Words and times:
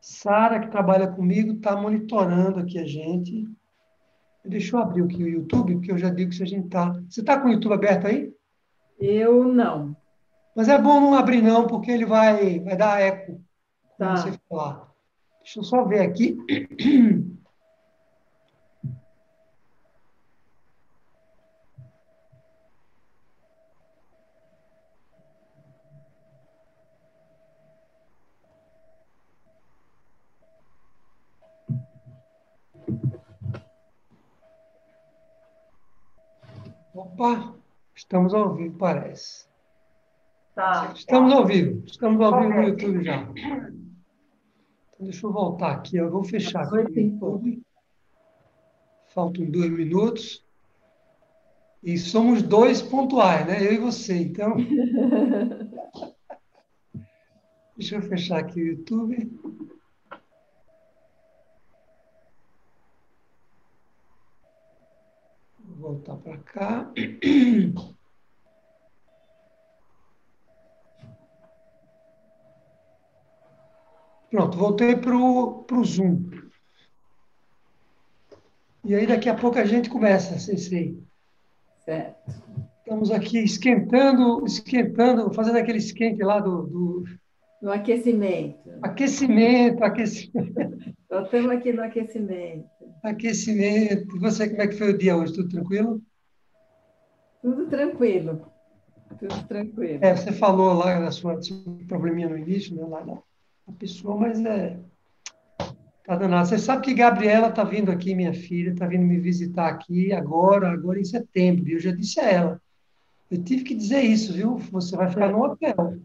Sara, 0.00 0.60
que 0.60 0.68
trabalha 0.68 1.06
comigo, 1.06 1.52
está 1.52 1.76
monitorando 1.76 2.58
aqui 2.58 2.78
a 2.78 2.84
gente. 2.84 3.48
Deixa 4.44 4.76
eu 4.76 4.80
abrir 4.80 5.04
aqui 5.04 5.22
o 5.22 5.28
YouTube, 5.28 5.74
porque 5.74 5.92
eu 5.92 5.98
já 5.98 6.10
digo 6.10 6.30
que 6.30 6.36
se 6.36 6.42
a 6.42 6.46
gente 6.46 6.66
está. 6.66 6.92
Você 7.08 7.20
está 7.20 7.38
com 7.38 7.48
o 7.48 7.52
YouTube 7.52 7.74
aberto 7.74 8.06
aí? 8.06 8.32
Eu 8.98 9.44
não. 9.44 9.96
Mas 10.54 10.68
é 10.68 10.78
bom 10.78 11.00
não 11.00 11.14
abrir, 11.14 11.40
não, 11.40 11.66
porque 11.66 11.90
ele 11.90 12.04
vai, 12.04 12.58
vai 12.60 12.76
dar 12.76 13.00
eco. 13.00 13.40
Tá. 13.96 14.16
Você 14.16 14.32
falar. 14.48 14.92
Deixa 15.42 15.60
eu 15.60 15.64
só 15.64 15.84
ver 15.84 16.00
aqui. 16.00 16.36
Opa, 36.94 37.54
estamos 37.94 38.34
ao 38.34 38.54
vivo, 38.54 38.76
parece. 38.76 39.46
Tá. 40.54 40.92
Estamos 40.94 41.32
ao 41.32 41.46
vivo. 41.46 41.82
Estamos 41.86 42.20
ao 42.20 42.38
vivo 42.38 42.52
no 42.52 42.62
YouTube 42.64 43.02
já. 43.02 43.22
Então, 43.22 45.00
deixa 45.00 45.26
eu 45.26 45.32
voltar 45.32 45.72
aqui. 45.72 45.96
Eu 45.96 46.10
vou 46.10 46.22
fechar 46.22 46.62
aqui 46.64 47.00
o 47.00 47.00
YouTube. 47.00 47.62
Faltam 49.14 49.50
dois 49.50 49.70
minutos. 49.70 50.44
E 51.82 51.96
somos 51.98 52.42
dois 52.42 52.82
pontuais, 52.82 53.46
né? 53.46 53.66
Eu 53.66 53.72
e 53.72 53.78
você. 53.78 54.14
Então. 54.14 54.54
Deixa 57.74 57.96
eu 57.96 58.02
fechar 58.02 58.38
aqui 58.38 58.60
o 58.62 58.66
YouTube. 58.66 59.32
Vou 65.58 65.71
voltar 65.82 66.16
para 66.16 66.38
cá. 66.38 66.92
Pronto, 74.30 74.56
voltei 74.56 74.96
para 74.96 75.14
o 75.14 75.84
Zoom. 75.84 76.30
E 78.84 78.94
aí 78.94 79.06
daqui 79.06 79.28
a 79.28 79.34
pouco 79.34 79.58
a 79.58 79.64
gente 79.64 79.90
começa, 79.90 80.38
Sensei. 80.38 80.98
Certo. 81.84 82.32
Estamos 82.78 83.10
aqui 83.10 83.38
esquentando, 83.38 84.44
esquentando, 84.46 85.32
fazendo 85.34 85.58
aquele 85.58 85.78
esquente 85.78 86.22
lá 86.22 86.40
do. 86.40 86.62
do... 86.62 87.04
No 87.62 87.70
aquecimento. 87.70 88.70
Aquecimento, 88.82 89.84
aquecimento. 89.84 90.94
Nós 91.08 91.26
estamos 91.26 91.50
aqui 91.52 91.72
no 91.72 91.82
aquecimento. 91.84 92.68
Aquecimento. 93.04 94.18
Você, 94.18 94.48
como 94.48 94.62
é 94.62 94.66
que 94.66 94.76
foi 94.76 94.90
o 94.90 94.98
dia 94.98 95.16
hoje? 95.16 95.32
Tudo 95.32 95.48
tranquilo? 95.48 96.02
Tudo 97.40 97.66
tranquilo. 97.68 98.42
Tudo 99.16 99.46
tranquilo. 99.46 99.98
É, 100.02 100.16
você 100.16 100.32
falou 100.32 100.72
lá 100.72 100.98
da 100.98 101.12
sua, 101.12 101.38
probleminha 101.86 102.28
no 102.28 102.36
início, 102.36 102.74
né? 102.74 102.82
Lá 102.82 103.00
da 103.00 103.72
pessoa, 103.78 104.16
mas 104.16 104.44
é. 104.44 104.76
Tá 106.04 106.16
danado. 106.16 106.48
Você 106.48 106.58
sabe 106.58 106.82
que 106.82 106.94
Gabriela 106.94 107.46
está 107.46 107.62
vindo 107.62 107.92
aqui, 107.92 108.12
minha 108.12 108.34
filha, 108.34 108.70
está 108.70 108.88
vindo 108.88 109.06
me 109.06 109.20
visitar 109.20 109.68
aqui 109.68 110.12
agora, 110.12 110.68
agora 110.68 110.98
em 110.98 111.04
setembro. 111.04 111.68
E 111.68 111.74
eu 111.74 111.78
já 111.78 111.92
disse 111.92 112.18
a 112.18 112.28
ela. 112.28 112.60
Eu 113.30 113.40
tive 113.40 113.62
que 113.62 113.74
dizer 113.74 114.00
isso, 114.00 114.32
viu? 114.32 114.56
Você 114.56 114.96
vai 114.96 115.08
ficar 115.08 115.30
no 115.30 115.44
hotel. 115.44 115.96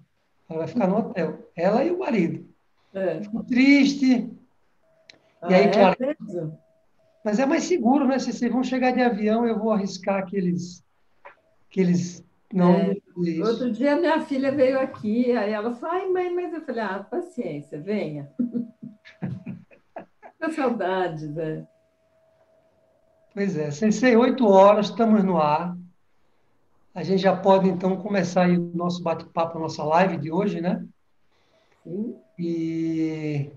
Ela 0.49 0.59
vai 0.59 0.67
ficar 0.67 0.87
no 0.87 0.97
hotel. 0.97 1.51
Ela 1.55 1.83
e 1.83 1.91
o 1.91 1.99
marido. 1.99 2.47
É. 2.93 3.21
Ficou 3.21 3.43
triste. 3.43 4.31
Ah, 5.41 5.51
e 5.51 5.55
aí, 5.55 5.65
é 5.65 5.71
claro. 5.71 5.97
mesmo? 5.99 6.59
Mas 7.23 7.39
é 7.39 7.45
mais 7.45 7.63
seguro, 7.63 8.07
né? 8.07 8.19
Se 8.19 8.31
vocês 8.31 8.51
vão 8.51 8.63
chegar 8.63 8.91
de 8.91 9.01
avião, 9.01 9.45
eu 9.45 9.59
vou 9.59 9.71
arriscar 9.71 10.25
que 10.25 10.37
eles. 10.37 10.83
Que 11.69 11.81
eles 11.81 12.25
não. 12.53 12.75
É. 12.75 12.95
Outro 13.45 13.71
dia 13.71 13.97
minha 13.97 14.21
filha 14.21 14.51
veio 14.51 14.79
aqui, 14.79 15.31
aí 15.31 15.51
ela 15.51 15.73
falou, 15.73 15.95
ai 15.95 16.07
mãe, 16.07 16.33
mas 16.33 16.53
eu 16.53 16.61
falei, 16.61 16.81
ah, 16.81 16.99
paciência, 16.99 17.81
venha. 17.81 18.31
Com 20.39 20.51
saudade, 20.51 21.27
né? 21.27 21.67
Pois 23.33 23.57
é, 23.57 23.71
Sensei, 23.71 24.15
oito 24.15 24.47
horas, 24.47 24.87
estamos 24.87 25.23
no 25.23 25.37
ar. 25.37 25.75
A 26.97 27.03
gente 27.03 27.21
já 27.21 27.35
pode, 27.37 27.69
então, 27.69 27.95
começar 27.95 28.45
aí 28.45 28.57
o 28.57 28.71
nosso 28.73 29.03
bate-papo, 29.03 29.55
a 29.55 29.61
nossa 29.61 29.83
live 29.83 30.17
de 30.17 30.31
hoje, 30.31 30.59
né? 30.59 30.83
E 32.39 33.51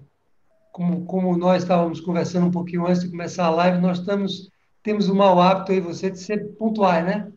como, 0.71 1.07
como 1.07 1.35
nós 1.39 1.63
estávamos 1.63 2.03
conversando 2.03 2.49
um 2.49 2.51
pouquinho 2.51 2.87
antes 2.87 3.01
de 3.01 3.09
começar 3.09 3.47
a 3.47 3.51
live, 3.51 3.81
nós 3.81 4.01
estamos, 4.01 4.51
temos 4.83 5.09
o 5.09 5.15
mau 5.15 5.41
hábito 5.41 5.73
aí, 5.73 5.81
você, 5.81 6.11
de 6.11 6.19
ser 6.19 6.55
pontuais, 6.59 7.03
né? 7.03 7.33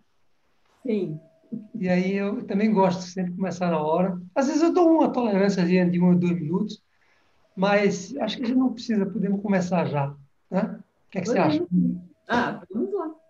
Sim. 0.86 1.18
E 1.74 1.88
aí 1.88 2.18
eu 2.18 2.46
também 2.48 2.74
gosto 2.74 3.00
de 3.00 3.10
sempre 3.10 3.32
começar 3.32 3.72
na 3.72 3.80
hora. 3.80 4.22
Às 4.36 4.48
vezes 4.48 4.62
eu 4.62 4.74
dou 4.74 4.92
uma 4.92 5.10
tolerância 5.10 5.64
de 5.64 6.02
um 6.02 6.10
ou 6.10 6.16
dois 6.16 6.34
minutos, 6.34 6.84
mas 7.56 8.14
acho 8.18 8.36
que 8.36 8.44
a 8.44 8.48
gente 8.48 8.60
não 8.60 8.74
precisa, 8.74 9.06
podemos 9.06 9.42
começar 9.42 9.86
já. 9.86 10.14
Né? 10.52 10.64
O 11.08 11.10
que, 11.10 11.20
é 11.20 11.22
que 11.22 11.30
você 11.30 11.38
acha? 11.38 11.66
Ah, 12.28 12.62
vamos 12.70 12.94
lá. 12.94 13.23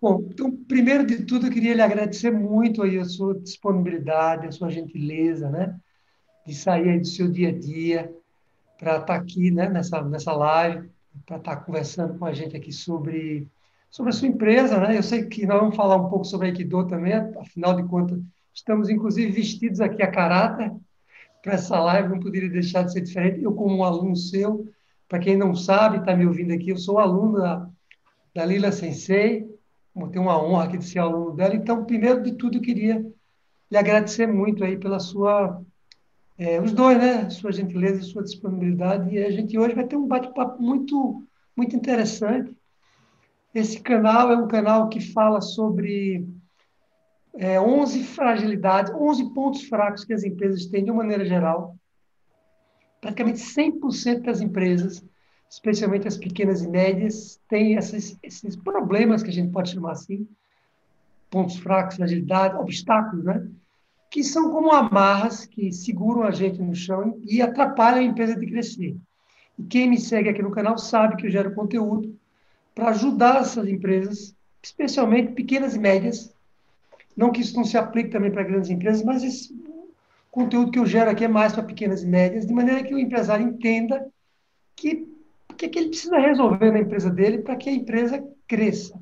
Bom, 0.00 0.28
então, 0.30 0.54
primeiro 0.64 1.04
de 1.04 1.24
tudo, 1.24 1.48
eu 1.48 1.52
queria 1.52 1.74
lhe 1.74 1.82
agradecer 1.82 2.30
muito 2.30 2.82
aí 2.82 2.98
a 2.98 3.04
sua 3.04 3.36
disponibilidade, 3.38 4.46
a 4.46 4.52
sua 4.52 4.70
gentileza, 4.70 5.50
né? 5.50 5.76
De 6.46 6.54
sair 6.54 6.88
aí 6.88 7.00
do 7.00 7.06
seu 7.06 7.28
dia 7.28 7.48
a 7.48 7.58
dia 7.58 8.14
para 8.78 8.98
estar 8.98 9.16
aqui, 9.16 9.50
né? 9.50 9.68
Nessa, 9.68 10.00
nessa 10.02 10.32
live, 10.32 10.88
para 11.26 11.38
estar 11.38 11.56
conversando 11.56 12.16
com 12.16 12.24
a 12.24 12.32
gente 12.32 12.56
aqui 12.56 12.70
sobre, 12.70 13.48
sobre 13.90 14.10
a 14.10 14.12
sua 14.12 14.28
empresa, 14.28 14.78
né? 14.78 14.96
Eu 14.96 15.02
sei 15.02 15.24
que 15.26 15.44
nós 15.46 15.60
vamos 15.60 15.74
falar 15.74 15.96
um 15.96 16.08
pouco 16.08 16.24
sobre 16.24 16.46
a 16.46 16.50
Aikido 16.50 16.86
também, 16.86 17.14
afinal 17.14 17.74
de 17.74 17.82
contas, 17.88 18.20
estamos 18.54 18.88
inclusive 18.88 19.32
vestidos 19.32 19.80
aqui 19.80 20.00
a 20.00 20.10
caráter 20.10 20.72
para 21.42 21.54
essa 21.54 21.76
live, 21.80 22.08
não 22.08 22.20
poderia 22.20 22.48
deixar 22.48 22.84
de 22.84 22.92
ser 22.92 23.00
diferente. 23.00 23.42
Eu, 23.42 23.52
como 23.52 23.76
um 23.76 23.82
aluno 23.82 24.14
seu, 24.14 24.64
para 25.08 25.18
quem 25.18 25.36
não 25.36 25.56
sabe, 25.56 25.98
está 25.98 26.14
me 26.16 26.24
ouvindo 26.24 26.52
aqui, 26.52 26.70
eu 26.70 26.76
sou 26.76 27.00
aluno 27.00 27.38
da, 27.38 27.68
da 28.32 28.44
Lila 28.44 28.70
Sensei, 28.70 29.47
tenho 30.06 30.24
uma 30.24 30.40
honra 30.40 30.64
aqui 30.64 30.78
de 30.78 30.84
ser 30.84 31.00
aluno 31.00 31.32
dela. 31.34 31.56
Então, 31.56 31.84
primeiro 31.84 32.22
de 32.22 32.32
tudo, 32.32 32.58
eu 32.58 32.62
queria 32.62 33.04
lhe 33.70 33.76
agradecer 33.76 34.26
muito 34.28 34.62
aí 34.62 34.76
pela 34.76 35.00
sua, 35.00 35.60
é, 36.38 36.60
os 36.60 36.72
dois, 36.72 36.96
né? 36.96 37.28
Sua 37.30 37.50
gentileza 37.50 38.00
e 38.00 38.04
sua 38.04 38.22
disponibilidade. 38.22 39.12
E 39.12 39.18
a 39.18 39.30
gente 39.30 39.58
hoje 39.58 39.74
vai 39.74 39.84
ter 39.84 39.96
um 39.96 40.06
bate-papo 40.06 40.62
muito, 40.62 41.24
muito 41.56 41.74
interessante. 41.74 42.56
Esse 43.52 43.80
canal 43.80 44.30
é 44.30 44.36
um 44.36 44.46
canal 44.46 44.88
que 44.88 45.00
fala 45.00 45.40
sobre 45.40 46.24
é, 47.34 47.60
11 47.60 48.04
fragilidades, 48.04 48.92
11 48.92 49.34
pontos 49.34 49.62
fracos 49.64 50.04
que 50.04 50.12
as 50.12 50.22
empresas 50.22 50.66
têm 50.66 50.84
de 50.84 50.90
uma 50.90 51.02
maneira 51.02 51.24
geral. 51.24 51.76
Praticamente 53.00 53.40
100% 53.40 54.22
das 54.22 54.40
empresas 54.40 55.04
especialmente 55.48 56.06
as 56.06 56.16
pequenas 56.16 56.62
e 56.62 56.68
médias, 56.68 57.40
têm 57.48 57.74
esses, 57.74 58.18
esses 58.22 58.56
problemas 58.56 59.22
que 59.22 59.30
a 59.30 59.32
gente 59.32 59.50
pode 59.50 59.70
chamar 59.70 59.92
assim, 59.92 60.28
pontos 61.30 61.56
fracos, 61.56 61.96
fragilidade, 61.96 62.56
obstáculos, 62.56 63.24
né? 63.24 63.46
que 64.10 64.24
são 64.24 64.50
como 64.50 64.72
amarras 64.72 65.44
que 65.44 65.72
seguram 65.72 66.22
a 66.22 66.30
gente 66.30 66.60
no 66.62 66.74
chão 66.74 67.20
e 67.24 67.42
atrapalham 67.42 68.00
a 68.00 68.04
empresa 68.04 68.34
de 68.36 68.46
crescer. 68.46 68.96
E 69.58 69.62
quem 69.62 69.88
me 69.88 69.98
segue 69.98 70.28
aqui 70.28 70.42
no 70.42 70.50
canal 70.50 70.78
sabe 70.78 71.16
que 71.16 71.26
eu 71.26 71.30
gero 71.30 71.54
conteúdo 71.54 72.16
para 72.74 72.90
ajudar 72.90 73.40
essas 73.40 73.68
empresas, 73.68 74.34
especialmente 74.62 75.32
pequenas 75.32 75.74
e 75.74 75.78
médias. 75.78 76.32
Não 77.16 77.32
que 77.32 77.40
isso 77.40 77.56
não 77.56 77.64
se 77.64 77.76
aplique 77.76 78.10
também 78.10 78.30
para 78.30 78.44
grandes 78.44 78.70
empresas, 78.70 79.02
mas 79.02 79.22
esse 79.22 79.54
conteúdo 80.30 80.70
que 80.70 80.78
eu 80.78 80.86
gero 80.86 81.10
aqui 81.10 81.24
é 81.24 81.28
mais 81.28 81.52
para 81.52 81.64
pequenas 81.64 82.02
e 82.02 82.06
médias, 82.06 82.46
de 82.46 82.54
maneira 82.54 82.84
que 82.84 82.94
o 82.94 82.98
empresário 82.98 83.46
entenda 83.46 84.08
que 84.76 85.06
que, 85.58 85.66
é 85.66 85.68
que 85.68 85.78
ele 85.78 85.88
precisa 85.88 86.18
resolver 86.18 86.70
na 86.70 86.78
empresa 86.78 87.10
dele 87.10 87.38
para 87.38 87.56
que 87.56 87.68
a 87.68 87.72
empresa 87.72 88.24
cresça. 88.46 88.98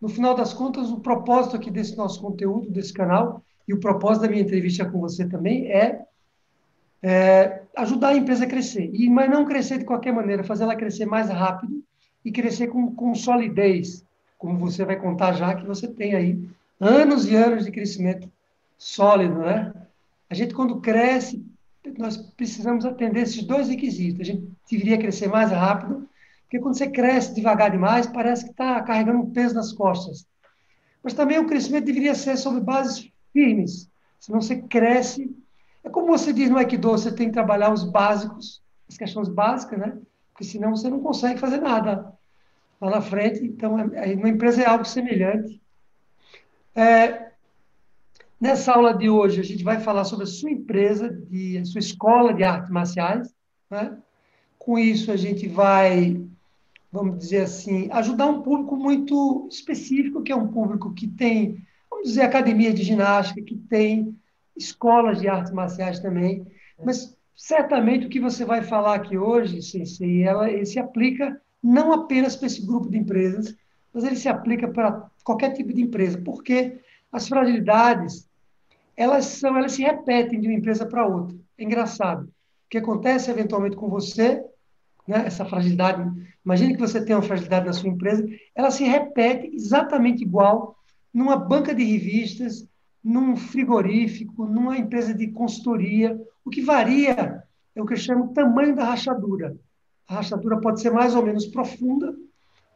No 0.00 0.08
final 0.08 0.34
das 0.34 0.52
contas, 0.52 0.90
o 0.90 1.00
propósito 1.00 1.56
aqui 1.56 1.70
desse 1.70 1.96
nosso 1.96 2.20
conteúdo, 2.20 2.70
desse 2.70 2.92
canal, 2.92 3.42
e 3.66 3.72
o 3.72 3.80
propósito 3.80 4.22
da 4.22 4.28
minha 4.28 4.42
entrevista 4.42 4.84
com 4.84 5.00
você 5.00 5.26
também 5.26 5.66
é, 5.72 6.04
é 7.02 7.62
ajudar 7.76 8.08
a 8.08 8.16
empresa 8.16 8.44
a 8.44 8.48
crescer. 8.48 8.90
E, 8.92 9.08
mas 9.08 9.30
não 9.30 9.46
crescer 9.46 9.78
de 9.78 9.84
qualquer 9.84 10.12
maneira, 10.12 10.44
fazer 10.44 10.64
ela 10.64 10.76
crescer 10.76 11.06
mais 11.06 11.30
rápido 11.30 11.82
e 12.24 12.30
crescer 12.30 12.68
com, 12.68 12.94
com 12.94 13.14
solidez, 13.14 14.04
como 14.38 14.58
você 14.58 14.84
vai 14.84 14.96
contar 14.96 15.32
já 15.32 15.54
que 15.54 15.66
você 15.66 15.88
tem 15.88 16.14
aí 16.14 16.48
anos 16.78 17.26
e 17.26 17.34
anos 17.34 17.64
de 17.64 17.72
crescimento 17.72 18.30
sólido, 18.76 19.38
né? 19.38 19.72
A 20.28 20.34
gente, 20.34 20.54
quando 20.54 20.80
cresce, 20.80 21.44
nós 21.96 22.16
precisamos 22.16 22.84
atender 22.84 23.22
esses 23.22 23.42
dois 23.42 23.68
requisitos. 23.68 24.20
A 24.20 24.24
gente 24.24 24.48
deveria 24.70 24.98
crescer 24.98 25.28
mais 25.28 25.50
rápido, 25.50 26.08
porque 26.42 26.58
quando 26.58 26.76
você 26.76 26.88
cresce 26.88 27.34
devagar 27.34 27.70
demais, 27.70 28.06
parece 28.06 28.44
que 28.44 28.50
está 28.50 28.80
carregando 28.82 29.20
um 29.20 29.30
peso 29.30 29.54
nas 29.54 29.72
costas. 29.72 30.26
Mas 31.02 31.14
também 31.14 31.38
o 31.38 31.46
crescimento 31.46 31.84
deveria 31.84 32.14
ser 32.14 32.36
sobre 32.36 32.60
bases 32.60 33.10
firmes, 33.32 33.88
senão 34.18 34.40
você 34.40 34.56
cresce. 34.56 35.34
É 35.84 35.88
como 35.88 36.06
você 36.06 36.32
diz 36.32 36.50
no 36.50 36.58
Aikido, 36.58 36.90
você 36.90 37.12
tem 37.12 37.28
que 37.28 37.32
trabalhar 37.32 37.72
os 37.72 37.84
básicos, 37.84 38.62
as 38.88 38.96
questões 38.96 39.28
básicas, 39.28 39.78
né? 39.78 39.98
Porque 40.32 40.44
senão 40.44 40.74
você 40.74 40.90
não 40.90 41.00
consegue 41.00 41.38
fazer 41.38 41.60
nada 41.60 42.12
lá 42.80 42.90
na 42.90 43.00
frente. 43.00 43.44
Então, 43.44 43.78
é, 43.78 44.14
uma 44.14 44.28
empresa 44.28 44.62
é 44.62 44.66
algo 44.66 44.84
semelhante. 44.84 45.60
É, 46.74 47.25
nessa 48.40 48.72
aula 48.72 48.94
de 48.94 49.08
hoje, 49.08 49.40
a 49.40 49.44
gente 49.44 49.64
vai 49.64 49.80
falar 49.80 50.04
sobre 50.04 50.24
a 50.24 50.28
sua 50.28 50.50
empresa, 50.50 51.08
de, 51.08 51.58
a 51.58 51.64
sua 51.64 51.78
escola 51.78 52.32
de 52.32 52.44
artes 52.44 52.70
marciais. 52.70 53.34
Né? 53.70 53.96
Com 54.58 54.78
isso, 54.78 55.10
a 55.10 55.16
gente 55.16 55.48
vai, 55.48 56.20
vamos 56.92 57.18
dizer 57.18 57.42
assim, 57.42 57.88
ajudar 57.92 58.26
um 58.26 58.42
público 58.42 58.76
muito 58.76 59.48
específico, 59.50 60.22
que 60.22 60.32
é 60.32 60.36
um 60.36 60.48
público 60.48 60.92
que 60.92 61.06
tem, 61.06 61.58
vamos 61.90 62.08
dizer, 62.08 62.22
academia 62.22 62.72
de 62.72 62.82
ginástica, 62.82 63.42
que 63.42 63.56
tem 63.56 64.16
escolas 64.56 65.20
de 65.20 65.28
artes 65.28 65.52
marciais 65.52 66.00
também. 66.00 66.46
Mas 66.84 67.16
certamente 67.34 68.06
o 68.06 68.08
que 68.08 68.20
você 68.20 68.44
vai 68.44 68.62
falar 68.62 68.94
aqui 68.94 69.16
hoje, 69.16 69.62
Sensei, 69.62 70.22
ela, 70.22 70.50
ele 70.50 70.66
se 70.66 70.78
aplica 70.78 71.40
não 71.62 71.92
apenas 71.92 72.36
para 72.36 72.46
esse 72.46 72.64
grupo 72.64 72.88
de 72.88 72.96
empresas, 72.96 73.56
mas 73.92 74.04
ele 74.04 74.16
se 74.16 74.28
aplica 74.28 74.68
para 74.68 75.10
qualquer 75.24 75.52
tipo 75.52 75.72
de 75.72 75.82
empresa, 75.82 76.20
porque 76.24 76.80
as 77.10 77.28
fragilidades 77.28 78.25
elas 78.96 79.26
são, 79.26 79.56
elas 79.56 79.72
se 79.72 79.82
repetem 79.82 80.40
de 80.40 80.48
uma 80.48 80.56
empresa 80.56 80.86
para 80.86 81.06
outra. 81.06 81.36
É 81.58 81.64
engraçado. 81.64 82.24
O 82.24 82.68
que 82.70 82.78
acontece 82.78 83.30
eventualmente 83.30 83.76
com 83.76 83.88
você, 83.88 84.42
né, 85.06 85.24
essa 85.26 85.44
fragilidade, 85.44 86.02
imagine 86.44 86.74
que 86.74 86.80
você 86.80 87.04
tem 87.04 87.14
uma 87.14 87.22
fragilidade 87.22 87.66
na 87.66 87.72
sua 87.72 87.88
empresa, 87.88 88.26
ela 88.54 88.70
se 88.70 88.84
repete 88.84 89.54
exatamente 89.54 90.22
igual 90.22 90.76
numa 91.12 91.36
banca 91.36 91.74
de 91.74 91.84
revistas, 91.84 92.66
num 93.02 93.36
frigorífico, 93.36 94.46
numa 94.46 94.76
empresa 94.76 95.14
de 95.14 95.28
consultoria. 95.28 96.20
O 96.44 96.50
que 96.50 96.60
varia 96.60 97.44
é 97.74 97.82
o 97.82 97.86
que 97.86 97.92
eu 97.92 97.98
chamo 97.98 98.32
tamanho 98.32 98.74
da 98.74 98.84
rachadura. 98.84 99.56
A 100.08 100.14
rachadura 100.14 100.60
pode 100.60 100.80
ser 100.80 100.90
mais 100.90 101.14
ou 101.14 101.24
menos 101.24 101.46
profunda, 101.46 102.14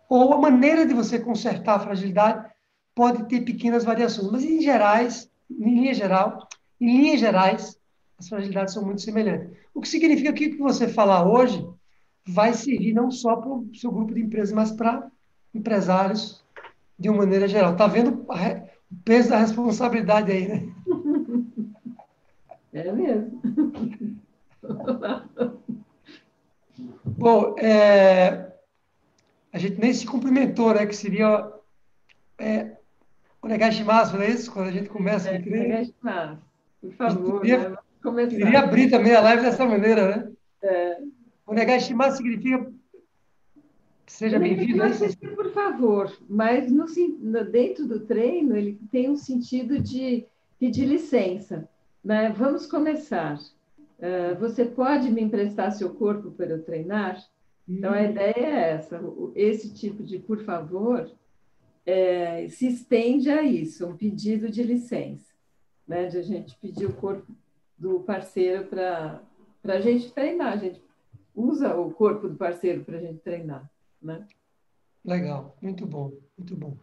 ou 0.08 0.34
a 0.34 0.38
maneira 0.38 0.84
de 0.84 0.92
você 0.92 1.18
consertar 1.18 1.76
a 1.76 1.80
fragilidade 1.80 2.48
pode 2.94 3.28
ter 3.28 3.42
pequenas 3.42 3.84
variações, 3.84 4.30
mas 4.30 4.44
em 4.44 4.60
gerais, 4.60 5.29
em 5.50 5.74
linha 5.74 5.94
geral, 5.94 6.48
em 6.80 7.00
linhas 7.00 7.20
gerais, 7.20 7.78
as 8.18 8.28
fragilidades 8.28 8.74
são 8.74 8.84
muito 8.84 9.02
semelhantes. 9.02 9.50
O 9.74 9.80
que 9.80 9.88
significa 9.88 10.32
que 10.32 10.46
o 10.46 10.50
que 10.50 10.58
você 10.58 10.88
falar 10.88 11.26
hoje 11.26 11.66
vai 12.26 12.52
servir 12.52 12.92
não 12.92 13.10
só 13.10 13.36
para 13.36 13.50
o 13.50 13.70
seu 13.74 13.90
grupo 13.90 14.14
de 14.14 14.20
empresas, 14.20 14.52
mas 14.54 14.70
para 14.70 15.10
empresários 15.54 16.42
de 16.98 17.08
uma 17.08 17.18
maneira 17.18 17.48
geral. 17.48 17.72
Está 17.72 17.86
vendo 17.86 18.26
o 18.28 18.96
peso 19.04 19.30
da 19.30 19.38
responsabilidade 19.38 20.30
aí, 20.30 20.48
né? 20.48 20.72
É 22.72 22.92
mesmo. 22.92 23.42
Bom, 27.04 27.56
é, 27.58 28.52
a 29.52 29.58
gente 29.58 29.80
nem 29.80 29.92
se 29.92 30.06
cumprimentou, 30.06 30.72
né? 30.72 30.86
Que 30.86 30.94
seria 30.94 31.52
é, 32.38 32.76
o 33.50 33.52
Negashimasu, 33.52 34.16
não 34.16 34.22
é 34.22 34.30
isso? 34.30 34.52
Quando 34.52 34.68
a 34.68 34.72
gente 34.72 34.88
começa 34.88 35.28
é, 35.28 35.36
a 35.36 35.42
crer. 35.42 35.68
Negashimasu, 35.68 36.38
por 36.80 36.92
favor. 36.92 37.40
Queria, 37.40 37.68
né? 37.70 37.76
começar. 38.00 38.36
queria 38.36 38.60
abrir 38.60 38.90
também 38.90 39.14
a 39.14 39.20
live 39.20 39.42
dessa 39.42 39.66
maneira, 39.66 40.16
né? 40.16 40.32
É. 40.62 40.98
O 41.46 41.52
Negashimasu 41.52 42.18
significa 42.18 42.70
seja 44.06 44.38
bem-vindo. 44.38 44.82
É 44.82 44.90
por 45.34 45.50
favor, 45.52 46.12
mas 46.28 46.70
no, 46.70 46.84
dentro 47.50 47.86
do 47.86 48.00
treino 48.00 48.56
ele 48.56 48.78
tem 48.90 49.08
um 49.08 49.16
sentido 49.16 49.80
de 49.80 50.24
pedir 50.58 50.84
licença. 50.84 51.68
Né? 52.04 52.32
Vamos 52.36 52.66
começar. 52.66 53.38
Uh, 53.98 54.38
você 54.38 54.64
pode 54.64 55.10
me 55.10 55.22
emprestar 55.22 55.72
seu 55.72 55.90
corpo 55.94 56.30
para 56.30 56.46
eu 56.46 56.62
treinar? 56.62 57.22
Então, 57.68 57.92
a 57.92 57.98
hum. 57.98 58.04
ideia 58.04 58.34
é 58.36 58.70
essa. 58.72 59.00
Esse 59.34 59.72
tipo 59.72 60.02
de 60.02 60.18
por 60.18 60.42
favor 60.44 61.10
é, 61.90 62.48
se 62.48 62.68
estende 62.68 63.28
a 63.30 63.42
isso, 63.42 63.84
um 63.84 63.96
pedido 63.96 64.48
de 64.48 64.62
licença, 64.62 65.32
né? 65.86 66.06
de 66.06 66.18
a 66.18 66.22
gente 66.22 66.56
pedir 66.60 66.86
o 66.86 66.92
corpo 66.92 67.32
do 67.76 68.00
parceiro 68.00 68.66
para 68.66 69.20
a 69.64 69.80
gente 69.80 70.12
treinar. 70.12 70.52
A 70.52 70.56
gente 70.56 70.80
usa 71.34 71.74
o 71.74 71.90
corpo 71.90 72.28
do 72.28 72.36
parceiro 72.36 72.84
para 72.84 72.98
a 72.98 73.00
gente 73.00 73.18
treinar. 73.18 73.68
Né? 74.00 74.24
Legal, 75.04 75.56
muito 75.60 75.84
bom, 75.84 76.12
muito 76.38 76.54
bom. 76.54 76.76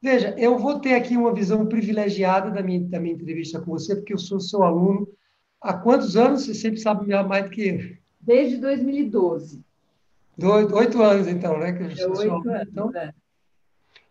Veja, 0.00 0.34
eu 0.38 0.58
vou 0.58 0.80
ter 0.80 0.94
aqui 0.94 1.14
uma 1.14 1.34
visão 1.34 1.66
privilegiada 1.66 2.50
da 2.50 2.62
minha, 2.62 2.80
da 2.80 2.98
minha 2.98 3.14
entrevista 3.14 3.60
com 3.60 3.72
você, 3.72 3.94
porque 3.94 4.14
eu 4.14 4.18
sou 4.18 4.40
seu 4.40 4.62
aluno 4.62 5.06
há 5.60 5.74
quantos 5.74 6.16
anos? 6.16 6.44
Você 6.44 6.54
sempre 6.54 6.80
sabe 6.80 7.06
mais 7.24 7.44
do 7.44 7.50
que 7.50 7.68
eu. 7.68 7.96
Desde 8.18 8.56
2012. 8.56 9.62
oito 10.72 11.02
anos, 11.02 11.26
então, 11.26 11.58
né? 11.58 11.72
Que 11.72 12.00
eu 12.00 12.14
sou 12.14 12.22
é 12.22 12.32
oito 12.32 12.48
anos, 12.48 12.68
então, 12.68 12.96
é. 12.96 13.12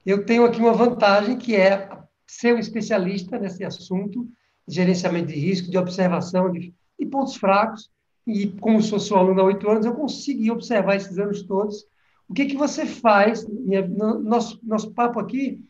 Eu 0.06 0.26
tenho 0.26 0.46
aqui 0.46 0.60
uma 0.60 0.74
vantagem, 0.74 1.38
que 1.38 1.56
é 1.56 1.90
ser 2.28 2.54
um 2.54 2.60
especialista 2.60 3.38
nesse 3.38 3.64
assunto 3.64 4.28
de 4.68 4.76
gerenciamento 4.76 5.28
de 5.28 5.40
risco, 5.40 5.70
de 5.70 5.78
observação 5.78 6.52
de, 6.52 6.74
de 7.00 7.06
pontos 7.06 7.36
fracos, 7.36 7.90
e 8.26 8.48
como 8.48 8.82
sou 8.82 9.00
seu 9.00 9.18
aluno 9.18 9.42
há 9.42 9.44
oito 9.44 9.70
anos, 9.70 9.86
eu 9.86 9.94
consegui 9.94 10.50
observar 10.50 10.96
esses 10.96 11.18
anos 11.20 11.44
todos. 11.44 11.86
O 12.28 12.34
que, 12.34 12.46
que 12.46 12.56
você 12.56 12.86
faz, 12.86 13.48
minha, 13.48 13.86
nosso, 13.88 14.60
nosso 14.64 14.92
papo 14.94 15.20
aqui, 15.20 15.64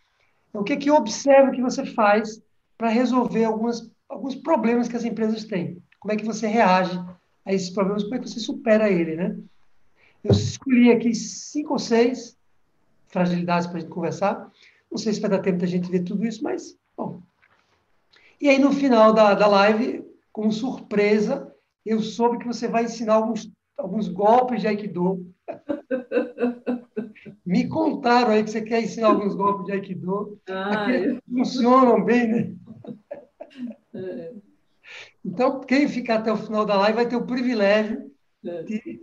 é 0.54 0.58
o 0.58 0.64
que, 0.64 0.78
que 0.78 0.92
observo 0.92 1.52
que 1.52 1.62
você 1.62 1.86
faz 1.86 2.42
para 2.78 2.90
resolver 2.90 3.46
algumas 3.46 3.92
alguns 4.14 4.36
problemas 4.36 4.88
que 4.88 4.96
as 4.96 5.04
empresas 5.04 5.44
têm. 5.46 5.82
Como 6.00 6.14
é 6.14 6.16
que 6.16 6.26
você 6.26 6.48
reage 6.48 6.98
a 7.46 7.54
esses 7.54 7.70
problemas? 7.70 8.04
Como 8.04 8.16
é 8.16 8.20
que 8.20 8.30
você 8.30 8.40
supera 8.40 8.90
ele, 8.90 9.16
né? 9.16 9.36
Eu 10.24 10.32
escolhi 10.32 10.92
aqui 10.92 11.14
cinco 11.14 11.74
ou 11.74 11.80
seis 11.80 12.38
fragilidades 13.14 13.68
para 13.68 13.78
a 13.78 13.80
gente 13.80 13.92
conversar. 13.92 14.52
Não 14.92 14.98
sei 14.98 15.14
se 15.14 15.22
vai 15.22 15.30
dar 15.30 15.40
tempo 15.40 15.60
da 15.60 15.68
gente 15.68 15.90
ver 15.90 16.04
tudo 16.04 16.26
isso, 16.26 16.44
mas, 16.44 16.78
bom. 16.98 17.22
E 18.42 18.50
aí, 18.50 18.60
no 18.60 18.74
final 18.74 19.14
da, 19.14 19.34
da 19.34 19.48
live, 19.48 20.04
como 20.32 20.52
surpresa, 20.52 21.54
eu 21.86 22.02
soube 22.02 22.40
que 22.40 22.48
você 22.48 22.68
vai 22.68 22.86
ensinar 22.86 23.14
alguns, 23.14 23.50
alguns 23.78 24.10
golpes 24.10 24.62
de 24.62 24.68
Aikido. 24.68 25.26
Me 27.46 27.68
contaram 27.68 28.32
aí 28.32 28.44
que 28.44 28.50
você 28.50 28.62
quer 28.62 28.82
ensinar 28.82 29.08
alguns 29.08 29.36
golpes 29.36 29.66
de 29.68 29.74
Aikido. 29.74 30.40
Ah. 30.50 30.88
Funcionam 31.30 32.04
bem, 32.04 32.28
né? 32.28 32.56
É. 33.94 34.34
Então, 35.24 35.62
quem 35.62 35.88
ficar 35.88 36.16
até 36.16 36.34
o 36.34 36.38
final 36.38 36.66
da 36.66 36.78
live 36.78 36.96
vai 36.96 37.08
ter 37.08 37.16
o 37.16 37.26
privilégio 37.26 38.12
é. 38.44 38.64
de 38.64 39.02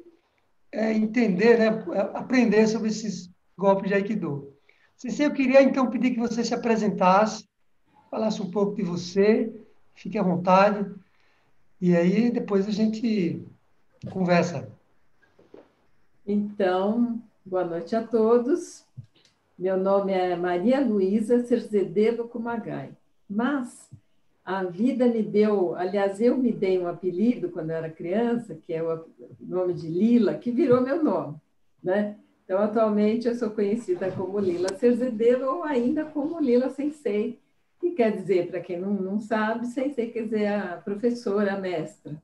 é, 0.73 0.93
entender, 0.93 1.59
né, 1.59 1.69
aprender 2.15 2.67
sobre 2.67 2.89
esses 2.89 3.30
golpes 3.61 3.89
de 3.89 3.95
Aikido. 3.95 4.55
Ceci, 4.97 5.23
eu 5.23 5.33
queria 5.33 5.63
então 5.63 5.91
pedir 5.91 6.13
que 6.13 6.19
você 6.19 6.43
se 6.43 6.55
apresentasse, 6.55 7.47
falasse 8.11 8.41
um 8.41 8.51
pouco 8.51 8.75
de 8.75 8.83
você, 8.83 9.55
fique 9.95 10.17
à 10.19 10.23
vontade, 10.23 10.91
e 11.79 11.95
aí 11.95 12.31
depois 12.31 12.67
a 12.67 12.71
gente 12.71 13.43
conversa. 14.11 14.67
Então, 16.27 17.21
boa 17.45 17.65
noite 17.65 17.95
a 17.95 18.03
todos. 18.03 18.85
Meu 19.59 19.77
nome 19.77 20.13
é 20.13 20.35
Maria 20.37 20.81
Luísa 20.81 21.45
Cerzedelo 21.45 22.27
Kumagai, 22.29 22.97
mas 23.29 23.91
a 24.43 24.65
vida 24.65 25.07
me 25.07 25.23
deu, 25.23 25.75
aliás, 25.75 26.19
eu 26.19 26.37
me 26.37 26.51
dei 26.51 26.79
um 26.79 26.89
apelido 26.89 27.51
quando 27.51 27.71
eu 27.71 27.77
era 27.77 27.91
criança, 27.91 28.55
que 28.55 28.73
é 28.73 28.83
o 28.83 29.05
nome 29.39 29.75
de 29.75 29.87
Lila, 29.87 30.35
que 30.35 30.51
virou 30.51 30.81
meu 30.81 31.05
nome, 31.05 31.37
né? 31.83 32.17
Então, 32.51 32.63
atualmente, 32.65 33.29
eu 33.29 33.35
sou 33.37 33.49
conhecida 33.51 34.11
como 34.11 34.41
Lila 34.41 34.77
Cerzedelo 34.77 35.59
ou 35.59 35.63
ainda 35.63 36.05
como 36.05 36.41
Lila 36.41 36.69
Sensei, 36.69 37.39
que 37.79 37.93
quer 37.93 38.11
dizer, 38.11 38.49
para 38.49 38.59
quem 38.59 38.77
não, 38.77 38.93
não 38.93 39.21
sabe, 39.21 39.69
Sensei 39.69 40.11
quer 40.11 40.25
dizer 40.25 40.47
a 40.49 40.77
professora, 40.79 41.55
a 41.55 41.61
mestra. 41.61 42.21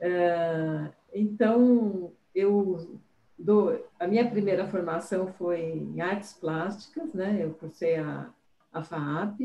Uh, 0.00 0.92
então, 1.14 2.10
eu 2.34 2.98
dou, 3.38 3.80
a 4.00 4.08
minha 4.08 4.28
primeira 4.28 4.66
formação 4.66 5.32
foi 5.34 5.60
em 5.60 6.00
artes 6.00 6.32
plásticas, 6.32 7.14
né? 7.14 7.38
Eu 7.40 7.54
cursei 7.54 7.98
a, 7.98 8.28
a 8.72 8.82
FAAP, 8.82 9.42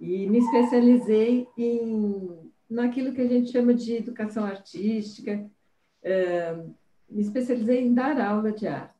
e 0.00 0.26
me 0.26 0.38
especializei 0.38 1.46
em 1.56 2.50
naquilo 2.68 3.12
que 3.12 3.20
a 3.20 3.28
gente 3.28 3.52
chama 3.52 3.72
de 3.72 3.94
educação 3.94 4.44
artística, 4.44 5.48
é, 6.02 6.64
me 7.08 7.22
especializei 7.22 7.80
em 7.80 7.94
dar 7.94 8.20
aula 8.20 8.52
de 8.52 8.66
arte. 8.66 8.94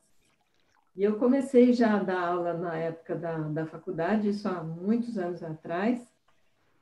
E 0.96 1.02
eu 1.04 1.16
comecei 1.16 1.72
já 1.72 1.94
a 1.94 2.02
dar 2.02 2.20
aula 2.20 2.54
na 2.54 2.76
época 2.76 3.14
da, 3.14 3.38
da 3.38 3.66
faculdade, 3.66 4.30
isso 4.30 4.48
há 4.48 4.62
muitos 4.62 5.16
anos 5.16 5.42
atrás, 5.42 6.04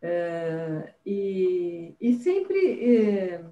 é, 0.00 0.94
e, 1.04 1.94
e 2.00 2.14
sempre 2.14 2.96
é, 2.96 3.44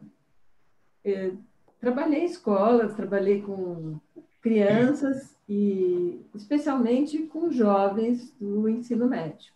é, 1.05 1.33
trabalhei 1.81 2.21
em 2.21 2.27
escolas, 2.27 2.95
trabalhei 2.95 3.43
com 3.43 3.99
crianças 4.41 5.37
e 5.49 6.21
especialmente 6.35 7.19
com 7.25 7.51
jovens 7.51 8.33
do 8.41 8.69
ensino 8.69 9.09
médio. 9.09 9.53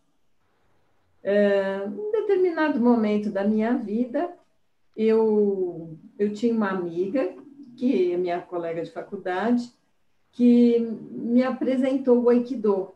Uh, 1.22 2.00
em 2.00 2.12
determinado 2.12 2.80
momento 2.80 3.30
da 3.30 3.44
minha 3.44 3.76
vida, 3.76 4.30
eu, 4.96 5.96
eu 6.18 6.32
tinha 6.32 6.54
uma 6.54 6.70
amiga, 6.70 7.34
que 7.78 8.12
é 8.12 8.16
minha 8.16 8.40
colega 8.40 8.82
de 8.82 8.90
faculdade, 8.90 9.72
que 10.32 10.80
me 10.80 11.44
apresentou 11.44 12.20
o 12.20 12.28
Aikido. 12.28 12.92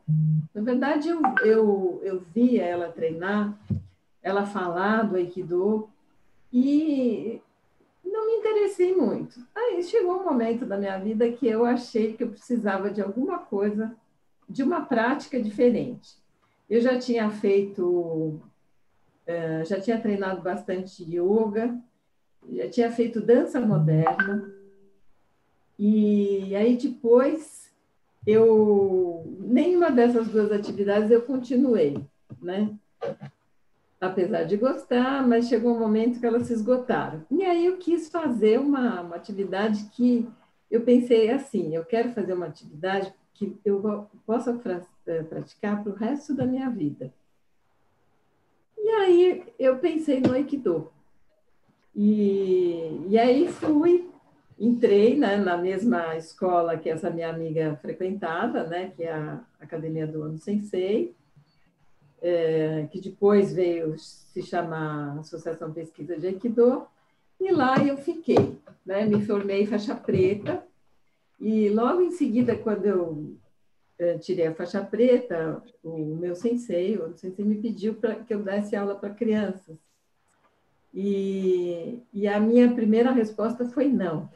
Na 0.53 0.61
verdade, 0.61 1.09
eu, 1.09 1.23
eu, 1.45 2.01
eu 2.03 2.21
via 2.35 2.65
ela 2.65 2.89
treinar, 2.89 3.57
ela 4.21 4.45
falar 4.45 5.05
do 5.05 5.17
Aikido, 5.17 5.89
e 6.53 7.41
não 8.05 8.27
me 8.27 8.33
interessei 8.39 8.95
muito. 8.95 9.41
Aí 9.55 9.83
chegou 9.85 10.21
um 10.21 10.25
momento 10.25 10.67
da 10.67 10.77
minha 10.77 10.99
vida 10.99 11.31
que 11.31 11.47
eu 11.47 11.65
achei 11.65 12.15
que 12.15 12.25
eu 12.25 12.31
precisava 12.31 12.91
de 12.91 13.01
alguma 13.01 13.39
coisa, 13.39 13.95
de 14.49 14.65
uma 14.65 14.83
prática 14.83 15.41
diferente. 15.41 16.17
Eu 16.69 16.81
já 16.81 16.99
tinha 16.99 17.31
feito, 17.31 18.41
eh, 19.27 19.65
já 19.65 19.81
tinha 19.81 20.01
treinado 20.01 20.43
bastante 20.43 21.05
yoga, 21.05 21.79
já 22.51 22.69
tinha 22.69 22.91
feito 22.91 23.21
dança 23.21 23.61
moderna, 23.61 24.62
e 25.85 26.55
aí 26.55 26.77
depois 26.77 27.69
eu 28.25 29.25
nenhuma 29.41 29.91
dessas 29.91 30.29
duas 30.29 30.53
atividades 30.53 31.11
eu 31.11 31.23
continuei, 31.23 31.99
né? 32.41 32.73
Apesar 34.01 34.45
de 34.45 34.57
gostar, 34.57 35.27
mas 35.27 35.49
chegou 35.49 35.75
um 35.75 35.81
momento 35.81 36.21
que 36.21 36.27
elas 36.27 36.47
se 36.47 36.53
esgotaram. 36.53 37.25
E 37.29 37.43
aí 37.43 37.67
eu 37.67 37.79
quis 37.79 38.09
fazer 38.09 38.61
uma, 38.61 39.01
uma 39.01 39.17
atividade 39.17 39.91
que 39.91 40.29
eu 40.71 40.83
pensei 40.83 41.31
assim, 41.31 41.75
eu 41.75 41.85
quero 41.85 42.12
fazer 42.12 42.33
uma 42.33 42.47
atividade 42.47 43.12
que 43.35 43.59
eu 43.65 44.09
possa 44.25 44.57
eh, 45.07 45.23
praticar 45.25 45.83
para 45.83 45.91
o 45.91 45.97
resto 45.97 46.33
da 46.33 46.47
minha 46.47 46.71
vida. 46.71 47.12
E 48.79 48.89
aí 48.89 49.53
eu 49.59 49.79
pensei 49.79 50.21
no 50.21 50.33
Aikido. 50.33 50.93
E, 51.93 53.05
e 53.09 53.19
aí 53.19 53.49
fui 53.49 54.12
entrei 54.62 55.19
né, 55.19 55.37
na 55.38 55.57
mesma 55.57 56.16
escola 56.16 56.78
que 56.78 56.88
essa 56.88 57.11
minha 57.11 57.28
amiga 57.28 57.76
frequentava, 57.83 58.62
né, 58.62 58.92
que 58.95 59.02
é 59.02 59.12
a 59.12 59.40
Academia 59.59 60.07
do 60.07 60.23
Ano 60.23 60.38
Sensei, 60.38 61.16
é, 62.23 62.87
que 62.92 63.00
depois 63.00 63.52
veio 63.52 63.99
se 63.99 64.40
chamar 64.40 65.19
Associação 65.19 65.73
Pesquisa 65.73 66.16
de 66.16 66.28
Aikido, 66.28 66.87
e 67.40 67.50
lá 67.50 67.85
eu 67.85 67.97
fiquei, 67.97 68.57
né, 68.87 69.04
me 69.04 69.26
formei 69.26 69.66
faixa 69.66 69.97
preta, 69.97 70.62
e 71.40 71.69
logo 71.69 72.00
em 72.00 72.12
seguida, 72.12 72.57
quando 72.57 72.87
eu 72.87 73.35
é, 73.99 74.16
tirei 74.19 74.47
a 74.47 74.54
faixa 74.54 74.81
preta, 74.81 75.61
o 75.83 76.14
meu 76.14 76.37
sensei, 76.37 76.97
o 76.97 77.12
sensei 77.16 77.45
me 77.45 77.57
pediu 77.57 77.95
para 77.95 78.14
que 78.14 78.33
eu 78.33 78.40
desse 78.45 78.76
aula 78.76 78.95
para 78.95 79.11
crianças. 79.11 79.76
E, 80.95 82.00
e 82.12 82.28
a 82.28 82.38
minha 82.38 82.73
primeira 82.73 83.11
resposta 83.11 83.64
foi 83.64 83.88
não. 83.88 84.31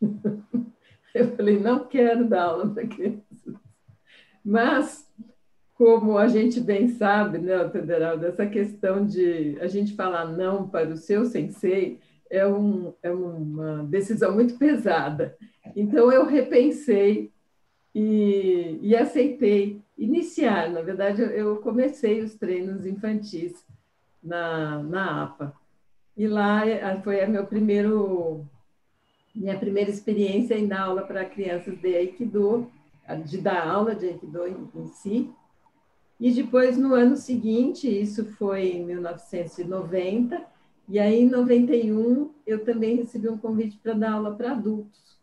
Eu 1.14 1.34
falei, 1.34 1.58
não 1.58 1.86
quero 1.86 2.28
dar 2.28 2.42
aula 2.42 2.68
para 2.68 2.86
crianças. 2.86 3.54
Mas, 4.44 5.10
como 5.74 6.18
a 6.18 6.28
gente 6.28 6.60
bem 6.60 6.88
sabe, 6.88 7.38
né, 7.38 7.68
Federal, 7.70 8.18
dessa 8.18 8.46
questão 8.46 9.06
de 9.06 9.56
a 9.60 9.66
gente 9.66 9.94
falar 9.94 10.26
não 10.26 10.68
para 10.68 10.90
o 10.90 10.96
seu 10.96 11.24
sensei 11.24 11.98
é, 12.28 12.46
um, 12.46 12.92
é 13.02 13.10
uma 13.10 13.84
decisão 13.84 14.34
muito 14.34 14.58
pesada. 14.58 15.36
Então, 15.74 16.12
eu 16.12 16.26
repensei 16.26 17.32
e, 17.94 18.78
e 18.82 18.94
aceitei 18.94 19.80
iniciar. 19.96 20.70
Na 20.70 20.82
verdade, 20.82 21.22
eu 21.22 21.56
comecei 21.56 22.20
os 22.20 22.34
treinos 22.34 22.84
infantis 22.84 23.64
na, 24.22 24.82
na 24.82 25.22
APA. 25.22 25.54
E 26.16 26.26
lá 26.26 26.66
eh, 26.66 27.00
foi 27.02 27.24
meu 27.26 27.46
primeiro 27.46 28.46
minha 29.36 29.58
primeira 29.58 29.90
experiência 29.90 30.54
em 30.54 30.66
dar 30.66 30.80
aula 30.80 31.02
para 31.02 31.24
crianças 31.26 31.78
de 31.78 31.94
Aikido, 31.94 32.70
de 33.26 33.38
dar 33.38 33.68
aula 33.68 33.94
de 33.94 34.06
Aikido 34.06 34.46
em, 34.46 34.68
em 34.74 34.86
si. 34.88 35.30
E 36.18 36.32
depois, 36.32 36.78
no 36.78 36.94
ano 36.94 37.16
seguinte, 37.16 37.86
isso 37.86 38.24
foi 38.24 38.68
em 38.68 38.84
1990, 38.86 40.42
e 40.88 40.98
aí 40.98 41.20
em 41.20 41.28
91 41.28 42.32
eu 42.46 42.64
também 42.64 42.96
recebi 42.96 43.28
um 43.28 43.36
convite 43.36 43.76
para 43.76 43.92
dar 43.92 44.12
aula 44.12 44.34
para 44.34 44.52
adultos. 44.52 45.18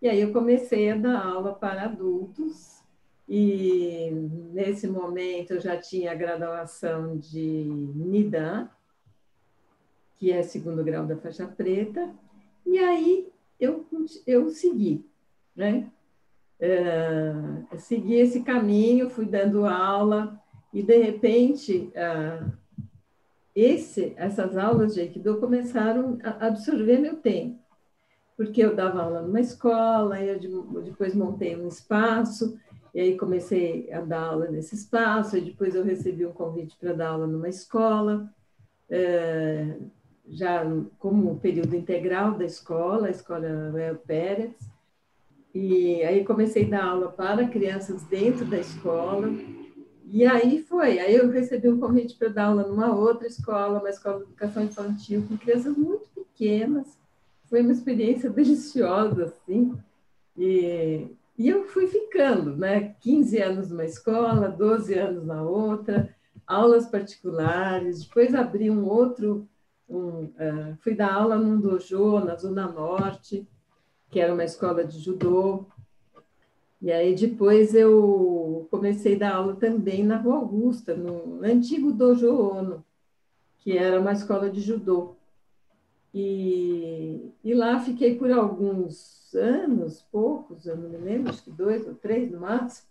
E 0.00 0.08
aí 0.08 0.20
eu 0.20 0.32
comecei 0.32 0.90
a 0.90 0.96
dar 0.96 1.22
aula 1.22 1.52
para 1.52 1.84
adultos, 1.84 2.80
e 3.28 4.10
nesse 4.52 4.88
momento 4.88 5.52
eu 5.52 5.60
já 5.60 5.76
tinha 5.76 6.12
a 6.12 6.14
graduação 6.14 7.18
de 7.18 7.64
Nidan, 7.94 8.68
que 10.16 10.32
é 10.32 10.42
segundo 10.42 10.82
grau 10.82 11.04
da 11.04 11.16
faixa 11.16 11.46
preta, 11.46 12.10
e 12.64 12.78
aí 12.78 13.32
eu, 13.62 13.86
eu 14.26 14.50
segui, 14.50 15.06
né? 15.54 15.90
É, 16.58 17.32
segui 17.78 18.14
esse 18.14 18.42
caminho, 18.42 19.10
fui 19.10 19.26
dando 19.26 19.66
aula 19.66 20.40
e 20.72 20.82
de 20.82 20.96
repente 20.96 21.90
é, 21.94 22.40
esse, 23.54 24.14
essas 24.16 24.56
aulas 24.56 24.94
de 24.94 25.00
Aikido 25.00 25.38
começaram 25.38 26.18
a 26.22 26.46
absorver 26.46 26.98
meu 26.98 27.16
tempo, 27.16 27.58
porque 28.36 28.62
eu 28.62 28.74
dava 28.74 29.02
aula 29.02 29.22
numa 29.22 29.40
escola, 29.40 30.20
e 30.20 30.28
eu 30.28 30.82
depois 30.82 31.14
montei 31.14 31.56
um 31.56 31.68
espaço, 31.68 32.58
e 32.94 33.00
aí 33.00 33.18
comecei 33.18 33.92
a 33.92 34.00
dar 34.00 34.22
aula 34.22 34.48
nesse 34.48 34.74
espaço, 34.74 35.36
e 35.36 35.40
depois 35.40 35.74
eu 35.74 35.84
recebi 35.84 36.24
um 36.24 36.32
convite 36.32 36.76
para 36.78 36.92
dar 36.92 37.08
aula 37.08 37.26
numa 37.26 37.48
escola, 37.48 38.32
é, 38.88 39.76
já 40.28 40.64
como 40.98 41.38
período 41.38 41.74
integral 41.74 42.32
da 42.32 42.44
escola, 42.44 43.08
a 43.08 43.10
escola 43.10 43.70
Well 43.72 43.96
Pérez, 43.96 44.54
e 45.54 46.02
aí 46.02 46.24
comecei 46.24 46.66
a 46.66 46.70
dar 46.70 46.84
aula 46.84 47.08
para 47.10 47.48
crianças 47.48 48.02
dentro 48.04 48.44
da 48.44 48.58
escola, 48.58 49.28
e 50.04 50.24
aí 50.26 50.62
foi, 50.62 50.98
aí 50.98 51.14
eu 51.14 51.30
recebi 51.30 51.68
um 51.68 51.80
convite 51.80 52.16
para 52.16 52.28
dar 52.28 52.46
aula 52.46 52.66
numa 52.66 52.94
outra 52.94 53.26
escola, 53.26 53.80
uma 53.80 53.90
escola 53.90 54.18
de 54.18 54.24
educação 54.24 54.62
infantil, 54.62 55.24
com 55.28 55.36
crianças 55.36 55.76
muito 55.76 56.08
pequenas, 56.14 56.98
foi 57.48 57.60
uma 57.62 57.72
experiência 57.72 58.28
deliciosa, 58.30 59.24
assim, 59.24 59.72
e, 60.36 61.06
e 61.36 61.48
eu 61.48 61.64
fui 61.64 61.86
ficando, 61.86 62.56
né, 62.56 62.94
15 63.00 63.38
anos 63.38 63.70
numa 63.70 63.84
escola, 63.84 64.48
12 64.48 64.94
anos 64.94 65.24
na 65.24 65.42
outra, 65.42 66.14
aulas 66.46 66.86
particulares, 66.86 68.04
depois 68.04 68.34
abri 68.34 68.70
um 68.70 68.86
outro 68.86 69.48
um, 69.92 70.24
uh, 70.24 70.76
fui 70.80 70.94
dar 70.94 71.12
aula 71.12 71.36
num 71.36 71.60
dojo 71.60 72.20
na 72.20 72.34
Zona 72.36 72.66
Norte, 72.66 73.46
que 74.10 74.18
era 74.18 74.32
uma 74.32 74.44
escola 74.44 74.84
de 74.84 74.98
judô. 74.98 75.66
E 76.80 76.90
aí 76.90 77.14
depois 77.14 77.74
eu 77.74 78.66
comecei 78.70 79.14
a 79.14 79.18
dar 79.18 79.34
aula 79.36 79.54
também 79.54 80.02
na 80.02 80.16
Rua 80.16 80.36
Augusta, 80.36 80.96
no 80.96 81.44
antigo 81.44 81.92
Dojo 81.92 82.34
Ono, 82.34 82.84
que 83.58 83.76
era 83.78 84.00
uma 84.00 84.12
escola 84.12 84.50
de 84.50 84.60
judô. 84.60 85.14
E, 86.12 87.32
e 87.44 87.54
lá 87.54 87.78
fiquei 87.78 88.16
por 88.16 88.30
alguns 88.32 89.32
anos, 89.34 90.02
poucos, 90.10 90.66
eu 90.66 90.76
não 90.76 90.88
me 90.90 90.98
lembro, 90.98 91.30
acho 91.30 91.44
que 91.44 91.50
dois 91.50 91.86
ou 91.86 91.94
três 91.94 92.30
no 92.30 92.40
máximo, 92.40 92.88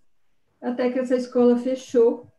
até 0.62 0.89
que 0.89 1.00
essa 1.00 1.15
escola 1.15 1.58
fechou 1.58 2.30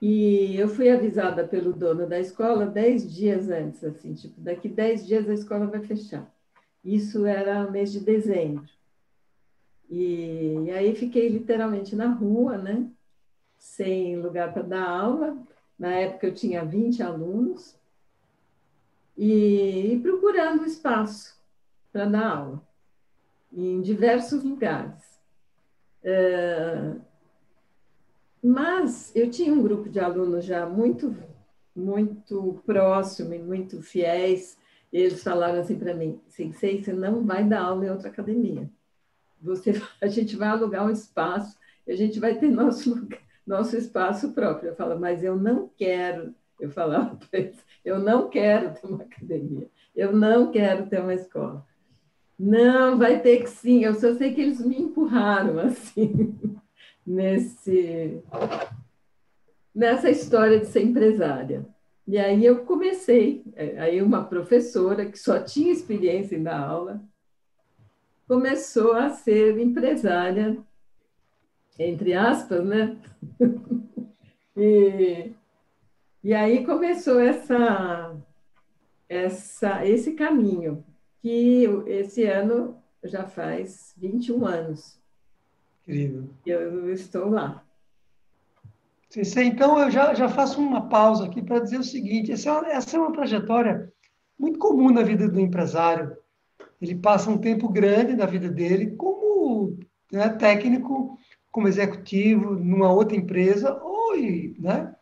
e 0.00 0.56
eu 0.56 0.68
fui 0.68 0.88
avisada 0.90 1.46
pelo 1.46 1.72
dono 1.72 2.06
da 2.06 2.20
escola 2.20 2.66
dez 2.66 3.12
dias 3.12 3.48
antes, 3.50 3.82
assim, 3.82 4.14
tipo, 4.14 4.40
daqui 4.40 4.68
dez 4.68 5.04
dias 5.06 5.28
a 5.28 5.34
escola 5.34 5.66
vai 5.66 5.80
fechar. 5.80 6.32
Isso 6.84 7.26
era 7.26 7.68
mês 7.70 7.90
de 7.90 8.00
dezembro. 8.00 8.68
E, 9.90 10.64
e 10.66 10.70
aí 10.70 10.94
fiquei 10.94 11.28
literalmente 11.28 11.96
na 11.96 12.06
rua, 12.12 12.56
né? 12.56 12.88
Sem 13.58 14.16
lugar 14.20 14.52
para 14.52 14.62
dar 14.62 14.88
aula. 14.88 15.36
Na 15.78 15.92
época 15.92 16.28
eu 16.28 16.34
tinha 16.34 16.64
20 16.64 17.02
alunos. 17.02 17.76
E, 19.16 19.94
e 19.94 20.00
procurando 20.00 20.64
espaço 20.64 21.36
para 21.92 22.04
dar 22.04 22.36
aula, 22.36 22.62
em 23.52 23.80
diversos 23.80 24.44
lugares. 24.44 25.18
Uh, 26.04 27.00
mas 28.48 29.14
eu 29.14 29.30
tinha 29.30 29.52
um 29.52 29.62
grupo 29.62 29.88
de 29.88 30.00
alunos 30.00 30.44
já 30.44 30.66
muito, 30.66 31.14
muito 31.74 32.62
próximo 32.64 33.34
e 33.34 33.38
muito 33.38 33.82
fiéis. 33.82 34.56
Eles 34.92 35.22
falaram 35.22 35.60
assim 35.60 35.78
para 35.78 35.94
mim: 35.94 36.20
Sensei, 36.28 36.82
você 36.82 36.92
não 36.92 37.24
vai 37.24 37.44
dar 37.44 37.62
aula 37.62 37.86
em 37.86 37.90
outra 37.90 38.08
academia. 38.08 38.70
Você, 39.40 39.80
a 40.00 40.06
gente 40.06 40.34
vai 40.36 40.48
alugar 40.48 40.86
um 40.86 40.90
espaço 40.90 41.58
a 41.88 41.96
gente 41.96 42.20
vai 42.20 42.34
ter 42.34 42.50
nosso, 42.50 43.08
nosso 43.46 43.76
espaço 43.76 44.32
próprio. 44.32 44.70
Eu 44.70 44.76
falo, 44.76 44.98
mas 44.98 45.24
eu 45.24 45.36
não 45.36 45.70
quero. 45.76 46.34
Eu 46.60 46.70
falava 46.70 47.16
para 47.16 47.38
eles: 47.38 47.64
eu 47.84 47.98
não 47.98 48.28
quero 48.28 48.74
ter 48.74 48.86
uma 48.86 49.02
academia, 49.02 49.68
eu 49.94 50.14
não 50.14 50.50
quero 50.50 50.86
ter 50.86 51.00
uma 51.00 51.14
escola. 51.14 51.66
Não, 52.38 52.96
vai 52.98 53.20
ter 53.20 53.42
que 53.42 53.50
sim. 53.50 53.84
Eu 53.84 53.94
só 53.94 54.14
sei 54.14 54.34
que 54.34 54.40
eles 54.40 54.64
me 54.64 54.80
empurraram 54.80 55.58
assim 55.60 56.34
nesse 57.08 58.22
nessa 59.74 60.10
história 60.10 60.58
de 60.58 60.66
ser 60.66 60.82
empresária. 60.82 61.64
E 62.06 62.18
aí 62.18 62.44
eu 62.44 62.64
comecei, 62.64 63.44
é, 63.54 63.78
aí 63.78 64.02
uma 64.02 64.24
professora 64.24 65.06
que 65.06 65.18
só 65.18 65.40
tinha 65.40 65.72
experiência 65.72 66.36
em 66.36 66.42
dar 66.42 66.58
aula, 66.58 67.02
começou 68.26 68.92
a 68.92 69.10
ser 69.10 69.58
empresária, 69.58 70.58
entre 71.78 72.14
aspas, 72.14 72.64
né? 72.64 72.96
e, 74.56 75.32
e 76.24 76.34
aí 76.34 76.64
começou 76.66 77.20
essa, 77.20 78.16
essa, 79.08 79.86
esse 79.86 80.12
caminho, 80.14 80.84
que 81.22 81.64
esse 81.86 82.24
ano 82.24 82.76
já 83.04 83.26
faz 83.26 83.94
21 83.96 84.46
anos. 84.46 84.98
Incrível. 85.88 86.28
Eu 86.44 86.92
estou 86.92 87.30
lá. 87.30 87.64
Então, 89.38 89.80
eu 89.80 89.90
já, 89.90 90.12
já 90.12 90.28
faço 90.28 90.60
uma 90.60 90.86
pausa 90.86 91.24
aqui 91.24 91.40
para 91.40 91.60
dizer 91.60 91.78
o 91.78 91.84
seguinte: 91.84 92.30
essa 92.30 92.50
é, 92.50 92.52
uma, 92.52 92.68
essa 92.68 92.96
é 92.96 93.00
uma 93.00 93.12
trajetória 93.12 93.90
muito 94.38 94.58
comum 94.58 94.90
na 94.90 95.02
vida 95.02 95.26
do 95.26 95.40
empresário. 95.40 96.14
Ele 96.80 96.94
passa 96.94 97.30
um 97.30 97.38
tempo 97.38 97.70
grande 97.70 98.14
na 98.14 98.26
vida 98.26 98.50
dele 98.50 98.94
como 98.96 99.78
né, 100.12 100.28
técnico, 100.28 101.18
como 101.50 101.66
executivo, 101.66 102.54
numa 102.54 102.92
outra 102.92 103.16
empresa, 103.16 103.72
ou 103.82 104.14
né, 104.58 104.94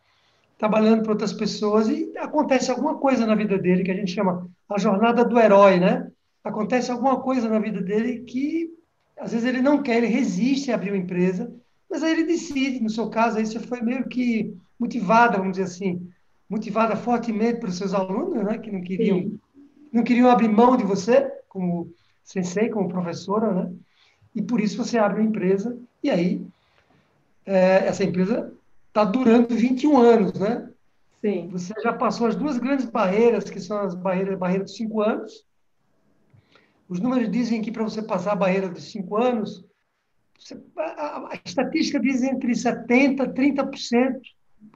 trabalhando 0.57 1.03
para 1.03 1.11
outras 1.11 1.33
pessoas, 1.33 1.89
e 1.89 2.17
acontece 2.17 2.71
alguma 2.71 2.97
coisa 2.97 3.25
na 3.25 3.35
vida 3.35 3.57
dele 3.57 3.83
que 3.83 3.91
a 3.91 3.95
gente 3.95 4.13
chama 4.13 4.49
a 4.69 4.79
jornada 4.79 5.23
do 5.23 5.37
herói, 5.37 5.79
né? 5.79 6.09
Acontece 6.43 6.89
alguma 6.91 7.19
coisa 7.19 7.49
na 7.49 7.59
vida 7.59 7.81
dele 7.81 8.21
que, 8.21 8.69
às 9.19 9.31
vezes, 9.31 9.47
ele 9.47 9.61
não 9.61 9.81
quer, 9.81 9.97
ele 9.97 10.07
resiste 10.07 10.71
a 10.71 10.75
abrir 10.75 10.91
uma 10.91 10.97
empresa, 10.97 11.53
mas 11.89 12.03
aí 12.03 12.11
ele 12.11 12.23
decide, 12.25 12.81
no 12.81 12.89
seu 12.89 13.09
caso, 13.09 13.37
aí 13.37 13.45
você 13.45 13.59
foi 13.59 13.81
meio 13.81 14.07
que 14.07 14.55
motivada, 14.79 15.37
vamos 15.37 15.57
dizer 15.57 15.63
assim, 15.63 16.07
motivada 16.49 16.95
fortemente 16.95 17.59
pelos 17.59 17.77
seus 17.77 17.93
alunos, 17.93 18.43
né, 18.43 18.57
que 18.57 18.71
não 18.71 18.81
queriam, 18.81 19.31
não 19.91 20.03
queriam 20.03 20.29
abrir 20.29 20.47
mão 20.47 20.77
de 20.77 20.83
você 20.83 21.31
como 21.47 21.91
sensei, 22.23 22.69
como 22.69 22.89
professora, 22.89 23.51
né? 23.53 23.73
E 24.35 24.41
por 24.41 24.59
isso 24.59 24.77
você 24.77 24.97
abre 24.97 25.21
uma 25.21 25.29
empresa 25.29 25.77
e 26.03 26.09
aí 26.09 26.45
é, 27.45 27.87
essa 27.87 28.03
empresa 28.03 28.53
está 28.87 29.03
durando 29.03 29.55
21 29.55 29.97
anos, 29.97 30.33
né? 30.33 30.69
Sim. 31.21 31.47
Você 31.51 31.73
já 31.81 31.93
passou 31.93 32.27
as 32.27 32.35
duas 32.35 32.57
grandes 32.57 32.85
barreiras, 32.85 33.49
que 33.49 33.59
são 33.59 33.79
as 33.79 33.95
barreiras, 33.95 34.37
barreira 34.37 34.63
dos 34.63 34.75
cinco 34.75 35.01
anos. 35.01 35.45
Os 36.89 36.99
números 36.99 37.29
dizem 37.29 37.61
que 37.61 37.71
para 37.71 37.83
você 37.83 38.01
passar 38.01 38.31
a 38.31 38.35
barreira 38.35 38.69
dos 38.69 38.91
cinco 38.91 39.17
anos, 39.17 39.65
a, 40.77 41.33
a 41.33 41.39
estatística 41.43 41.99
diz 41.99 42.23
entre 42.23 42.51
70% 42.51 43.23
e 43.23 43.53
30%, 43.53 44.21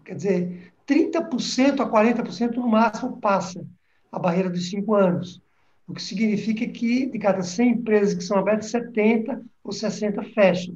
quer 0.04 0.16
dizer, 0.16 0.74
30% 0.88 1.80
a 1.80 1.90
40% 1.90 2.56
no 2.56 2.68
máximo 2.68 3.20
passa 3.22 3.66
a 4.12 4.20
barreira 4.20 4.50
dos 4.50 4.70
cinco 4.70 4.94
anos. 4.94 5.42
O 5.88 5.94
que 5.94 6.02
significa 6.02 6.68
que 6.68 7.06
de 7.06 7.20
cada 7.20 7.42
100 7.42 7.70
empresas 7.70 8.14
que 8.14 8.24
são 8.24 8.38
abertas, 8.38 8.72
70 8.72 9.42
ou 9.64 9.72
60 9.72 10.24
fecham. 10.34 10.76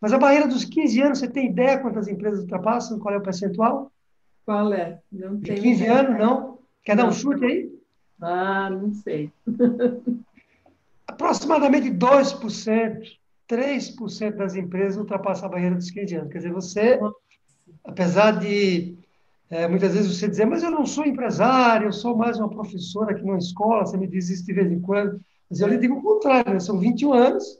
Mas 0.00 0.12
a 0.12 0.18
barreira 0.18 0.46
dos 0.46 0.64
15 0.64 1.00
anos, 1.02 1.18
você 1.18 1.28
tem 1.28 1.48
ideia 1.48 1.78
quantas 1.78 2.08
empresas 2.08 2.40
ultrapassam? 2.40 2.98
Qual 2.98 3.14
é 3.14 3.18
o 3.18 3.22
percentual? 3.22 3.92
Qual 4.44 4.72
é? 4.72 5.00
Não 5.10 5.36
de 5.36 5.54
15 5.54 5.82
ideia. 5.82 6.00
anos, 6.00 6.18
não? 6.18 6.58
Quer 6.84 6.96
não, 6.96 7.04
dar 7.04 7.10
um 7.10 7.12
chute 7.12 7.44
aí? 7.44 7.70
Ah, 8.20 8.70
não 8.70 8.92
sei. 8.92 9.32
Aproximadamente 11.08 11.90
2%. 11.90 13.18
3% 13.48 14.36
das 14.36 14.54
empresas 14.54 14.98
ultrapassam 14.98 15.46
a 15.46 15.52
barreira 15.52 15.74
dos 15.74 15.90
15 15.90 16.14
anos. 16.16 16.30
Quer 16.30 16.38
dizer, 16.38 16.52
você, 16.52 17.00
apesar 17.82 18.32
de 18.32 18.98
é, 19.50 19.66
muitas 19.66 19.94
vezes 19.94 20.14
você 20.14 20.28
dizer, 20.28 20.44
mas 20.44 20.62
eu 20.62 20.70
não 20.70 20.84
sou 20.84 21.06
empresário, 21.06 21.88
eu 21.88 21.92
sou 21.92 22.14
mais 22.14 22.38
uma 22.38 22.50
professora 22.50 23.12
aqui 23.12 23.22
numa 23.22 23.38
escola, 23.38 23.86
você 23.86 23.96
me 23.96 24.06
diz 24.06 24.28
isso 24.28 24.44
de 24.44 24.52
vez 24.52 24.70
em 24.70 24.80
quando, 24.80 25.18
mas 25.48 25.60
eu 25.60 25.68
lhe 25.68 25.78
digo 25.78 25.94
o 25.94 26.02
contrário, 26.02 26.52
né? 26.52 26.60
são 26.60 26.78
21 26.78 27.14
anos 27.14 27.58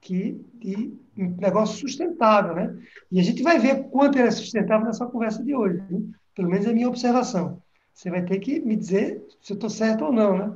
que, 0.00 0.40
de 0.54 0.92
um 1.16 1.34
negócio 1.36 1.76
sustentável, 1.76 2.54
né? 2.54 2.78
E 3.10 3.18
a 3.18 3.22
gente 3.24 3.42
vai 3.42 3.58
ver 3.58 3.88
quanto 3.90 4.16
ele 4.16 4.28
é 4.28 4.30
sustentável 4.30 4.86
nessa 4.86 5.06
conversa 5.06 5.42
de 5.42 5.52
hoje, 5.54 5.82
viu? 5.88 6.08
pelo 6.36 6.48
menos 6.48 6.66
é 6.66 6.70
a 6.70 6.72
minha 6.72 6.88
observação. 6.88 7.60
Você 7.92 8.10
vai 8.10 8.24
ter 8.24 8.38
que 8.38 8.60
me 8.60 8.76
dizer 8.76 9.26
se 9.42 9.52
eu 9.52 9.56
estou 9.56 9.68
certo 9.68 10.04
ou 10.04 10.12
não, 10.12 10.38
né? 10.38 10.54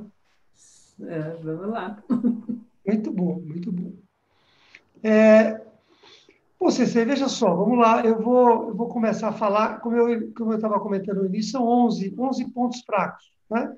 É, 1.01 1.19
vamos 1.41 1.69
lá. 1.69 2.03
Muito 2.85 3.11
bom, 3.11 3.39
muito 3.39 3.71
bom. 3.71 3.93
É, 5.01 5.61
você, 6.59 6.85
veja 7.05 7.27
só, 7.27 7.55
vamos 7.55 7.77
lá, 7.77 8.05
eu 8.05 8.21
vou, 8.21 8.69
eu 8.69 8.75
vou 8.75 8.87
começar 8.87 9.29
a 9.29 9.33
falar, 9.33 9.79
como 9.79 9.95
eu 9.95 10.33
como 10.33 10.51
eu 10.51 10.55
estava 10.57 10.79
comentando 10.79 11.19
no 11.19 11.25
início, 11.25 11.53
são 11.53 11.65
11, 11.65 12.13
11 12.17 12.51
pontos 12.51 12.81
fracos, 12.81 13.31
né? 13.49 13.75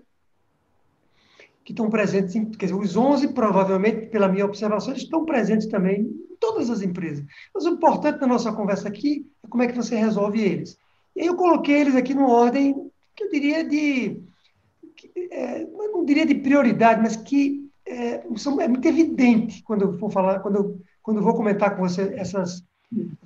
que 1.66 1.72
estão 1.72 1.90
presentes, 1.90 2.36
em, 2.36 2.46
quer 2.46 2.68
dizer, 2.68 2.78
os 2.78 2.96
11, 2.96 3.30
provavelmente, 3.30 4.06
pela 4.08 4.28
minha 4.28 4.46
observação, 4.46 4.94
estão 4.94 5.26
presentes 5.26 5.66
também 5.68 6.02
em 6.02 6.36
todas 6.40 6.70
as 6.70 6.84
empresas. 6.84 7.26
Mas 7.54 7.66
o 7.66 7.70
importante 7.70 8.20
da 8.20 8.28
nossa 8.28 8.54
conversa 8.54 8.88
aqui 8.88 9.26
é 9.44 9.48
como 9.48 9.64
é 9.64 9.68
que 9.68 9.76
você 9.76 9.96
resolve 9.96 10.40
eles. 10.40 10.78
E 11.16 11.22
aí 11.22 11.28
eu 11.28 11.36
coloquei 11.36 11.82
eles 11.82 11.96
aqui 11.96 12.14
numa 12.14 12.32
ordem 12.32 12.76
que 13.16 13.24
eu 13.24 13.32
diria 13.32 13.68
de, 13.68 14.22
é, 15.32 15.66
não 15.66 16.06
diria 16.06 16.26
de 16.26 16.36
prioridade, 16.36 17.02
mas 17.02 17.16
que 17.16 17.70
é, 17.86 18.24
é 18.62 18.68
muito 18.68 18.88
evidente 18.88 19.64
quando 19.64 19.98
eu 20.02 20.10
falar, 20.10 20.40
quando 20.40 20.56
eu 20.56 20.80
quando 21.06 21.18
eu 21.18 21.24
vou 21.24 21.36
comentar 21.36 21.76
com 21.76 21.88
você 21.88 22.16
essas, 22.18 22.66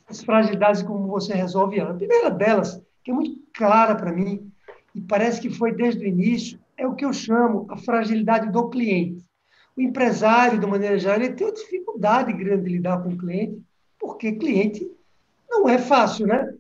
essas 0.06 0.22
fragilidades 0.22 0.84
como 0.84 1.08
você 1.08 1.34
resolve 1.34 1.80
ela. 1.80 1.92
A 1.92 1.96
primeira 1.96 2.30
delas, 2.30 2.78
que 3.02 3.10
é 3.10 3.14
muito 3.14 3.40
clara 3.54 3.96
para 3.96 4.12
mim, 4.12 4.52
e 4.94 5.00
parece 5.00 5.40
que 5.40 5.50
foi 5.50 5.72
desde 5.72 6.04
o 6.04 6.08
início, 6.08 6.60
é 6.76 6.86
o 6.86 6.94
que 6.94 7.06
eu 7.06 7.14
chamo 7.14 7.66
a 7.70 7.78
fragilidade 7.78 8.52
do 8.52 8.70
cliente. 8.70 9.26
O 9.78 9.82
empresário, 9.82 10.60
de 10.60 10.68
maneira 10.68 11.00
geral, 11.00 11.22
ele 11.22 11.34
tem 11.34 11.48
uma 11.48 11.54
dificuldade 11.54 12.34
grande 12.34 12.66
de 12.66 12.70
lidar 12.70 13.02
com 13.02 13.12
o 13.12 13.18
cliente, 13.18 13.64
porque 13.98 14.34
cliente 14.34 14.86
não 15.50 15.70
é 15.70 15.78
fácil, 15.78 16.28
né? 16.28 16.54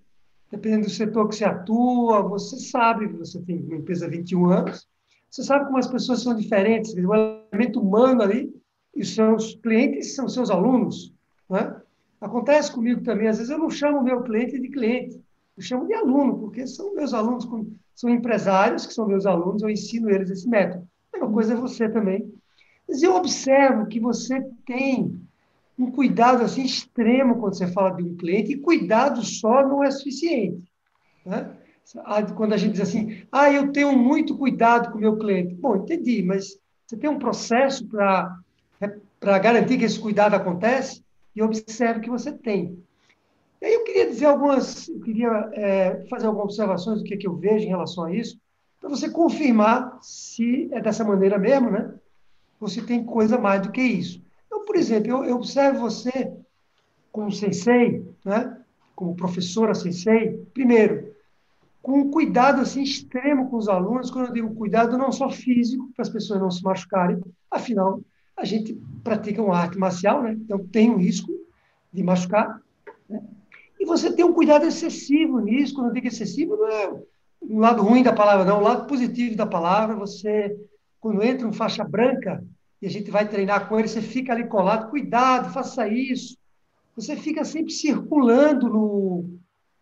Dependendo 0.49 0.86
do 0.86 0.89
setor 0.89 1.27
que 1.27 1.36
você 1.36 1.43
atua, 1.43 2.21
você 2.21 2.58
sabe, 2.62 3.08
você 3.08 3.41
tem 3.41 3.58
uma 3.58 3.75
empresa 3.75 4.05
há 4.05 4.10
21 4.10 4.45
anos, 4.45 4.88
você 5.29 5.43
sabe 5.43 5.65
como 5.65 5.77
as 5.77 5.87
pessoas 5.87 6.23
são 6.23 6.35
diferentes, 6.35 6.93
o 6.93 7.13
elemento 7.13 7.79
humano 7.79 8.21
ali 8.21 8.53
e 8.95 9.05
seus 9.05 9.55
clientes 9.55 10.15
são 10.15 10.27
seus 10.27 10.49
alunos. 10.49 11.13
Né? 11.49 11.75
Acontece 12.19 12.71
comigo 12.71 13.01
também, 13.01 13.27
às 13.27 13.37
vezes 13.37 13.51
eu 13.51 13.59
não 13.59 13.69
chamo 13.69 14.03
meu 14.03 14.23
cliente 14.23 14.59
de 14.59 14.69
cliente, 14.69 15.21
eu 15.55 15.63
chamo 15.63 15.87
de 15.87 15.93
aluno, 15.93 16.39
porque 16.39 16.65
são 16.65 16.95
meus 16.95 17.13
alunos, 17.13 17.47
são 17.93 18.09
empresários 18.09 18.85
que 18.85 18.93
são 18.93 19.07
meus 19.07 19.25
alunos, 19.25 19.61
eu 19.61 19.69
ensino 19.69 20.09
eles 20.09 20.29
esse 20.29 20.47
método. 20.47 20.87
A 21.13 21.17
mesma 21.17 21.33
coisa 21.33 21.53
é 21.53 21.55
você 21.55 21.89
também. 21.89 22.33
Mas 22.87 23.03
eu 23.03 23.15
observo 23.15 23.85
que 23.85 23.99
você 23.99 24.41
tem 24.65 25.19
um 25.77 25.91
cuidado 25.91 26.43
assim 26.43 26.63
extremo 26.63 27.39
quando 27.39 27.57
você 27.57 27.67
fala 27.67 27.91
de 27.91 28.03
um 28.03 28.15
cliente, 28.15 28.53
e 28.53 28.57
cuidado 28.57 29.23
só 29.23 29.65
não 29.67 29.83
é 29.83 29.91
suficiente. 29.91 30.63
Né? 31.25 31.55
Quando 32.36 32.54
a 32.54 32.58
gente 32.58 32.73
diz 32.73 32.82
assim, 32.82 33.23
ah, 33.32 33.52
eu 33.52 33.71
tenho 33.71 33.97
muito 33.97 34.38
cuidado 34.38 34.91
com 34.91 34.97
o 34.97 35.02
meu 35.02 35.17
cliente. 35.17 35.56
Bom, 35.56 35.78
entendi, 35.78 36.21
mas 36.21 36.60
você 36.86 36.97
tem 36.97 37.10
um 37.10 37.19
processo 37.19 37.86
para 37.88 38.38
né, 38.80 38.99
garantir 39.21 39.78
que 39.78 39.86
esse 39.86 39.99
cuidado 39.99 40.36
acontece 40.36 41.04
e 41.36 41.41
observe 41.41 42.02
que 42.02 42.10
você 42.10 42.32
tem. 42.32 42.78
E 43.62 43.65
aí 43.65 43.73
eu 43.73 43.84
queria 43.84 44.08
dizer 44.08 44.25
algumas, 44.25 44.88
eu 44.88 44.99
queria 45.02 45.49
é, 45.54 46.06
fazer 46.10 46.28
algumas 46.28 46.45
observações 46.45 46.99
do 46.99 47.04
que, 47.04 47.13
é 47.13 47.17
que 47.17 47.28
eu 47.28 47.36
vejo 47.36 47.65
em 47.65 47.69
relação 47.69 48.06
a 48.06 48.13
isso, 48.13 48.39
para 48.80 48.89
você 48.89 49.10
confirmar 49.10 49.99
se 50.02 50.69
é 50.71 50.82
dessa 50.82 51.04
maneira 51.04 51.38
mesmo, 51.38 51.69
né? 51.69 51.93
Se 52.67 52.82
tem 52.82 53.04
coisa 53.04 53.38
mais 53.38 53.62
do 53.62 53.71
que 53.71 53.82
isso. 53.82 54.21
Então, 54.47 54.65
por 54.65 54.75
exemplo, 54.75 55.10
eu, 55.10 55.25
eu 55.25 55.36
observo 55.36 55.80
você 55.80 56.32
como 57.12 57.32
sensei, 57.32 58.06
né? 58.23 58.58
Como 58.95 59.15
professora 59.15 59.73
sensei, 59.73 60.45
primeiro, 60.54 61.08
com 61.89 62.02
um 62.02 62.12
cuidado 62.12 62.62
assim 62.62 62.84
extremo 62.84 63.49
com 63.49 63.58
os 63.58 63.67
alunos, 63.67 64.12
quando 64.12 64.28
eu 64.28 64.34
digo 64.34 64.54
cuidado 64.54 64.95
não 64.95 65.12
só 65.12 65.28
físico, 65.28 65.89
para 65.95 66.04
as 66.04 66.10
pessoas 66.10 66.39
não 66.39 66.52
se 66.52 66.63
machucarem, 66.63 67.19
afinal, 67.49 67.99
a 68.38 68.45
gente 68.45 68.80
pratica 69.04 69.41
uma 69.41 69.58
arte 69.58 69.75
marcial, 69.75 70.21
né? 70.21 70.34
então 70.34 70.60
tem 70.67 70.91
um 70.91 70.97
risco 70.97 71.32
de 71.91 72.04
machucar. 72.04 72.62
Né? 73.10 73.19
E 73.80 73.86
você 73.86 74.13
tem 74.13 74.23
um 74.23 74.34
cuidado 74.34 74.67
excessivo 74.67 75.39
nisso, 75.39 75.73
quando 75.73 75.88
eu 75.88 75.93
digo 75.93 76.06
excessivo, 76.06 76.56
não 76.58 76.67
é 76.67 76.93
um 77.41 77.58
lado 77.58 77.82
ruim 77.82 78.04
da 78.04 78.13
palavra, 78.13 78.45
não, 78.45 78.60
o 78.60 78.63
lado 78.63 78.86
positivo 78.86 79.36
da 79.36 79.47
palavra. 79.47 79.95
Você, 79.95 80.56
quando 80.99 81.23
entra 81.23 81.47
um 81.47 81.54
faixa 81.54 81.84
branca 81.84 82.45
e 82.80 82.86
a 82.86 82.89
gente 82.89 83.10
vai 83.10 83.28
treinar 83.28 83.67
com 83.67 83.80
ele, 83.80 83.88
você 83.88 84.02
fica 84.02 84.32
ali 84.32 84.43
colado, 84.43 84.91
cuidado, 84.91 85.52
faça 85.52 85.88
isso. 85.88 86.38
Você 86.95 87.15
fica 87.15 87.43
sempre 87.43 87.73
circulando 87.73 88.69
no, 88.69 89.38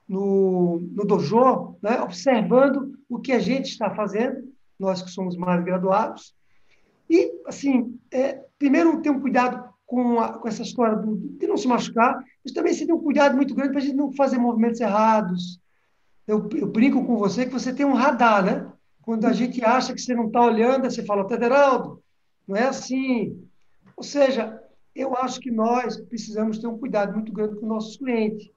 no, 0.07 0.79
no 0.79 1.05
dojo, 1.05 1.75
né? 1.81 2.01
observando 2.01 2.97
o 3.09 3.19
que 3.19 3.31
a 3.31 3.39
gente 3.39 3.65
está 3.65 3.93
fazendo, 3.93 4.51
nós 4.79 5.01
que 5.01 5.09
somos 5.09 5.35
mais 5.35 5.63
graduados, 5.63 6.35
e, 7.09 7.31
assim, 7.45 7.97
é, 8.11 8.43
primeiro, 8.59 9.01
ter 9.01 9.09
um 9.09 9.19
cuidado 9.19 9.67
com, 9.85 10.19
a, 10.19 10.33
com 10.33 10.47
essa 10.47 10.61
história 10.61 10.97
do, 10.97 11.15
de 11.15 11.47
não 11.47 11.57
se 11.57 11.67
machucar, 11.67 12.21
mas 12.43 12.53
também 12.53 12.73
se 12.73 12.85
ter 12.85 12.93
um 12.93 13.01
cuidado 13.01 13.35
muito 13.35 13.55
grande 13.55 13.71
para 13.71 13.79
a 13.79 13.83
gente 13.83 13.95
não 13.95 14.11
fazer 14.11 14.37
movimentos 14.37 14.81
errados, 14.81 15.59
eu, 16.27 16.49
eu 16.55 16.67
brinco 16.67 17.05
com 17.05 17.17
você 17.17 17.45
que 17.45 17.53
você 17.53 17.73
tem 17.73 17.85
um 17.85 17.93
radar, 17.93 18.43
né? 18.43 18.71
Quando 19.01 19.25
a 19.25 19.31
gente 19.31 19.63
acha 19.63 19.93
que 19.93 20.01
você 20.01 20.13
não 20.13 20.27
está 20.27 20.41
olhando, 20.41 20.83
você 20.83 21.05
fala, 21.05 21.25
Tederaldo, 21.25 22.03
não 22.45 22.57
é 22.57 22.63
assim. 22.63 23.41
Ou 23.95 24.03
seja, 24.03 24.61
eu 24.93 25.15
acho 25.15 25.39
que 25.39 25.49
nós 25.49 25.95
precisamos 25.95 26.59
ter 26.59 26.67
um 26.67 26.77
cuidado 26.77 27.13
muito 27.13 27.31
grande 27.31 27.55
com 27.55 27.65
nossos 27.65 27.95
clientes. 27.95 28.51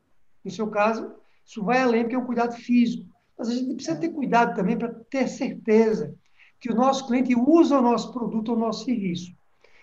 No 0.44 0.50
seu 0.50 0.66
caso, 0.66 1.12
isso 1.50 1.64
vai 1.64 1.80
além, 1.80 2.02
porque 2.02 2.14
é 2.14 2.18
um 2.18 2.24
cuidado 2.24 2.54
físico. 2.54 3.04
Mas 3.36 3.48
a 3.48 3.54
gente 3.54 3.74
precisa 3.74 3.98
ter 3.98 4.10
cuidado 4.10 4.54
também 4.54 4.78
para 4.78 4.88
ter 5.10 5.26
certeza 5.26 6.14
que 6.60 6.70
o 6.70 6.74
nosso 6.76 7.08
cliente 7.08 7.34
usa 7.34 7.80
o 7.80 7.82
nosso 7.82 8.12
produto 8.12 8.50
ou 8.50 8.56
o 8.56 8.60
nosso 8.60 8.84
serviço. 8.84 9.32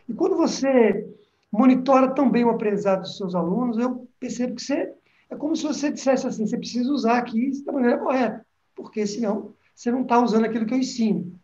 E 0.08 0.14
quando 0.14 0.38
você 0.38 1.06
monitora 1.52 2.14
também 2.14 2.46
o 2.46 2.50
aprendizado 2.50 3.02
dos 3.02 3.18
seus 3.18 3.36
alunos, 3.36 3.78
eu 3.78 4.08
percebo 4.18 4.56
que 4.56 4.62
você 4.62 4.94
é 5.30 5.36
como 5.36 5.58
se 5.58 5.64
você 5.64 5.92
dissesse 5.92 6.26
assim: 6.26 6.48
você 6.48 6.58
precisa 6.58 6.90
usar 6.90 7.18
aqui 7.18 7.52
da 7.66 7.74
maneira 7.74 7.98
correta, 7.98 8.46
porque 8.74 9.06
senão 9.06 9.54
você 9.76 9.92
não 9.92 10.04
está 10.04 10.22
usando 10.22 10.46
aquilo 10.46 10.66
que 10.66 10.74
eu 10.74 10.80
ensino. 10.80 11.38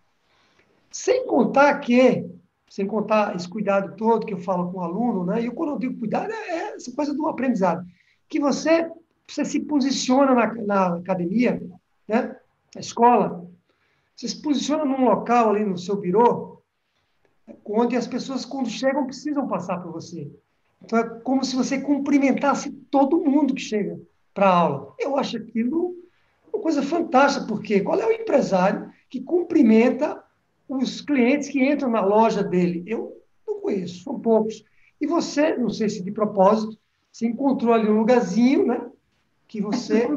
Sem 0.90 1.28
contar 1.28 1.80
que, 1.80 2.26
sem 2.70 2.88
contar 2.88 3.36
esse 3.36 3.50
cuidado 3.50 3.98
todo 3.98 4.26
que 4.26 4.34
eu 4.34 4.40
falo 4.40 4.72
com 4.72 4.78
o 4.78 4.84
aluno, 4.84 5.26
né? 5.26 5.42
E 5.42 5.52
quando 5.52 5.72
eu 5.72 5.80
digo 5.80 6.00
cuidado, 6.00 6.32
é, 6.32 6.76
essa 6.76 6.94
coisa 6.94 7.14
do 7.14 7.28
aprendizado, 7.28 7.86
que 8.30 8.40
você, 8.40 8.90
você 9.28 9.46
se 9.46 9.60
posiciona 9.62 10.34
na, 10.34 10.54
na 10.54 10.96
academia, 10.98 11.62
né? 12.08 12.36
Na 12.76 12.82
escola, 12.82 13.48
você 14.16 14.28
se 14.28 14.42
posiciona 14.42 14.86
num 14.86 15.06
local 15.06 15.50
ali 15.50 15.64
no 15.64 15.78
seu 15.78 15.96
birô, 15.96 16.62
onde 17.66 17.96
as 17.96 18.08
pessoas, 18.08 18.46
quando 18.46 18.70
chegam, 18.70 19.06
precisam 19.06 19.48
passar 19.48 19.80
por 19.82 19.92
você. 19.92 20.30
Então, 20.84 21.00
é 21.00 21.10
como 21.22 21.44
se 21.44 21.56
você 21.56 21.80
cumprimentasse 21.80 22.72
todo 22.92 23.24
mundo 23.24 23.54
que 23.54 23.62
chega 23.62 24.00
para 24.34 24.48
a 24.48 24.56
aula. 24.56 24.96
Eu 25.00 25.18
acho 25.18 25.38
aquilo 25.38 25.96
uma 26.52 26.62
coisa 26.62 26.84
fantástica, 26.84 27.48
porque 27.48 27.82
qual 27.82 28.00
é 28.00 28.06
o 28.06 28.12
empresário 28.12 28.92
que 29.10 29.22
cumprimenta 29.22 30.24
os 30.70 31.02
clientes 31.02 31.50
que 31.50 31.64
entram 31.64 31.90
na 31.90 32.02
loja 32.02 32.44
dele? 32.44 32.84
Eu 32.86 33.20
não 33.48 33.60
conheço, 33.60 34.04
são 34.04 34.20
poucos. 34.20 34.64
E 35.02 35.08
você, 35.08 35.58
não 35.58 35.70
sei 35.70 35.90
se 35.90 36.04
de 36.04 36.12
propósito, 36.12 36.78
você 37.12 37.28
encontrou 37.28 37.74
ali 37.74 37.90
um 37.90 38.00
lugarzinho, 38.00 38.66
né? 38.66 38.90
Que 39.54 39.62
você. 39.62 40.08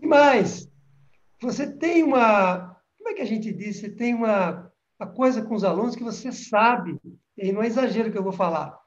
e 0.00 0.06
mais, 0.06 0.70
você 1.42 1.66
tem 1.66 2.04
uma. 2.04 2.76
Como 2.96 3.08
é 3.08 3.14
que 3.14 3.22
a 3.22 3.26
gente 3.26 3.52
diz? 3.52 3.80
Você 3.80 3.90
tem 3.90 4.14
uma, 4.14 4.70
uma 5.00 5.08
coisa 5.08 5.42
com 5.42 5.56
os 5.56 5.64
alunos 5.64 5.96
que 5.96 6.04
você 6.04 6.30
sabe 6.30 7.00
e 7.36 7.50
não 7.50 7.64
é 7.64 7.66
exagero 7.66 8.12
que 8.12 8.16
eu 8.16 8.22
vou 8.22 8.30
falar. 8.30 8.78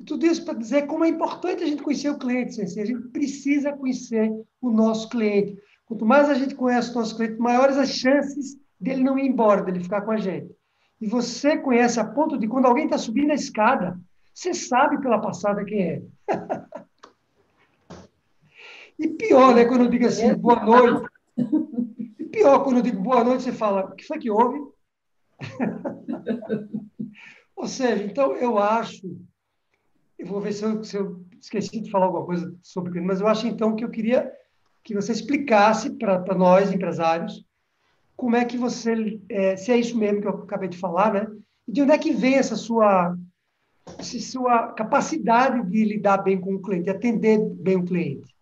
E 0.00 0.04
tudo 0.04 0.26
isso 0.26 0.44
para 0.44 0.58
dizer 0.58 0.88
como 0.88 1.04
é 1.04 1.08
importante 1.08 1.62
a 1.62 1.66
gente 1.66 1.80
conhecer 1.80 2.10
o 2.10 2.18
cliente, 2.18 2.56
Sensei. 2.56 2.82
A 2.82 2.86
gente 2.86 3.06
precisa 3.10 3.72
conhecer 3.72 4.28
o 4.60 4.68
nosso 4.68 5.08
cliente. 5.08 5.56
Quanto 5.86 6.04
mais 6.04 6.28
a 6.28 6.34
gente 6.34 6.56
conhece 6.56 6.90
o 6.90 6.94
nosso 6.94 7.14
cliente, 7.16 7.38
maiores 7.38 7.76
as 7.76 7.90
chances 7.90 8.58
dele 8.80 9.04
não 9.04 9.16
ir 9.16 9.28
embora, 9.28 9.62
dele 9.62 9.78
ficar 9.78 10.00
com 10.00 10.10
a 10.10 10.16
gente. 10.16 10.52
E 11.00 11.06
você 11.06 11.56
conhece 11.56 12.00
a 12.00 12.04
ponto 12.04 12.36
de 12.36 12.48
quando 12.48 12.66
alguém 12.66 12.86
está 12.86 12.98
subindo 12.98 13.30
a 13.30 13.34
escada, 13.34 13.96
você 14.34 14.52
sabe 14.52 15.00
pela 15.00 15.20
passada 15.20 15.64
quem 15.64 15.80
é. 15.80 16.02
e 18.98 19.08
pior, 19.08 19.54
né? 19.54 19.64
Quando 19.64 19.84
eu 19.84 19.90
digo 19.90 20.06
assim, 20.06 20.34
boa 20.34 20.64
noite. 20.64 21.08
E 22.18 22.24
pior, 22.24 22.62
quando 22.64 22.78
eu 22.78 22.82
digo 22.82 23.02
boa 23.02 23.22
noite, 23.24 23.42
você 23.44 23.52
fala, 23.52 23.86
o 23.86 23.94
que 23.94 24.04
foi 24.04 24.18
que 24.18 24.30
houve? 24.30 24.60
Ou 27.56 27.66
seja, 27.68 28.04
então 28.04 28.34
eu 28.36 28.58
acho, 28.58 29.16
eu 30.18 30.26
vou 30.26 30.40
ver 30.40 30.52
se 30.52 30.64
eu, 30.64 30.82
se 30.82 30.96
eu 30.96 31.24
esqueci 31.40 31.80
de 31.80 31.90
falar 31.90 32.06
alguma 32.06 32.26
coisa 32.26 32.54
sobre 32.62 33.00
mas 33.00 33.20
eu 33.20 33.26
acho 33.26 33.46
então 33.46 33.76
que 33.76 33.84
eu 33.84 33.90
queria 33.90 34.32
que 34.82 34.94
você 34.94 35.12
explicasse 35.12 35.90
para 35.90 36.34
nós, 36.34 36.70
empresários, 36.70 37.44
como 38.16 38.36
é 38.36 38.44
que 38.44 38.56
você, 38.56 39.18
é, 39.28 39.56
se 39.56 39.72
é 39.72 39.78
isso 39.78 39.96
mesmo 39.96 40.20
que 40.20 40.26
eu 40.26 40.42
acabei 40.42 40.68
de 40.68 40.78
falar, 40.78 41.12
né? 41.12 41.26
E 41.66 41.72
de 41.72 41.82
onde 41.82 41.92
é 41.92 41.98
que 41.98 42.12
vem 42.12 42.34
essa 42.34 42.54
sua, 42.54 43.16
essa 43.98 44.18
sua 44.20 44.68
capacidade 44.72 45.68
de 45.70 45.84
lidar 45.84 46.18
bem 46.18 46.40
com 46.40 46.54
o 46.54 46.62
cliente, 46.62 46.84
de 46.84 46.90
atender 46.90 47.38
bem 47.38 47.76
o 47.76 47.84
cliente? 47.84 48.34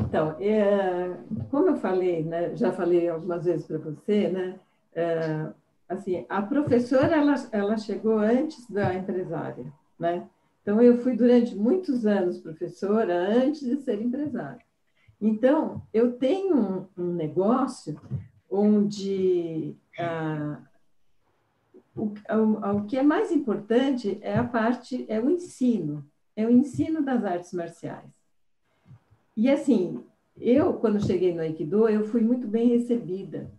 Então, 0.00 0.36
é, 0.40 1.16
como 1.50 1.68
eu 1.68 1.76
falei, 1.76 2.24
né, 2.24 2.56
já 2.56 2.72
falei 2.72 3.08
algumas 3.08 3.44
vezes 3.44 3.66
para 3.66 3.78
você, 3.78 4.28
né, 4.28 4.58
é, 4.94 5.52
assim, 5.88 6.26
a 6.28 6.42
professora 6.42 7.16
ela, 7.16 7.34
ela 7.52 7.76
chegou 7.76 8.18
antes 8.18 8.68
da 8.70 8.94
empresária, 8.94 9.64
né? 9.98 10.26
Então 10.62 10.82
eu 10.82 10.98
fui 10.98 11.16
durante 11.16 11.56
muitos 11.56 12.04
anos 12.04 12.38
professora 12.38 13.14
antes 13.14 13.60
de 13.62 13.78
ser 13.78 14.02
empresária. 14.02 14.60
Então 15.18 15.82
eu 15.94 16.12
tenho 16.12 16.56
um, 16.56 16.86
um 16.96 17.12
negócio 17.14 17.98
onde 18.50 19.74
ah, 19.98 20.58
o, 21.98 22.14
o, 22.34 22.76
o 22.76 22.84
que 22.86 22.96
é 22.96 23.02
mais 23.02 23.32
importante 23.32 24.18
é 24.20 24.36
a 24.36 24.44
parte 24.44 25.04
é 25.08 25.20
o 25.20 25.28
ensino, 25.28 26.04
é 26.36 26.46
o 26.46 26.50
ensino 26.50 27.02
das 27.02 27.24
artes 27.24 27.52
marciais. 27.52 28.10
E 29.36 29.50
assim, 29.50 30.02
eu 30.36 30.74
quando 30.74 31.04
cheguei 31.04 31.34
no 31.34 31.40
Aikido 31.40 31.88
eu 31.88 32.04
fui 32.04 32.20
muito 32.20 32.46
bem 32.46 32.68
recebida 32.68 33.50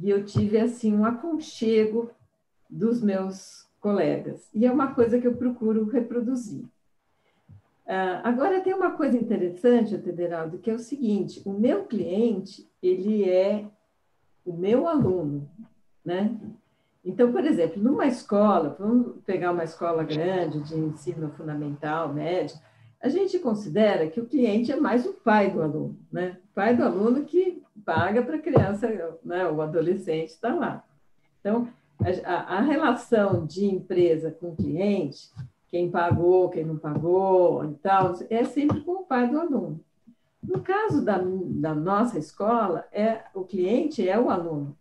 e 0.00 0.10
eu 0.10 0.24
tive 0.24 0.58
assim 0.58 0.94
um 0.94 1.04
aconchego 1.04 2.10
dos 2.68 3.02
meus 3.02 3.66
colegas. 3.80 4.48
E 4.54 4.66
é 4.66 4.72
uma 4.72 4.94
coisa 4.94 5.18
que 5.20 5.26
eu 5.26 5.36
procuro 5.36 5.84
reproduzir. 5.86 6.64
Uh, 7.86 8.18
agora 8.24 8.60
tem 8.60 8.74
uma 8.74 8.90
coisa 8.96 9.16
interessante, 9.16 9.96
Tederaldo, 9.96 10.58
que 10.58 10.70
é 10.70 10.74
o 10.74 10.78
seguinte: 10.78 11.40
o 11.44 11.52
meu 11.52 11.84
cliente 11.84 12.68
ele 12.82 13.28
é 13.28 13.64
o 14.44 14.52
meu 14.52 14.88
aluno, 14.88 15.48
né? 16.04 16.36
Então, 17.06 17.30
por 17.30 17.44
exemplo, 17.46 17.80
numa 17.80 18.06
escola, 18.06 18.74
vamos 18.76 19.22
pegar 19.24 19.52
uma 19.52 19.62
escola 19.62 20.02
grande 20.02 20.60
de 20.62 20.76
ensino 20.76 21.30
fundamental, 21.30 22.12
médio, 22.12 22.58
a 23.00 23.08
gente 23.08 23.38
considera 23.38 24.08
que 24.08 24.20
o 24.20 24.26
cliente 24.26 24.72
é 24.72 24.76
mais 24.76 25.06
o 25.06 25.12
pai 25.12 25.48
do 25.48 25.62
aluno, 25.62 25.96
né? 26.10 26.36
O 26.50 26.54
pai 26.54 26.74
do 26.74 26.82
aluno 26.82 27.24
que 27.24 27.62
paga 27.84 28.22
para 28.22 28.36
a 28.36 28.40
criança, 28.40 28.88
né? 29.24 29.46
o 29.48 29.62
adolescente 29.62 30.30
está 30.30 30.52
lá. 30.52 30.84
Então, 31.38 31.68
a, 32.24 32.56
a, 32.56 32.60
relação 32.60 33.46
de 33.46 33.66
empresa 33.66 34.32
com 34.32 34.56
cliente, 34.56 35.30
quem 35.68 35.88
pagou, 35.88 36.48
quem 36.48 36.64
não 36.64 36.76
pagou 36.76 37.64
e 37.70 37.74
tal, 37.74 38.14
é 38.28 38.42
sempre 38.42 38.80
com 38.80 39.02
o 39.02 39.04
pai 39.04 39.28
do 39.28 39.38
aluno. 39.38 39.80
No 40.42 40.60
caso 40.60 41.04
da, 41.04 41.18
da 41.22 41.72
nossa 41.72 42.18
escola, 42.18 42.84
é 42.90 43.20
o 43.32 43.44
cliente 43.44 44.08
é 44.08 44.18
o 44.18 44.28
aluno, 44.28 44.76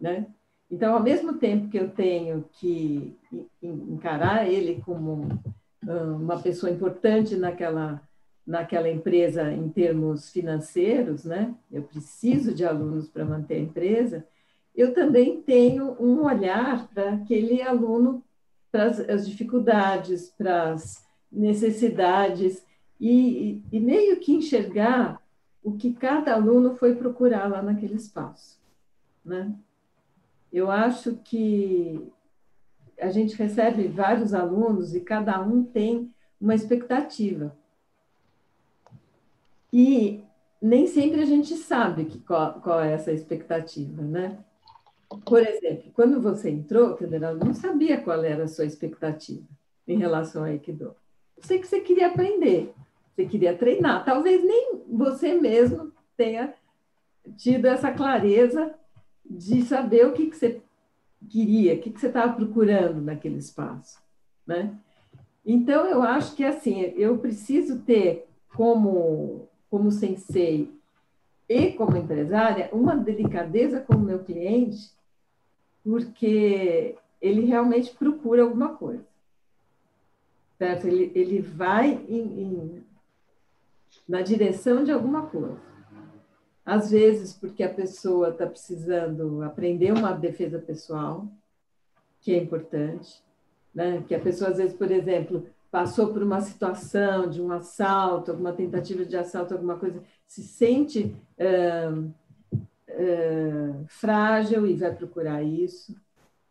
né? 0.00 0.26
Então, 0.70 0.94
ao 0.94 1.02
mesmo 1.02 1.34
tempo 1.34 1.68
que 1.68 1.78
eu 1.78 1.88
tenho 1.90 2.44
que 2.52 3.16
encarar 3.62 4.46
ele 4.46 4.82
como 4.84 5.26
uma 5.82 6.38
pessoa 6.40 6.70
importante 6.70 7.36
naquela, 7.36 8.02
naquela 8.46 8.88
empresa 8.88 9.50
em 9.50 9.68
termos 9.70 10.30
financeiros, 10.30 11.24
né? 11.24 11.54
Eu 11.72 11.82
preciso 11.82 12.52
de 12.52 12.64
alunos 12.64 13.08
para 13.08 13.24
manter 13.24 13.54
a 13.54 13.60
empresa. 13.60 14.26
Eu 14.76 14.92
também 14.92 15.40
tenho 15.40 15.96
um 15.98 16.24
olhar 16.24 16.86
para 16.88 17.14
aquele 17.14 17.62
aluno, 17.62 18.22
para 18.70 18.84
as 18.84 19.26
dificuldades, 19.26 20.28
para 20.36 20.72
as 20.72 21.02
necessidades, 21.32 22.62
e, 23.00 23.62
e 23.70 23.80
meio 23.80 24.18
que 24.18 24.34
enxergar 24.34 25.22
o 25.62 25.72
que 25.72 25.92
cada 25.92 26.34
aluno 26.34 26.76
foi 26.76 26.94
procurar 26.94 27.48
lá 27.48 27.62
naquele 27.62 27.94
espaço. 27.94 28.58
Né? 29.24 29.54
Eu 30.52 30.70
acho 30.70 31.16
que 31.16 32.00
a 33.00 33.10
gente 33.10 33.36
recebe 33.36 33.86
vários 33.86 34.34
alunos 34.34 34.94
e 34.94 35.00
cada 35.00 35.40
um 35.40 35.62
tem 35.62 36.12
uma 36.40 36.54
expectativa. 36.54 37.56
E 39.72 40.22
nem 40.60 40.86
sempre 40.86 41.20
a 41.20 41.26
gente 41.26 41.54
sabe 41.54 42.06
que, 42.06 42.18
qual, 42.20 42.60
qual 42.60 42.80
é 42.80 42.92
essa 42.92 43.12
expectativa, 43.12 44.02
né? 44.02 44.38
Por 45.24 45.40
exemplo, 45.46 45.90
quando 45.94 46.20
você 46.20 46.50
entrou, 46.50 46.96
Federal, 46.96 47.34
não 47.34 47.54
sabia 47.54 48.00
qual 48.00 48.22
era 48.22 48.44
a 48.44 48.48
sua 48.48 48.64
expectativa 48.64 49.46
em 49.86 49.98
relação 49.98 50.42
ao 50.42 50.48
Aikido. 50.48 50.94
Eu 51.36 51.42
sei 51.42 51.58
que 51.58 51.66
você 51.66 51.80
queria 51.80 52.08
aprender, 52.08 52.74
você 53.14 53.24
queria 53.24 53.56
treinar. 53.56 54.04
Talvez 54.04 54.44
nem 54.44 54.82
você 54.88 55.34
mesmo 55.34 55.92
tenha 56.16 56.52
tido 57.36 57.66
essa 57.66 57.92
clareza 57.92 58.74
de 59.28 59.62
saber 59.62 60.06
o 60.06 60.12
que, 60.12 60.26
que 60.26 60.36
você 60.36 60.60
queria, 61.28 61.74
o 61.74 61.80
que, 61.80 61.90
que 61.90 62.00
você 62.00 62.06
estava 62.06 62.32
procurando 62.32 63.00
naquele 63.00 63.38
espaço, 63.38 64.00
né? 64.46 64.74
Então, 65.44 65.86
eu 65.86 66.02
acho 66.02 66.34
que, 66.34 66.44
assim, 66.44 66.80
eu 66.96 67.18
preciso 67.18 67.80
ter 67.80 68.28
como, 68.54 69.48
como 69.70 69.90
sensei 69.90 70.70
e 71.48 71.72
como 71.72 71.96
empresária 71.96 72.68
uma 72.72 72.94
delicadeza 72.94 73.80
com 73.80 73.94
o 73.94 74.00
meu 74.00 74.18
cliente, 74.18 74.90
porque 75.82 76.96
ele 77.20 77.46
realmente 77.46 77.94
procura 77.94 78.42
alguma 78.42 78.76
coisa. 78.76 79.06
Certo? 80.58 80.86
Ele, 80.86 81.12
ele 81.14 81.40
vai 81.40 81.92
em, 82.08 82.42
em, 82.42 82.84
na 84.06 84.20
direção 84.20 84.84
de 84.84 84.92
alguma 84.92 85.26
coisa. 85.26 85.56
Às 86.68 86.90
vezes, 86.90 87.32
porque 87.32 87.62
a 87.62 87.72
pessoa 87.72 88.28
está 88.28 88.46
precisando 88.46 89.42
aprender 89.42 89.90
uma 89.90 90.12
defesa 90.12 90.58
pessoal, 90.58 91.26
que 92.20 92.34
é 92.34 92.36
importante, 92.36 93.24
né? 93.74 94.04
que 94.06 94.14
a 94.14 94.20
pessoa, 94.20 94.50
às 94.50 94.58
vezes, 94.58 94.76
por 94.76 94.90
exemplo, 94.90 95.46
passou 95.70 96.12
por 96.12 96.22
uma 96.22 96.42
situação 96.42 97.26
de 97.26 97.40
um 97.40 97.50
assalto, 97.52 98.30
alguma 98.30 98.52
tentativa 98.52 99.02
de 99.02 99.16
assalto, 99.16 99.54
alguma 99.54 99.78
coisa, 99.78 100.02
se 100.26 100.42
sente 100.42 101.16
uh, 101.38 102.04
uh, 102.90 103.86
frágil 103.88 104.66
e 104.66 104.74
vai 104.74 104.94
procurar 104.94 105.42
isso. 105.42 105.96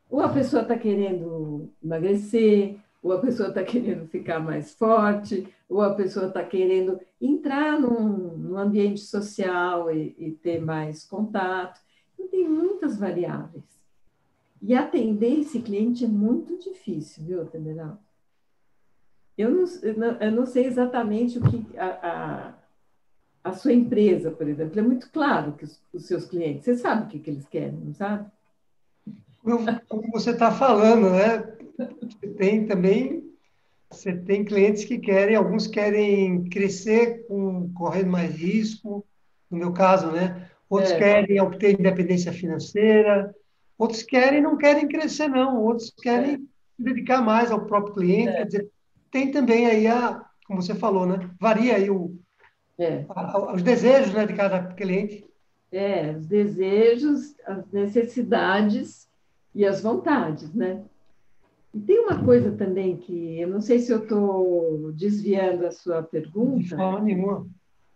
Ou 0.10 0.21
a 0.21 0.30
pessoa 0.30 0.63
está 0.63 0.75
querendo 0.75 1.69
emagrecer, 1.84 2.75
ou 3.08 3.13
a 3.13 3.22
pessoa 3.22 3.50
está 3.50 3.63
querendo 3.63 4.06
ficar 4.08 4.39
mais 4.39 4.74
forte, 4.74 5.48
ou 5.70 5.82
a 5.82 5.93
pessoa 5.93 6.28
está 6.28 6.43
querendo 6.43 7.00
entrar 7.22 7.80
num, 7.80 8.36
num 8.38 8.58
ambiente 8.58 9.00
social 9.00 9.89
e, 9.89 10.13
e, 10.17 10.32
ter 10.32 10.60
mais 10.60 11.06
contato. 11.06 11.80
Então, 12.13 12.28
tem 12.28 12.48
muitas 12.48 12.98
variáveis. 12.98 13.63
E 14.62 14.76
atender 14.76 15.39
esse 15.39 15.62
cliente 15.62 16.04
é 16.04 16.08
muito 16.08 16.58
difícil, 16.60 17.24
viu, 17.24 17.46
Temerão? 17.46 17.98
Eu 19.38 19.52
não, 19.52 20.12
eu 20.20 20.32
não 20.32 20.46
sei 20.46 20.65
exatamente 20.65 21.38
o 21.38 21.41
que 21.43 21.78
a, 21.78 22.54
a, 23.43 23.50
a, 23.50 23.54
sua 23.54 23.72
empresa, 23.72 24.32
por 24.32 24.48
exemplo, 24.48 24.80
é 24.80 24.82
muito 24.84 25.10
claro 25.12 25.54
que 25.54 25.63
os, 25.63 25.80
os 25.93 26.06
seus 26.06 26.26
clientes, 26.26 26.65
você 26.65 26.76
sabe 26.76 27.04
o 27.04 27.08
que, 27.08 27.20
que 27.20 27.30
eles 27.30 27.48
querem, 27.48 27.80
não 27.80 27.93
sabe? 27.93 28.30
Como 29.88 30.12
você 30.12 30.32
está 30.32 30.52
falando, 30.52 31.12
né? 31.12 31.57
Você 31.77 32.27
tem 32.27 32.65
também, 32.65 33.23
você 33.89 34.13
tem 34.13 34.43
clientes 34.43 34.83
que 34.83 34.97
querem, 34.97 35.35
alguns 35.35 35.67
querem 35.67 36.43
crescer 36.49 37.25
com, 37.27 37.71
correndo 37.73 38.09
mais 38.09 38.33
risco, 38.35 39.05
no 39.49 39.57
meu 39.57 39.71
caso, 39.71 40.11
né? 40.11 40.49
Outros 40.69 40.91
é. 40.91 40.97
querem 40.97 41.39
obter 41.39 41.79
independência 41.79 42.33
financeira, 42.33 43.33
outros 43.77 44.03
querem 44.03 44.41
não 44.41 44.57
querem 44.57 44.87
crescer, 44.87 45.27
não. 45.27 45.63
Outros 45.63 45.93
querem 46.01 46.33
é. 46.33 46.37
se 46.37 46.83
dedicar 46.83 47.21
mais 47.21 47.51
ao 47.51 47.65
próprio 47.65 47.93
cliente. 47.93 48.29
É. 48.29 48.33
Quer 48.33 48.45
dizer, 48.45 48.69
tem 49.11 49.31
também 49.31 49.67
aí 49.67 49.87
a, 49.87 50.25
como 50.45 50.61
você 50.61 50.75
falou, 50.75 51.05
né? 51.05 51.29
Varia 51.39 51.75
aí 51.75 51.89
o, 51.89 52.17
é. 52.77 53.05
a, 53.09 53.53
os 53.53 53.61
desejos 53.61 54.13
né, 54.13 54.25
de 54.25 54.33
cada 54.33 54.63
cliente. 54.73 55.25
É, 55.71 56.11
os 56.11 56.25
desejos, 56.25 57.35
as 57.45 57.69
necessidades 57.71 59.07
e 59.53 59.65
as 59.65 59.81
vontades, 59.81 60.53
né? 60.53 60.81
E 61.73 61.80
tem 61.80 61.99
uma 61.99 62.23
coisa 62.23 62.51
também 62.51 62.97
que 62.97 63.39
eu 63.39 63.47
não 63.47 63.62
sei 63.62 63.80
se 63.80 63.91
eu 63.91 64.03
estou 64.03 64.91
desviando 64.93 65.65
a 65.65 65.71
sua 65.71 66.01
pergunta. 66.01 66.60
De 66.60 66.69
forma 66.69 67.01
nenhuma. 67.01 67.47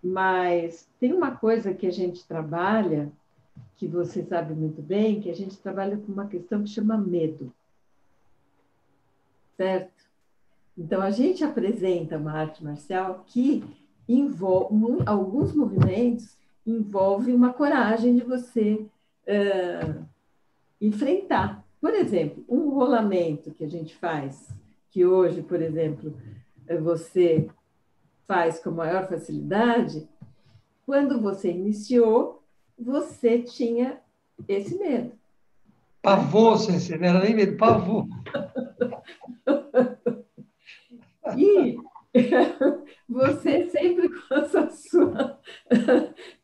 Mas 0.04 0.90
tem 1.00 1.14
uma 1.14 1.32
coisa 1.32 1.74
que 1.74 1.88
a 1.88 1.92
gente 1.92 2.28
trabalha, 2.28 3.12
que 3.76 3.88
você 3.88 4.24
sabe 4.24 4.54
muito 4.54 4.82
bem, 4.82 5.22
que 5.22 5.30
a 5.30 5.36
gente 5.36 5.58
trabalha 5.58 5.98
com 5.98 6.12
uma 6.12 6.28
questão 6.28 6.64
que 6.64 6.70
chama 6.70 6.98
medo. 6.98 7.52
Certo? 9.56 10.02
Então, 10.78 11.02
a 11.02 11.12
gente 11.12 11.44
apresenta 11.44 12.18
uma 12.18 12.32
arte 12.32 12.64
marcial 12.64 13.24
que 13.28 13.64
envolve, 14.08 15.04
alguns 15.06 15.54
movimentos 15.54 16.36
envolve 16.66 17.34
uma 17.34 17.54
coragem 17.54 18.16
de 18.16 18.24
você 18.24 18.86
uh, 19.28 20.06
enfrentar. 20.80 21.61
Por 21.82 21.96
exemplo, 21.96 22.46
um 22.48 22.70
rolamento 22.70 23.52
que 23.52 23.64
a 23.64 23.68
gente 23.68 23.96
faz, 23.96 24.48
que 24.92 25.04
hoje, 25.04 25.42
por 25.42 25.60
exemplo, 25.60 26.16
você 26.80 27.50
faz 28.28 28.60
com 28.60 28.70
maior 28.70 29.10
facilidade, 29.10 30.08
quando 30.86 31.20
você 31.20 31.50
iniciou, 31.52 32.44
você 32.78 33.40
tinha 33.40 34.00
esse 34.48 34.78
medo. 34.78 35.14
Pavor, 36.04 36.58
Ceci, 36.58 36.98
não 36.98 37.08
era 37.08 37.24
nem 37.24 37.34
medo, 37.36 37.58
pavor. 37.58 38.06
E 41.38 41.78
você 43.10 43.70
sempre 43.70 44.10
com 44.10 44.36
essa 44.36 44.70
sua, 44.70 45.40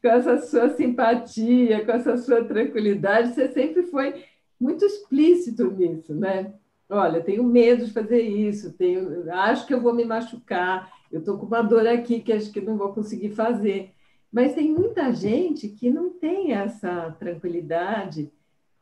com 0.02 0.08
essa 0.08 0.42
sua 0.42 0.70
simpatia, 0.72 1.86
com 1.86 1.92
essa 1.92 2.18
sua 2.18 2.44
tranquilidade, 2.44 3.34
você 3.34 3.52
sempre 3.52 3.84
foi 3.84 4.24
muito 4.60 4.86
explícito 4.86 5.70
nisso, 5.72 6.14
né? 6.14 6.54
Olha, 6.90 7.22
tenho 7.22 7.44
medo 7.44 7.86
de 7.86 7.92
fazer 7.92 8.22
isso, 8.22 8.74
tenho, 8.74 9.32
acho 9.32 9.68
que 9.68 9.74
eu 9.74 9.82
vou 9.82 9.94
me 9.94 10.06
machucar, 10.06 10.92
eu 11.12 11.20
estou 11.20 11.38
com 11.38 11.46
uma 11.46 11.62
dor 11.62 11.86
aqui 11.86 12.22
que 12.22 12.32
acho 12.32 12.52
que 12.52 12.62
não 12.62 12.78
vou 12.78 12.94
conseguir 12.94 13.32
fazer. 13.32 13.94
Mas 14.32 14.54
tem 14.54 14.72
muita 14.72 15.14
gente 15.14 15.68
que 15.70 15.90
não 15.90 16.12
tem 16.12 16.54
essa 16.54 17.12
tranquilidade 17.20 18.32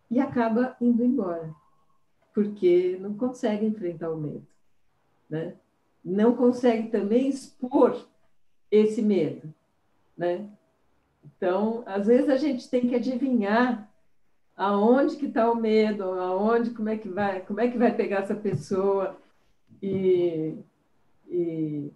e 0.10 0.20
acaba 0.20 0.76
indo 0.80 1.04
embora, 1.04 1.54
porque 2.34 2.98
não 3.00 3.16
consegue 3.16 3.66
enfrentar 3.66 4.12
o 4.12 4.18
medo, 4.18 4.46
né? 5.30 5.56
não 6.06 6.36
consegue 6.36 6.90
também 6.90 7.28
expor 7.28 8.08
esse 8.70 9.02
medo, 9.02 9.52
né? 10.16 10.48
Então, 11.26 11.82
às 11.88 12.06
vezes 12.06 12.30
a 12.30 12.38
gente 12.38 12.70
tem 12.70 12.88
que 12.88 12.94
adivinhar 12.94 13.92
aonde 14.56 15.18
que 15.18 15.26
está 15.26 15.52
o 15.52 15.56
medo, 15.56 16.04
aonde, 16.04 16.72
como 16.72 16.90
é 16.90 16.98
que 16.98 17.10
vai, 17.10 17.42
como 17.42 17.60
é 17.60 17.70
que 17.70 17.78
vai 17.78 17.94
pegar 17.94 18.22
essa 18.22 18.36
pessoa 18.36 19.18
e, 19.82 20.56
e, 21.28 21.92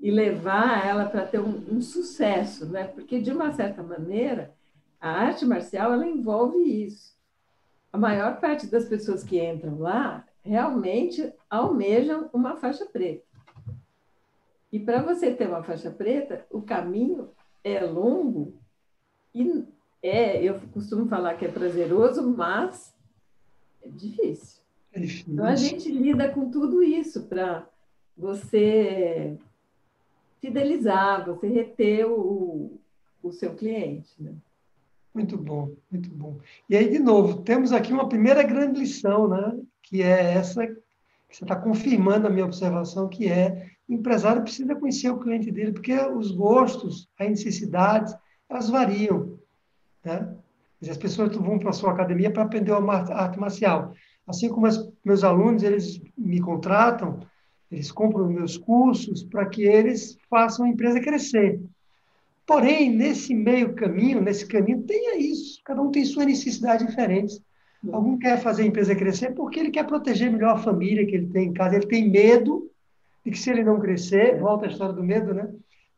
e 0.00 0.10
levar 0.10 0.86
ela 0.86 1.06
para 1.06 1.26
ter 1.26 1.40
um, 1.40 1.64
um, 1.70 1.80
sucesso, 1.80 2.66
né? 2.66 2.84
Porque 2.88 3.20
de 3.20 3.32
uma 3.32 3.52
certa 3.52 3.82
maneira 3.82 4.52
a 5.00 5.10
arte 5.10 5.44
marcial 5.44 5.92
ela 5.92 6.06
envolve 6.06 6.58
isso. 6.58 7.16
A 7.92 7.98
maior 7.98 8.40
parte 8.40 8.66
das 8.66 8.84
pessoas 8.84 9.24
que 9.24 9.42
entram 9.42 9.78
lá 9.78 10.24
realmente 10.42 11.32
almejam 11.48 12.28
uma 12.32 12.56
faixa 12.56 12.84
preta. 12.86 13.24
E 14.70 14.78
para 14.78 15.02
você 15.02 15.32
ter 15.32 15.46
uma 15.46 15.62
faixa 15.62 15.90
preta, 15.90 16.46
o 16.50 16.62
caminho 16.62 17.30
é 17.62 17.84
longo 17.84 18.54
e 19.34 19.64
é, 20.02 20.42
eu 20.42 20.60
costumo 20.72 21.06
falar 21.06 21.34
que 21.34 21.44
é 21.44 21.48
prazeroso, 21.48 22.28
mas 22.28 22.92
é 23.82 23.88
difícil. 23.88 24.62
É 24.92 25.00
difícil. 25.00 25.32
Então 25.32 25.46
a 25.46 25.54
gente 25.54 25.90
lida 25.90 26.28
com 26.28 26.50
tudo 26.50 26.82
isso 26.82 27.22
para 27.24 27.66
você 28.16 29.38
fidelizar, 30.40 31.24
você 31.24 31.48
reter 31.48 32.04
o, 32.06 32.78
o 33.22 33.32
seu 33.32 33.54
cliente. 33.54 34.10
Né? 34.18 34.34
Muito 35.14 35.38
bom, 35.38 35.74
muito 35.90 36.10
bom. 36.10 36.38
E 36.68 36.76
aí, 36.76 36.90
de 36.90 36.98
novo, 36.98 37.42
temos 37.42 37.72
aqui 37.72 37.92
uma 37.92 38.08
primeira 38.08 38.42
grande 38.42 38.80
lição, 38.80 39.28
né? 39.28 39.60
que 39.82 40.02
é 40.02 40.34
essa 40.34 40.66
que 40.66 41.36
você 41.36 41.44
está 41.44 41.56
confirmando 41.56 42.26
a 42.26 42.30
minha 42.30 42.44
observação, 42.44 43.08
que 43.08 43.28
é 43.28 43.70
o 43.88 43.94
empresário 43.94 44.42
precisa 44.42 44.74
conhecer 44.74 45.10
o 45.10 45.18
cliente 45.18 45.50
dele, 45.50 45.72
porque 45.72 45.94
os 45.94 46.30
gostos, 46.30 47.08
as 47.18 47.28
necessidades, 47.28 48.14
elas 48.48 48.68
variam. 48.68 49.38
Né? 50.04 50.34
As 50.88 50.96
pessoas 50.96 51.34
vão 51.36 51.58
para 51.58 51.70
a 51.70 51.72
sua 51.72 51.92
academia 51.92 52.30
para 52.30 52.42
aprender 52.42 52.72
uma 52.72 52.94
arte 52.94 53.38
marcial. 53.38 53.92
Assim 54.26 54.48
como 54.48 54.66
os 54.66 54.92
meus 55.04 55.22
alunos, 55.22 55.62
eles 55.62 56.00
me 56.16 56.40
contratam, 56.40 57.20
eles 57.70 57.90
compram 57.90 58.28
meus 58.28 58.56
cursos 58.56 59.22
para 59.22 59.46
que 59.46 59.62
eles 59.62 60.18
façam 60.28 60.66
a 60.66 60.68
empresa 60.68 61.00
crescer. 61.00 61.60
Porém, 62.46 62.90
nesse 62.90 63.34
meio 63.34 63.74
caminho, 63.74 64.20
nesse 64.20 64.46
caminho, 64.46 64.82
tenha 64.82 65.16
isso. 65.16 65.60
Cada 65.64 65.80
um 65.80 65.90
tem 65.90 66.04
suas 66.04 66.26
necessidades 66.26 66.86
diferentes. 66.86 67.40
Algum 67.90 68.18
quer 68.18 68.40
fazer 68.40 68.62
a 68.62 68.66
empresa 68.66 68.94
crescer 68.94 69.32
porque 69.32 69.58
ele 69.58 69.70
quer 69.70 69.86
proteger 69.86 70.30
melhor 70.30 70.56
a 70.56 70.58
família 70.58 71.06
que 71.06 71.14
ele 71.14 71.28
tem 71.28 71.48
em 71.48 71.52
casa. 71.52 71.76
Ele 71.76 71.86
tem 71.86 72.10
medo 72.10 72.70
de 73.24 73.30
que 73.30 73.38
se 73.38 73.50
ele 73.50 73.64
não 73.64 73.80
crescer, 73.80 74.38
volta 74.38 74.66
a 74.66 74.68
história 74.68 74.94
do 74.94 75.02
medo, 75.02 75.32
né? 75.32 75.52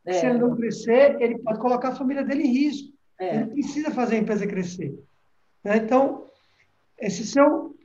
É. 0.05 0.13
Se 0.13 0.25
ele 0.25 0.39
não 0.39 0.55
crescer, 0.55 1.17
ele 1.19 1.39
pode 1.39 1.59
colocar 1.59 1.89
a 1.89 1.95
família 1.95 2.23
dele 2.23 2.43
em 2.43 2.53
risco. 2.53 2.94
É. 3.19 3.37
Ele 3.37 3.45
precisa 3.47 3.91
fazer 3.91 4.15
a 4.15 4.19
empresa 4.19 4.47
crescer. 4.47 4.97
Né? 5.63 5.77
Então, 5.77 6.25
esse 6.97 7.25
seu, 7.25 7.75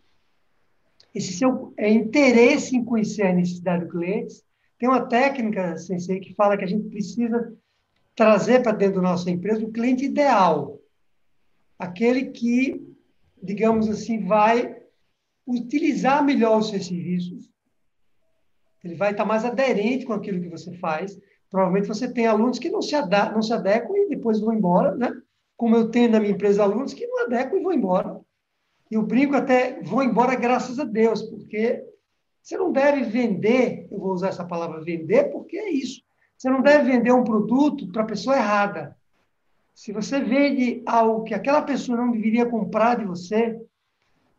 esse 1.15 1.33
seu 1.33 1.73
é, 1.77 1.89
interesse 1.89 2.77
em 2.77 2.85
conhecer 2.85 3.23
a 3.23 3.33
necessidade 3.33 3.85
do 3.85 3.91
cliente, 3.91 4.43
tem 4.79 4.89
uma 4.89 5.07
técnica, 5.07 5.77
Sensei, 5.77 6.21
que 6.21 6.35
fala 6.35 6.57
que 6.57 6.65
a 6.65 6.69
gente 6.69 6.89
precisa 6.89 7.55
trazer 8.17 8.63
para 8.63 8.73
dentro 8.73 8.97
da 8.97 9.09
nossa 9.09 9.31
empresa 9.31 9.65
o 9.65 9.73
cliente 9.73 10.05
ideal. 10.05 10.79
Aquele 11.79 12.27
que 12.27 12.91
digamos 13.43 13.89
assim, 13.89 14.25
vai 14.27 14.77
utilizar 15.47 16.25
melhor 16.25 16.59
os 16.59 16.69
seus 16.69 16.87
serviços, 16.87 17.51
ele 18.85 18.95
vai 18.95 19.11
estar 19.11 19.25
mais 19.25 19.45
aderente 19.45 20.05
com 20.05 20.13
aquilo 20.13 20.41
que 20.41 20.49
você 20.49 20.73
faz. 20.79 21.19
Provavelmente 21.51 21.89
você 21.89 22.11
tem 22.11 22.27
alunos 22.27 22.59
que 22.59 22.71
não 22.71 22.81
se, 22.81 22.95
não 23.33 23.43
se 23.43 23.53
adequam 23.53 23.97
e 23.97 24.09
depois 24.09 24.39
vão 24.39 24.55
embora, 24.55 24.95
né? 24.95 25.13
Como 25.57 25.77
eu 25.77 25.91
tenho 25.91 26.13
na 26.13 26.21
minha 26.21 26.33
empresa 26.33 26.63
alunos 26.63 26.95
que 26.95 27.07
não 27.07 27.25
adequam 27.25 27.59
e 27.59 27.63
vão 27.63 27.73
embora. 27.73 28.21
E 28.91 28.95
eu 28.95 29.03
brinco 29.03 29.35
até, 29.35 29.83
vão 29.83 30.03
embora 30.03 30.35
graças 30.37 30.79
a 30.79 30.85
Deus, 30.85 31.23
porque 31.23 31.85
você 32.43 32.57
não 32.57 32.73
deve 32.73 33.03
vender, 33.03 33.87
eu 33.91 33.99
vou 33.99 34.13
usar 34.13 34.29
essa 34.29 34.45
palavra 34.45 34.81
vender, 34.81 35.25
porque 35.25 35.57
é 35.59 35.71
isso. 35.71 36.03
Você 36.37 36.49
não 36.49 36.63
deve 36.63 36.91
vender 36.91 37.13
um 37.13 37.25
produto 37.25 37.91
para 37.93 38.03
a 38.03 38.07
pessoa 38.07 38.37
errada. 38.37 38.97
Se 39.75 39.93
você 39.93 40.21
vende 40.21 40.83
algo 40.87 41.25
que 41.25 41.35
aquela 41.35 41.63
pessoa 41.63 41.99
não 41.99 42.11
deveria 42.11 42.47
comprar 42.47 42.97
de 42.97 43.05
você, 43.05 43.61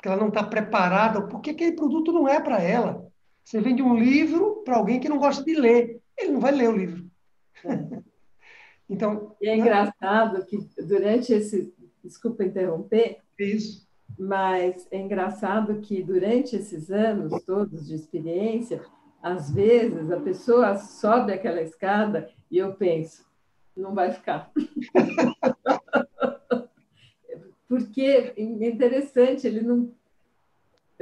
que 0.02 0.08
ela 0.08 0.18
não 0.18 0.30
está 0.30 0.44
preparada, 0.44 1.22
porque 1.28 1.52
aquele 1.52 1.74
produto 1.74 2.12
não 2.12 2.28
é 2.28 2.40
para 2.40 2.60
ela. 2.62 3.08
Você 3.44 3.62
vende 3.62 3.84
um 3.84 3.96
livro 3.96 4.64
para 4.66 4.78
alguém 4.78 5.00
que 5.00 5.10
não 5.10 5.20
gosta 5.20 5.44
de 5.44 5.54
ler. 5.54 6.01
Ele 6.18 6.32
não 6.32 6.40
vai 6.40 6.52
ler 6.52 6.70
o 6.70 6.78
livro. 6.78 7.10
É. 7.66 8.02
então. 8.90 9.36
E 9.42 9.48
é 9.48 9.52
né? 9.52 9.58
engraçado 9.58 10.46
que 10.46 10.58
durante 10.78 11.34
esse. 11.34 11.74
Desculpa 12.04 12.44
interromper. 12.44 13.20
Isso. 13.38 13.88
Mas 14.18 14.88
é 14.92 15.00
engraçado 15.00 15.80
que 15.82 16.04
durante 16.04 16.56
esses 16.56 16.92
anos 16.92 17.44
todos 17.44 17.88
de 17.88 17.96
experiência, 17.96 18.84
às 19.22 19.52
vezes 19.52 20.12
a 20.12 20.20
pessoa 20.20 20.78
sobe 20.78 21.32
aquela 21.32 21.62
escada 21.62 22.30
e 22.50 22.58
eu 22.58 22.74
penso, 22.74 23.24
não 23.76 23.94
vai 23.94 24.12
ficar. 24.12 24.52
Porque 27.68 28.02
é 28.02 28.42
interessante, 28.42 29.48
ele 29.48 29.62
não. 29.62 29.94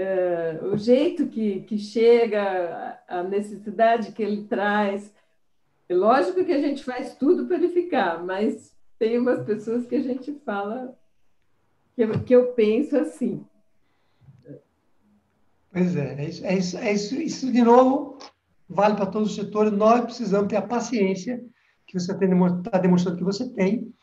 É, 0.02 0.58
o 0.64 0.78
jeito 0.78 1.28
que, 1.28 1.60
que 1.64 1.78
chega, 1.78 2.98
a 3.06 3.22
necessidade 3.22 4.14
que 4.14 4.24
ele 4.24 4.46
traz. 4.46 5.14
É 5.90 5.94
lógico 5.94 6.46
que 6.46 6.54
a 6.54 6.62
gente 6.62 6.86
faz 6.86 7.16
tudo 7.16 7.46
para 7.46 7.58
ele 7.58 7.68
ficar, 7.68 8.24
mas 8.24 8.74
tem 8.98 9.18
umas 9.18 9.44
pessoas 9.44 9.86
que 9.86 9.96
a 9.96 10.02
gente 10.02 10.32
fala 10.46 10.98
que 11.94 12.04
eu, 12.04 12.24
que 12.24 12.34
eu 12.34 12.54
penso 12.54 12.96
assim. 12.96 13.46
Pois 15.70 15.98
é, 15.98 16.16
é 16.18 16.30
isso, 16.30 16.46
é 16.46 16.58
isso, 16.58 16.78
é 16.78 16.94
isso, 16.94 17.16
isso 17.16 17.52
de 17.52 17.62
novo 17.62 18.18
vale 18.70 18.96
para 18.96 19.06
todos 19.06 19.32
os 19.32 19.36
setores. 19.36 19.74
Nós 19.74 20.06
precisamos 20.06 20.48
ter 20.48 20.56
a 20.56 20.62
paciência 20.62 21.44
que 21.86 22.00
você 22.00 22.14
está 22.14 22.78
demonstrando 22.78 23.18
que 23.18 23.24
você 23.24 23.50
tem 23.50 23.94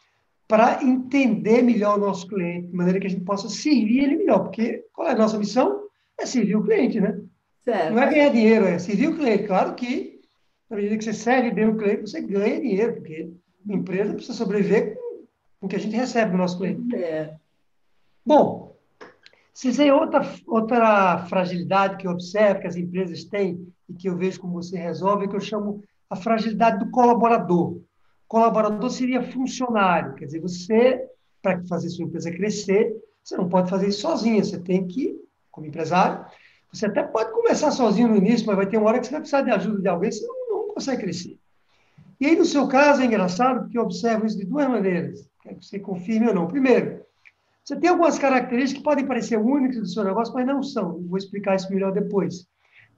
para 0.46 0.84
entender 0.84 1.62
melhor 1.62 1.96
o 1.96 2.00
nosso 2.00 2.28
cliente, 2.28 2.66
de 2.66 2.76
maneira 2.76 3.00
que 3.00 3.06
a 3.06 3.10
gente 3.10 3.24
possa 3.24 3.48
servir 3.48 4.04
ele 4.04 4.16
melhor. 4.16 4.40
Porque 4.40 4.84
qual 4.92 5.08
é 5.08 5.12
a 5.12 5.16
nossa 5.16 5.38
missão? 5.38 5.85
É 6.18 6.26
servir 6.26 6.56
o 6.56 6.64
cliente, 6.64 7.00
né? 7.00 7.20
Certo. 7.62 7.94
Não 7.94 8.02
é 8.02 8.10
ganhar 8.10 8.30
dinheiro, 8.30 8.64
é 8.66 8.78
servir 8.78 9.08
o 9.08 9.16
cliente. 9.16 9.44
Claro 9.44 9.74
que, 9.74 10.20
na 10.70 10.76
medida 10.76 10.96
que 10.96 11.04
você 11.04 11.12
serve 11.12 11.50
bem 11.50 11.68
o 11.68 11.76
cliente, 11.76 12.02
você 12.02 12.20
ganha 12.20 12.60
dinheiro, 12.60 12.94
porque 12.94 13.32
a 13.68 13.72
empresa 13.72 14.14
precisa 14.14 14.38
sobreviver 14.38 14.96
com, 15.60 15.66
o 15.66 15.68
que 15.68 15.76
a 15.76 15.80
gente 15.80 15.96
recebe 15.96 16.30
do 16.30 16.38
nosso 16.38 16.58
cliente. 16.58 16.94
É. 16.94 17.34
Bom, 18.24 18.76
se 19.52 19.76
tem 19.76 19.90
outra, 19.90 20.20
outra 20.46 21.26
fragilidade 21.28 21.96
que 21.96 22.06
eu 22.06 22.12
observo 22.12 22.60
que 22.60 22.66
as 22.66 22.76
empresas 22.76 23.24
têm 23.24 23.66
e 23.88 23.94
que 23.94 24.08
eu 24.08 24.16
vejo 24.16 24.40
como 24.40 24.54
você 24.54 24.78
resolve, 24.78 25.24
é 25.24 25.28
que 25.28 25.36
eu 25.36 25.40
chamo 25.40 25.82
a 26.08 26.16
fragilidade 26.16 26.84
do 26.84 26.90
colaborador. 26.90 27.80
Colaborador 28.28 28.90
seria 28.90 29.22
funcionário, 29.22 30.14
quer 30.14 30.26
dizer, 30.26 30.40
você, 30.40 31.04
para 31.40 31.64
fazer 31.66 31.88
sua 31.88 32.04
empresa 32.04 32.30
crescer, 32.30 32.94
você 33.22 33.36
não 33.36 33.48
pode 33.48 33.70
fazer 33.70 33.88
isso 33.88 34.02
sozinho, 34.02 34.44
você 34.44 34.58
tem 34.58 34.86
que, 34.86 35.16
como 35.56 35.66
empresário, 35.66 36.24
você 36.70 36.84
até 36.84 37.02
pode 37.02 37.32
começar 37.32 37.70
sozinho 37.70 38.08
no 38.08 38.16
início, 38.16 38.46
mas 38.46 38.56
vai 38.56 38.66
ter 38.66 38.76
uma 38.76 38.88
hora 38.88 39.00
que 39.00 39.06
você 39.06 39.12
vai 39.12 39.20
precisar 39.20 39.40
de 39.40 39.50
ajuda 39.50 39.80
de 39.80 39.88
alguém, 39.88 40.12
senão 40.12 40.34
não, 40.50 40.74
consegue 40.74 41.02
crescer. 41.02 41.38
E 42.20 42.26
aí, 42.26 42.36
no 42.36 42.44
seu 42.44 42.68
caso, 42.68 43.00
é 43.00 43.06
engraçado, 43.06 43.60
porque 43.60 43.78
eu 43.78 43.82
observo 43.82 44.26
isso 44.26 44.36
de 44.36 44.44
duas 44.44 44.68
maneiras, 44.68 45.26
quero 45.42 45.56
que 45.56 45.64
você 45.64 45.78
confirme 45.78 46.28
ou 46.28 46.34
não. 46.34 46.46
Primeiro, 46.46 47.00
você 47.64 47.74
tem 47.76 47.88
algumas 47.88 48.18
características 48.18 48.78
que 48.78 48.84
podem 48.84 49.06
parecer 49.06 49.38
únicas 49.38 49.78
do 49.78 49.88
seu 49.88 50.04
negócio, 50.04 50.34
mas 50.34 50.46
não 50.46 50.62
são. 50.62 51.02
Vou 51.08 51.16
explicar 51.16 51.56
isso 51.56 51.72
melhor 51.72 51.92
depois. 51.92 52.46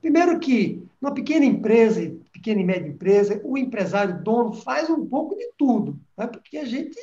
Primeiro 0.01 0.38
que, 0.40 0.83
numa 1.01 1.14
pequena 1.14 1.44
empresa, 1.44 2.12
pequena 2.33 2.61
e 2.61 2.64
média 2.64 2.88
empresa, 2.88 3.40
o 3.44 3.57
empresário, 3.57 4.23
dono, 4.23 4.53
faz 4.53 4.90
um 4.90 5.07
pouco 5.07 5.37
de 5.37 5.53
tudo, 5.57 5.99
né? 6.16 6.27
porque 6.27 6.59
a 6.59 6.64
gente 6.64 6.99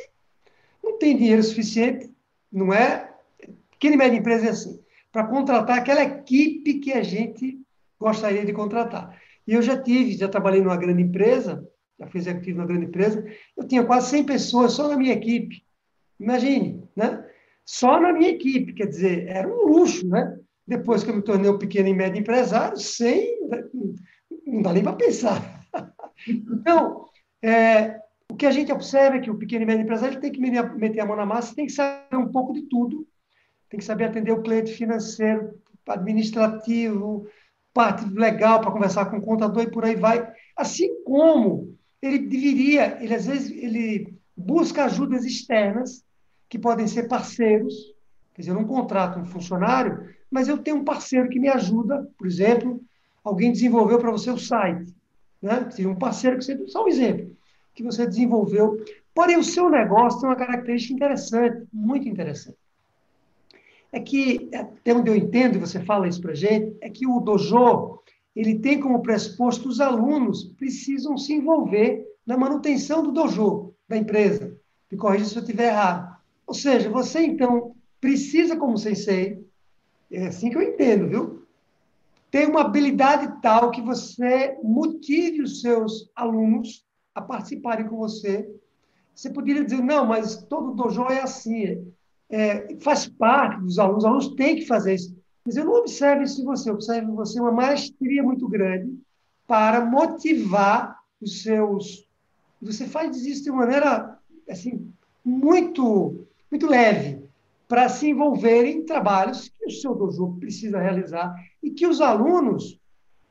não 0.84 0.98
tem 0.98 1.16
dinheiro 1.18 1.44
suficiente, 1.44 2.14
não 2.52 2.74
é? 2.74 3.10
Pequena 3.72 3.96
e 3.96 3.98
média 3.98 4.18
empresa 4.18 4.48
é 4.48 4.50
assim, 4.50 4.80
para 5.16 5.28
contratar 5.28 5.78
aquela 5.78 6.04
equipe 6.04 6.74
que 6.74 6.92
a 6.92 7.02
gente 7.02 7.58
gostaria 7.98 8.44
de 8.44 8.52
contratar. 8.52 9.18
E 9.48 9.54
eu 9.54 9.62
já 9.62 9.82
tive, 9.82 10.12
já 10.12 10.28
trabalhei 10.28 10.60
numa 10.60 10.76
grande 10.76 11.04
empresa, 11.04 11.66
já 11.98 12.06
fui 12.08 12.20
executivo 12.20 12.58
numa 12.58 12.68
grande 12.68 12.88
empresa, 12.88 13.26
eu 13.56 13.66
tinha 13.66 13.86
quase 13.86 14.10
100 14.10 14.26
pessoas 14.26 14.74
só 14.74 14.90
na 14.90 14.98
minha 14.98 15.14
equipe. 15.14 15.64
Imagine, 16.20 16.84
né? 16.94 17.26
só 17.64 17.98
na 17.98 18.12
minha 18.12 18.30
equipe, 18.30 18.74
quer 18.74 18.88
dizer, 18.88 19.30
era 19.30 19.48
um 19.48 19.68
luxo, 19.68 20.06
né? 20.06 20.38
Depois 20.68 21.02
que 21.02 21.10
eu 21.12 21.16
me 21.16 21.22
tornei 21.22 21.50
um 21.50 21.58
pequeno 21.58 21.88
e 21.88 21.94
médio 21.94 22.20
empresário, 22.20 22.76
sem, 22.76 23.40
não 24.46 24.62
dá 24.62 24.74
nem 24.74 24.84
para 24.84 24.98
pensar. 24.98 25.42
Então, 26.28 27.06
é, 27.42 28.00
o 28.32 28.36
que 28.36 28.46
a 28.46 28.52
gente 28.52 28.72
observa 28.72 29.18
é 29.18 29.20
que 29.20 29.30
o 29.30 29.38
pequeno 29.38 29.64
e 29.64 29.66
médio 29.66 29.84
empresário 29.84 30.20
tem 30.20 30.32
que 30.32 30.40
meter 30.40 31.00
a 31.00 31.06
mão 31.06 31.16
na 31.16 31.26
massa, 31.26 31.54
tem 31.54 31.68
que 31.68 31.74
saber 31.74 32.16
um 32.16 32.32
pouco 32.32 32.54
de 32.54 32.64
tudo, 32.64 33.06
tem 33.70 33.80
que 33.80 33.86
saber 33.86 34.06
atender 34.06 34.32
o 34.32 34.42
cliente 34.42 34.74
financeiro, 34.74 35.60
administrativo, 35.88 37.28
parte 37.74 38.06
legal 38.06 38.62
para 38.62 38.72
conversar 38.72 39.06
com 39.06 39.18
o 39.18 39.22
contador 39.22 39.64
e 39.64 39.72
por 39.72 39.84
aí 39.84 39.96
vai. 39.96 40.32
Assim 40.56 41.04
como 41.04 41.76
ele 42.02 42.20
deveria, 42.20 42.98
ele 43.04 43.14
às 43.14 43.26
vezes 43.26 43.52
ele 43.52 44.16
busca 44.36 44.86
ajudas 44.86 45.26
externas 45.26 46.04
que 46.50 46.58
podem 46.58 46.88
ser 46.88 47.08
parceiros. 47.08 47.74
Quer 48.34 48.42
dizer, 48.42 48.52
eu 48.52 48.56
não 48.56 48.66
contrato 48.66 49.20
um 49.20 49.26
funcionário, 49.26 50.10
mas 50.30 50.48
eu 50.48 50.58
tenho 50.58 50.78
um 50.78 50.84
parceiro 50.84 51.30
que 51.30 51.40
me 51.40 51.50
ajuda. 51.50 52.08
Por 52.18 52.28
exemplo, 52.28 52.82
alguém 53.24 53.52
desenvolveu 53.52 54.00
para 54.00 54.12
você 54.12 54.30
o 54.30 54.38
site. 54.38 54.94
Né? 55.42 55.70
Seja 55.72 55.90
um 55.90 55.96
parceiro 55.96 56.38
que 56.38 56.46
você. 56.46 56.68
Só 56.68 56.84
um 56.84 56.88
exemplo. 56.88 57.36
Que 57.74 57.84
você 57.84 58.06
desenvolveu. 58.06 58.84
Porém, 59.14 59.38
o 59.38 59.44
seu 59.44 59.70
negócio 59.70 60.20
tem 60.20 60.30
uma 60.30 60.36
característica 60.36 60.94
interessante, 60.94 61.66
muito 61.72 62.08
interessante. 62.08 62.58
É 63.92 64.00
que, 64.00 64.50
até 64.54 64.94
onde 64.94 65.10
eu 65.10 65.16
entendo, 65.16 65.56
e 65.56 65.60
você 65.60 65.80
fala 65.80 66.08
isso 66.08 66.22
para 66.22 66.34
gente, 66.34 66.76
é 66.82 66.90
que 66.90 67.08
o 67.08 67.20
dojo 67.20 68.02
ele 68.36 68.60
tem 68.60 68.80
como 68.80 69.02
pressuposto 69.02 69.70
os 69.70 69.80
alunos 69.80 70.44
precisam 70.44 71.18
se 71.18 71.34
envolver 71.34 72.06
na 72.26 72.38
manutenção 72.38 73.02
do 73.02 73.12
dojo 73.12 73.74
da 73.88 73.96
empresa. 73.96 74.58
Me 74.92 74.98
corrija 74.98 75.26
se 75.26 75.36
eu 75.38 75.42
estiver 75.42 75.68
errado. 75.68 76.18
Ou 76.46 76.54
seja, 76.54 76.90
você 76.90 77.22
então 77.22 77.76
precisa, 78.02 78.58
como 78.58 78.78
sensei, 78.78 79.44
é 80.12 80.28
assim 80.28 80.50
que 80.50 80.58
eu 80.58 80.62
entendo, 80.62 81.08
viu? 81.08 81.46
Ter 82.30 82.48
uma 82.48 82.62
habilidade 82.62 83.42
tal 83.42 83.72
que 83.72 83.82
você 83.82 84.58
motive 84.62 85.42
os 85.42 85.62
seus 85.62 86.12
alunos 86.16 86.86
a 87.14 87.22
participarem 87.22 87.88
com 87.88 87.96
você. 87.96 88.48
Você 89.14 89.30
poderia 89.30 89.64
dizer, 89.64 89.82
não, 89.82 90.06
mas 90.06 90.44
todo 90.44 90.76
dojo 90.76 91.04
é 91.04 91.22
assim, 91.22 91.88
é, 92.30 92.76
faz 92.80 93.08
parte 93.08 93.62
dos 93.62 93.80
alunos, 93.80 94.04
os 94.04 94.06
alunos 94.06 94.36
têm 94.36 94.56
que 94.56 94.66
fazer 94.66 94.96
isso. 94.96 95.16
Mas 95.46 95.56
eu 95.56 95.66
não 95.66 95.74
observo 95.74 96.24
isso 96.24 96.42
em 96.42 96.46
você, 96.46 96.70
eu 96.70 96.74
observo 96.74 97.12
em 97.12 97.16
você 97.16 97.40
uma 97.40 97.52
maestria 97.52 98.24
muito 98.24 98.48
grande 98.48 98.98
para 99.48 99.86
motivar 99.86 101.00
os 101.22 101.44
seus. 101.44 102.08
Você 102.62 102.88
faz 102.88 103.16
isso 103.26 103.44
de 103.44 103.52
maneira 103.52 104.18
assim, 104.50 104.92
muito 105.24 106.26
muito 106.50 106.68
leve 106.68 107.26
para 107.68 107.90
se 107.90 108.10
envolverem 108.10 108.78
em 108.78 108.86
trabalhos 108.86 109.50
que 109.50 109.66
o 109.66 109.72
seu 109.72 109.96
dojo 109.96 110.38
precisa 110.40 110.80
realizar 110.80 111.36
e 111.62 111.72
que 111.72 111.88
os 111.88 112.00
alunos 112.00 112.80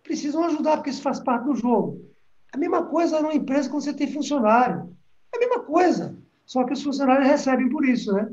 precisam 0.03 0.45
ajudar, 0.45 0.77
porque 0.77 0.91
isso 0.91 1.03
faz 1.03 1.21
parte 1.21 1.45
do 1.45 1.55
jogo. 1.55 2.05
A 2.53 2.59
mesma 2.59 2.85
coisa 2.85 3.21
numa 3.21 3.35
empresa 3.35 3.71
quando 3.71 3.83
você 3.83 3.95
tem 3.95 4.13
funcionário. 4.13 4.95
É 5.33 5.37
a 5.37 5.41
mesma 5.41 5.61
coisa, 5.61 6.17
só 6.45 6.65
que 6.65 6.73
os 6.73 6.83
funcionários 6.83 7.27
recebem 7.27 7.69
por 7.69 7.85
isso, 7.85 8.13
né? 8.13 8.31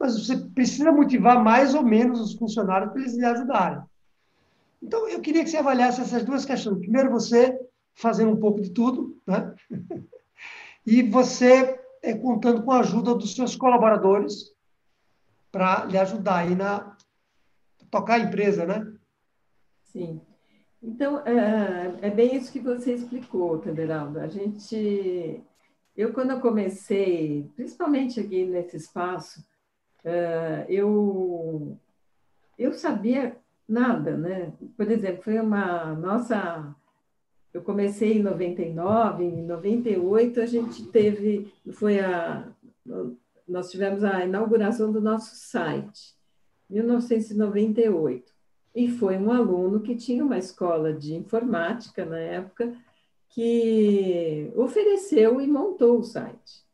Mas 0.00 0.18
você 0.18 0.34
precisa 0.36 0.90
motivar 0.90 1.44
mais 1.44 1.74
ou 1.74 1.82
menos 1.82 2.20
os 2.20 2.34
funcionários 2.34 2.90
para 2.90 3.02
eles 3.02 3.14
lhe 3.14 3.24
ajudarem. 3.24 3.82
Então, 4.82 5.06
eu 5.06 5.20
queria 5.20 5.44
que 5.44 5.50
você 5.50 5.58
avaliasse 5.58 6.00
essas 6.00 6.24
duas 6.24 6.46
questões. 6.46 6.78
Primeiro, 6.78 7.10
você 7.10 7.60
fazendo 7.94 8.32
um 8.32 8.40
pouco 8.40 8.62
de 8.62 8.70
tudo, 8.70 9.20
né? 9.26 9.54
E 10.86 11.02
você 11.02 11.78
é, 12.02 12.14
contando 12.14 12.62
com 12.62 12.72
a 12.72 12.80
ajuda 12.80 13.14
dos 13.14 13.34
seus 13.34 13.54
colaboradores 13.54 14.50
para 15.52 15.84
lhe 15.84 15.98
ajudar 15.98 16.38
aí 16.38 16.54
na 16.54 16.96
tocar 17.90 18.14
a 18.14 18.20
empresa, 18.20 18.64
né? 18.64 18.90
Sim. 19.84 20.20
Então, 20.82 21.20
é, 21.26 21.98
é 22.00 22.10
bem 22.10 22.34
isso 22.34 22.50
que 22.50 22.60
você 22.60 22.94
explicou, 22.94 23.58
Tenderaldo. 23.58 24.18
A 24.18 24.26
gente, 24.26 25.42
eu 25.94 26.14
quando 26.14 26.30
eu 26.30 26.40
comecei, 26.40 27.50
principalmente 27.54 28.18
aqui 28.18 28.46
nesse 28.46 28.78
espaço, 28.78 29.44
é, 30.04 30.66
eu, 30.68 31.76
eu 32.58 32.72
sabia 32.72 33.36
nada, 33.68 34.16
né? 34.16 34.52
Por 34.76 34.90
exemplo, 34.90 35.22
foi 35.22 35.38
uma 35.38 35.94
nossa 35.94 36.74
eu 37.52 37.62
comecei 37.62 38.18
em 38.18 38.22
99, 38.22 39.24
em 39.24 39.42
98 39.42 40.40
a 40.40 40.46
gente 40.46 40.86
teve, 40.86 41.52
foi 41.72 41.98
a, 41.98 42.48
nós 43.46 43.70
tivemos 43.70 44.04
a 44.04 44.24
inauguração 44.24 44.92
do 44.92 45.00
nosso 45.00 45.34
site, 45.34 46.14
1998. 46.68 48.32
E 48.72 48.88
foi 48.88 49.16
um 49.16 49.32
aluno 49.32 49.80
que 49.80 49.96
tinha 49.96 50.24
uma 50.24 50.38
escola 50.38 50.92
de 50.92 51.14
informática 51.14 52.04
na 52.04 52.18
época, 52.18 52.72
que 53.30 54.52
ofereceu 54.54 55.40
e 55.40 55.46
montou 55.48 55.98
o 55.98 56.04
site. 56.04 56.64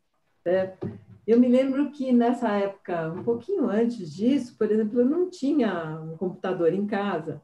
Certo? 0.47 0.89
Eu 1.27 1.41
me 1.41 1.49
lembro 1.49 1.91
que 1.91 2.13
nessa 2.13 2.49
época, 2.53 3.11
um 3.11 3.25
pouquinho 3.25 3.69
antes 3.69 4.15
disso, 4.15 4.57
por 4.57 4.71
exemplo, 4.71 5.01
eu 5.01 5.05
não 5.05 5.29
tinha 5.29 6.01
um 6.01 6.17
computador 6.17 6.73
em 6.73 6.87
casa, 6.87 7.43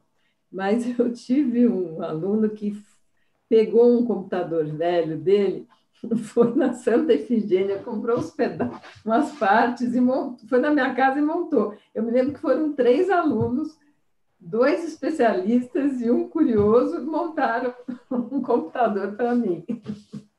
mas 0.49 0.87
eu 0.97 1.11
tive 1.11 1.67
um 1.67 2.01
aluno 2.01 2.49
que 2.51 2.81
pegou 3.49 3.99
um 3.99 4.05
computador 4.05 4.65
velho 4.67 5.17
dele, 5.17 5.67
foi 6.15 6.55
na 6.55 6.75
Santa 6.75 7.13
Efigênia, 7.13 7.79
comprou 7.79 8.19
os 8.19 8.31
pedaços, 8.31 8.79
umas 9.03 9.33
partes 9.33 9.93
e 9.93 9.99
montou, 9.99 10.47
foi 10.47 10.61
na 10.61 10.71
minha 10.71 10.95
casa 10.95 11.19
e 11.19 11.21
montou. 11.21 11.75
Eu 11.93 12.03
me 12.03 12.11
lembro 12.11 12.35
que 12.35 12.39
foram 12.39 12.71
três 12.71 13.09
alunos, 13.09 13.77
dois 14.39 14.81
especialistas 14.85 15.99
e 15.99 16.09
um 16.09 16.29
curioso 16.29 17.05
montaram 17.05 17.73
um 18.09 18.41
computador 18.41 19.11
para 19.17 19.35
mim. 19.35 19.65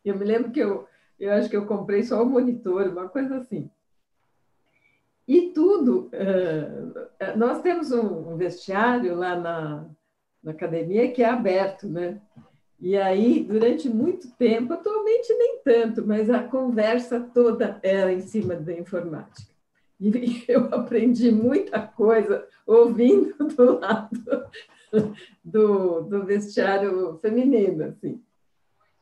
Eu 0.02 0.18
me 0.18 0.24
lembro 0.24 0.50
que 0.50 0.60
eu 0.60 0.88
eu 1.18 1.32
acho 1.32 1.48
que 1.48 1.56
eu 1.56 1.66
comprei 1.66 2.02
só 2.02 2.22
o 2.22 2.26
monitor, 2.26 2.88
uma 2.88 3.08
coisa 3.08 3.36
assim. 3.36 3.70
E 5.26 5.52
tudo. 5.52 6.10
Uh, 6.12 7.36
nós 7.36 7.62
temos 7.62 7.90
um 7.92 8.36
vestiário 8.36 9.16
lá 9.16 9.36
na, 9.36 9.86
na 10.42 10.50
academia 10.52 11.10
que 11.10 11.22
é 11.22 11.28
aberto, 11.28 11.88
né? 11.88 12.20
E 12.80 12.96
aí, 12.96 13.42
durante 13.42 13.88
muito 13.88 14.30
tempo, 14.32 14.74
atualmente 14.74 15.32
nem 15.32 15.60
tanto, 15.64 16.06
mas 16.06 16.28
a 16.28 16.42
conversa 16.42 17.18
toda 17.18 17.80
era 17.82 18.12
em 18.12 18.20
cima 18.20 18.54
da 18.56 18.72
informática. 18.72 19.54
E 19.98 20.44
eu 20.48 20.66
aprendi 20.66 21.32
muita 21.32 21.80
coisa 21.80 22.46
ouvindo 22.66 23.34
do 23.56 23.78
lado 23.78 24.48
do, 25.42 26.02
do 26.02 26.24
vestiário 26.24 27.18
feminino, 27.22 27.84
assim. 27.84 28.22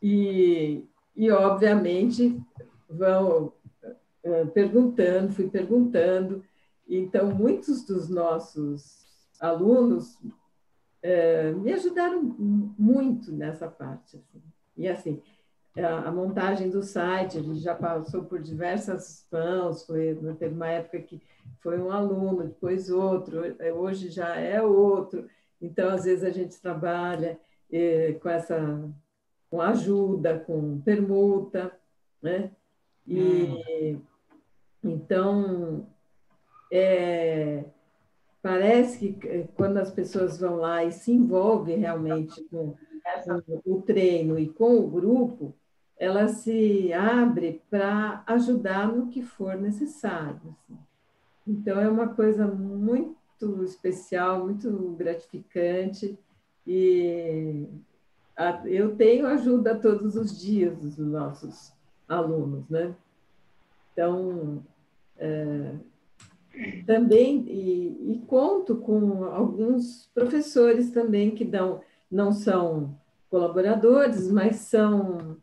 E, 0.01 0.85
e, 1.15 1.31
obviamente, 1.31 2.41
vão 2.89 3.53
uh, 4.25 4.47
perguntando, 4.53 5.33
fui 5.33 5.49
perguntando. 5.49 6.45
Então, 6.89 7.35
muitos 7.35 7.85
dos 7.85 8.09
nossos 8.09 9.05
alunos 9.41 10.15
uh, 10.15 11.59
me 11.61 11.73
ajudaram 11.73 12.23
muito 12.23 13.33
nessa 13.33 13.69
parte. 13.69 14.17
Assim. 14.17 14.43
E, 14.77 14.89
assim, 14.89 15.23
a, 15.77 16.09
a, 16.09 16.13
montagem 16.13 16.71
do 16.71 16.83
site, 16.83 17.43
gente 17.43 17.61
já 17.61 17.75
passou 17.75 18.25
por 18.25 18.41
diversas 18.41 19.27
mãos, 19.31 19.85
foi, 19.85 20.15
teve 20.39 20.55
uma 20.55 20.69
época 20.69 21.01
que 21.01 21.21
foi 21.61 21.79
um 21.79 21.91
aluno, 21.91 22.45
depois 22.45 22.91
outro, 22.91 23.43
hoje 23.75 24.11
já 24.11 24.37
é 24.37 24.63
outro. 24.63 25.27
Então, 25.61 25.91
às 25.91 26.05
vezes, 26.05 26.25
a 26.25 26.31
gente 26.31 26.61
trabalha 26.61 27.39
eh, 27.71 28.19
com 28.21 28.29
essa 28.29 28.93
com 29.53 29.61
ajuda, 29.61 30.39
com 30.39 30.81
permuta, 30.81 31.79
né? 32.23 32.51
E 33.07 33.21
hum. 33.21 34.01
então 34.83 35.87
é, 36.73 37.63
parece 38.41 39.13
que 39.13 39.29
é, 39.29 39.47
quando 39.55 39.77
as 39.77 39.91
pessoas 39.91 40.41
vão 40.41 40.57
lá 40.57 40.83
e 40.83 40.91
se 40.91 41.13
envolvem 41.13 41.81
realmente 41.81 42.43
com, 42.45 42.75
com 43.63 43.73
o 43.75 43.83
treino 43.83 44.39
e 44.39 44.49
com 44.49 44.79
o 44.79 44.89
grupo, 44.89 45.55
ela 45.99 46.29
se 46.29 46.91
abre 46.95 47.61
para 47.69 48.23
ajudar 48.27 48.91
no 48.91 49.09
que 49.09 49.21
for 49.21 49.57
necessário. 49.57 50.41
Assim. 50.49 50.79
Então 51.47 51.79
é 51.79 51.91
uma 51.91 52.09
coisa 52.09 52.47
muito 52.47 53.63
especial, 53.65 54.45
muito 54.45 54.71
gratificante 54.97 56.19
e 56.67 57.67
eu 58.65 58.97
tenho 58.97 59.27
ajuda 59.27 59.75
todos 59.75 60.17
os 60.17 60.41
dias 60.41 60.79
dos 60.79 60.99
nossos 60.99 61.73
alunos, 62.09 62.69
né? 62.69 62.95
Então, 63.93 64.65
é, 65.19 65.75
também, 66.87 67.45
e, 67.47 68.13
e, 68.13 68.19
conto 68.27 68.77
com 68.77 69.25
alguns 69.25 70.11
professores 70.15 70.91
também 70.91 71.31
que 71.31 71.45
dão, 71.45 71.81
não 72.11 72.33
são 72.33 72.99
colaboradores, 73.31 74.31
mas 74.31 74.57
são 74.57 75.37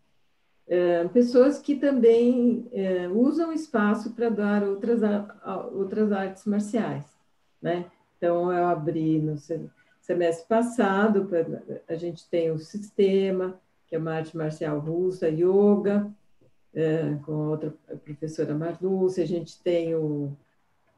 é, 0.68 1.08
pessoas 1.08 1.60
que 1.60 1.76
também 1.76 2.68
é, 2.72 3.08
usam 3.08 3.50
o 3.50 3.54
espaço 3.54 4.14
para 4.14 4.30
dar 4.30 4.64
outras, 4.64 5.02
outras 5.74 6.12
artes 6.12 6.46
marciais, 6.46 7.06
né? 7.62 7.86
Então, 8.18 8.52
eu 8.52 8.66
abri 8.66 9.20
no 9.20 9.38
semestre 10.10 10.48
passado, 10.48 11.30
a 11.88 11.94
gente 11.94 12.28
tem 12.28 12.50
o 12.50 12.58
sistema, 12.58 13.62
que 13.86 13.96
é 13.96 14.00
uma 14.00 14.16
arte 14.16 14.36
marcial 14.36 14.80
russa, 14.80 15.30
yoga, 15.30 16.12
é, 16.74 17.14
com 17.24 17.32
a 17.32 17.50
outra 17.50 17.76
professora 18.04 18.56
Marluce, 18.56 19.22
a 19.22 19.28
gente 19.28 19.62
tem 19.62 19.94
o, 19.94 20.36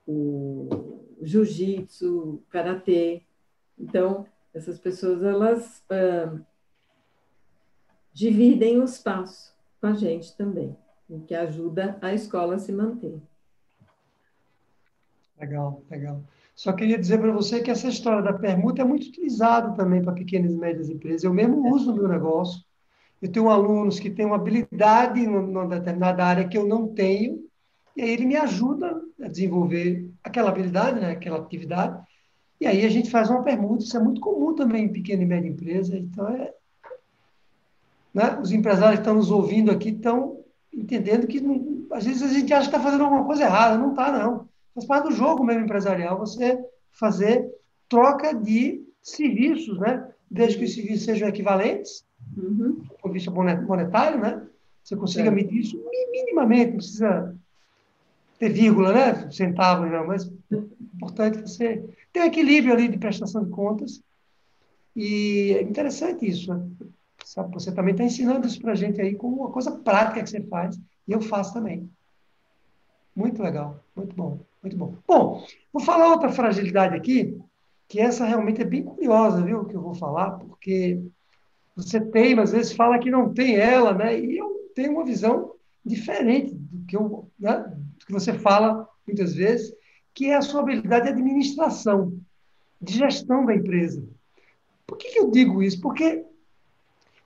o 0.07 1.03
jiu-jitsu, 1.21 2.41
karatê. 2.49 3.21
Então, 3.77 4.25
essas 4.53 4.79
pessoas, 4.79 5.21
elas 5.21 5.83
dividem 8.13 8.79
o 8.79 8.85
espaço 8.85 9.53
com 9.81 9.87
a 9.87 9.93
gente 9.93 10.37
também, 10.37 10.73
o 11.09 11.19
que 11.19 11.35
ajuda 11.35 11.97
a 12.01 12.13
escola 12.13 12.55
a 12.55 12.59
se 12.59 12.71
manter. 12.71 13.19
Legal, 15.37 15.83
legal. 15.89 16.23
Só 16.55 16.73
queria 16.73 16.97
dizer 16.97 17.19
para 17.19 17.31
você 17.31 17.61
que 17.61 17.71
essa 17.71 17.87
história 17.87 18.21
da 18.21 18.33
permuta 18.33 18.81
é 18.81 18.85
muito 18.85 19.07
utilizada 19.07 19.73
também 19.73 20.01
para 20.01 20.13
pequenas 20.13 20.51
e 20.51 20.57
médias 20.57 20.89
empresas. 20.89 21.23
Eu 21.23 21.33
mesmo 21.33 21.73
uso 21.73 21.91
no 21.91 21.97
meu 21.97 22.07
negócio. 22.07 22.63
Eu 23.21 23.31
tenho 23.31 23.49
alunos 23.49 23.99
que 23.99 24.09
têm 24.09 24.25
uma 24.25 24.35
habilidade 24.35 25.25
numa 25.25 25.67
determinada 25.67 26.25
área 26.25 26.47
que 26.47 26.57
eu 26.57 26.67
não 26.67 26.87
tenho, 26.87 27.43
e 27.95 28.01
aí 28.01 28.09
ele 28.09 28.25
me 28.25 28.35
ajuda 28.35 28.99
a 29.21 29.27
desenvolver 29.27 30.09
aquela 30.23 30.49
habilidade, 30.49 30.99
né, 30.99 31.11
aquela 31.11 31.37
atividade, 31.37 32.01
e 32.59 32.65
aí 32.65 32.85
a 32.85 32.89
gente 32.89 33.11
faz 33.11 33.29
uma 33.29 33.43
permuta. 33.43 33.83
Isso 33.83 33.95
é 33.95 33.99
muito 33.99 34.21
comum 34.21 34.55
também 34.55 34.85
em 34.85 34.93
pequena 34.93 35.23
e 35.23 35.25
média 35.25 35.49
empresa. 35.49 35.97
Então, 35.97 36.27
é, 36.29 36.53
né, 38.13 38.39
os 38.39 38.51
empresários 38.51 38.95
que 38.95 39.01
estão 39.01 39.15
nos 39.15 39.31
ouvindo 39.31 39.71
aqui 39.71 39.89
estão 39.89 40.39
entendendo 40.71 41.27
que, 41.27 41.43
às 41.91 42.05
vezes, 42.05 42.21
a 42.21 42.27
gente 42.27 42.53
acha 42.53 42.69
que 42.69 42.75
está 42.75 42.79
fazendo 42.79 43.03
alguma 43.03 43.25
coisa 43.25 43.43
errada. 43.43 43.77
Não 43.77 43.91
está, 43.91 44.11
não 44.11 44.50
faz 44.73 44.85
parte 44.85 45.09
do 45.09 45.15
jogo 45.15 45.43
mesmo 45.43 45.63
empresarial, 45.63 46.17
você 46.17 46.59
fazer 46.91 47.49
troca 47.89 48.33
de 48.33 48.83
serviços, 49.01 49.79
né? 49.79 50.07
Desde 50.29 50.57
que 50.57 50.65
os 50.65 50.73
serviços 50.73 51.03
sejam 51.03 51.27
equivalentes, 51.27 52.05
uhum. 52.37 52.75
do 52.75 52.95
ponto 53.01 53.07
de 53.07 53.13
vista 53.13 53.31
monetário, 53.31 54.19
né? 54.19 54.47
Você 54.83 54.95
consiga 54.95 55.27
é. 55.27 55.31
medir 55.31 55.59
isso 55.59 55.77
minimamente, 56.11 56.71
não 56.71 56.77
precisa 56.77 57.35
ter 58.39 58.49
vírgula, 58.49 58.93
né? 58.93 59.31
Centavos, 59.31 59.91
não, 59.91 60.07
mas 60.07 60.31
é 60.51 60.55
importante 60.95 61.41
você 61.41 61.83
ter 62.11 62.21
um 62.21 62.25
equilíbrio 62.25 62.73
ali 62.73 62.87
de 62.87 62.97
prestação 62.97 63.43
de 63.43 63.51
contas. 63.51 64.01
E 64.95 65.55
é 65.57 65.61
interessante 65.61 66.27
isso. 66.27 66.53
Né? 66.53 66.67
Você 67.53 67.71
também 67.71 67.93
está 67.93 68.03
ensinando 68.03 68.47
isso 68.47 68.59
para 68.59 68.71
a 68.71 68.75
gente 68.75 68.99
aí 68.99 69.15
com 69.15 69.27
uma 69.27 69.51
coisa 69.51 69.71
prática 69.71 70.23
que 70.23 70.29
você 70.29 70.41
faz, 70.41 70.79
e 71.07 71.11
eu 71.11 71.21
faço 71.21 71.53
também. 71.53 71.89
Muito 73.21 73.43
legal, 73.43 73.83
muito 73.95 74.15
bom. 74.15 74.39
Muito 74.63 74.75
bom. 74.75 74.95
Bom, 75.07 75.45
vou 75.71 75.83
falar 75.83 76.09
outra 76.09 76.29
fragilidade 76.29 76.95
aqui, 76.95 77.39
que 77.87 77.99
essa 77.99 78.25
realmente 78.25 78.61
é 78.61 78.65
bem 78.65 78.83
curiosa, 78.83 79.43
viu, 79.43 79.65
que 79.65 79.75
eu 79.75 79.81
vou 79.81 79.93
falar, 79.93 80.31
porque 80.31 80.99
você 81.75 81.99
tem, 81.99 82.37
às 82.39 82.51
vezes 82.51 82.73
fala 82.73 82.97
que 82.97 83.11
não 83.11 83.31
tem 83.31 83.57
ela, 83.57 83.93
né? 83.93 84.19
E 84.19 84.37
eu 84.37 84.71
tenho 84.73 84.93
uma 84.93 85.05
visão 85.05 85.53
diferente 85.85 86.51
do 86.55 86.83
que, 86.85 86.95
eu, 86.97 87.29
né? 87.39 87.59
do 87.99 88.05
que 88.05 88.11
você 88.11 88.33
fala 88.33 88.87
muitas 89.05 89.35
vezes, 89.35 89.71
que 90.15 90.27
é 90.27 90.35
a 90.35 90.41
sua 90.41 90.61
habilidade 90.61 91.05
de 91.05 91.11
administração, 91.11 92.19
de 92.81 92.93
gestão 92.93 93.45
da 93.45 93.53
empresa. 93.53 94.03
Por 94.87 94.97
que, 94.97 95.09
que 95.09 95.19
eu 95.19 95.29
digo 95.29 95.61
isso? 95.61 95.79
Porque 95.79 96.25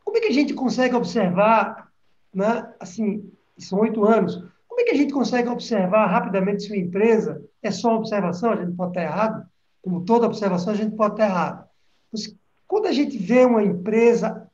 como 0.04 0.18
é 0.18 0.20
que 0.20 0.28
a 0.28 0.34
gente 0.34 0.54
consegue 0.54 0.94
observar, 0.94 1.90
né? 2.34 2.74
assim, 2.82 3.32
são 3.58 3.80
oito 3.80 4.04
anos, 4.04 4.44
como 4.76 4.82
é 4.82 4.84
que 4.84 4.92
a 4.92 4.98
gente 4.98 5.14
consegue 5.14 5.48
observar 5.48 6.08
rapidamente 6.08 6.64
se 6.64 6.70
uma 6.70 6.76
empresa 6.76 7.42
é 7.64 7.72
só 7.72 7.96
observação? 7.96 8.52
A 8.52 8.58
gente 8.58 8.76
pode 8.76 8.92
estar 8.92 9.04
errado. 9.04 9.46
Como 9.82 10.04
toda 10.04 10.26
observação, 10.26 10.74
a 10.74 10.76
gente 10.76 10.98
pode 10.98 11.14
estar 11.14 11.28
errado. 11.28 11.66
Mas, 12.12 12.36
quando 12.68 12.88
a 12.88 12.92
gente 12.92 13.18
vê 13.18 13.46
uma 13.46 13.64
empresa 13.64 14.52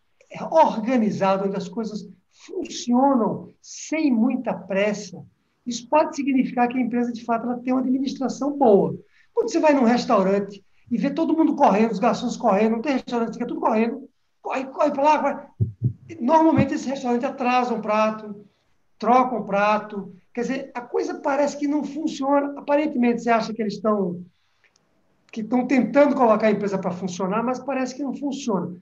organizada, 0.51 1.47
onde 1.47 1.57
as 1.57 1.67
coisas 1.67 2.07
funcionam 2.29 3.51
sem 3.63 4.11
muita 4.11 4.53
pressa, 4.53 5.25
isso 5.65 5.89
pode 5.89 6.15
significar 6.15 6.67
que 6.67 6.77
a 6.77 6.81
empresa, 6.81 7.11
de 7.11 7.25
fato, 7.25 7.47
ela 7.47 7.57
tem 7.57 7.73
uma 7.73 7.81
administração 7.81 8.55
boa. 8.55 8.95
Quando 9.33 9.51
você 9.51 9.59
vai 9.59 9.73
num 9.73 9.85
restaurante 9.85 10.63
e 10.91 10.97
vê 10.99 11.09
todo 11.09 11.35
mundo 11.35 11.55
correndo, 11.55 11.93
os 11.93 11.99
garçons 11.99 12.37
correndo, 12.37 12.73
não 12.73 12.81
tem 12.81 12.93
restaurante, 12.93 13.33
fica 13.33 13.47
tudo 13.47 13.59
correndo, 13.59 14.07
corre, 14.39 14.65
corre 14.65 14.91
para 14.91 15.03
lá, 15.03 15.19
corre. 15.19 15.47
Normalmente, 16.19 16.75
esse 16.75 16.87
restaurante 16.87 17.25
atrasa 17.25 17.73
um 17.73 17.81
prato, 17.81 18.45
troca 19.01 19.35
um 19.35 19.43
prato. 19.43 20.13
Quer 20.31 20.41
dizer, 20.41 20.71
a 20.75 20.79
coisa 20.79 21.15
parece 21.15 21.57
que 21.57 21.67
não 21.67 21.83
funciona. 21.83 22.53
Aparentemente, 22.57 23.23
você 23.23 23.31
acha 23.31 23.51
que 23.51 23.61
eles 23.61 23.73
estão 23.73 24.23
que 25.31 25.41
estão 25.41 25.65
tentando 25.65 26.13
colocar 26.13 26.47
a 26.47 26.51
empresa 26.51 26.77
para 26.77 26.91
funcionar, 26.91 27.41
mas 27.41 27.57
parece 27.57 27.95
que 27.95 28.03
não 28.03 28.13
funciona. 28.13 28.75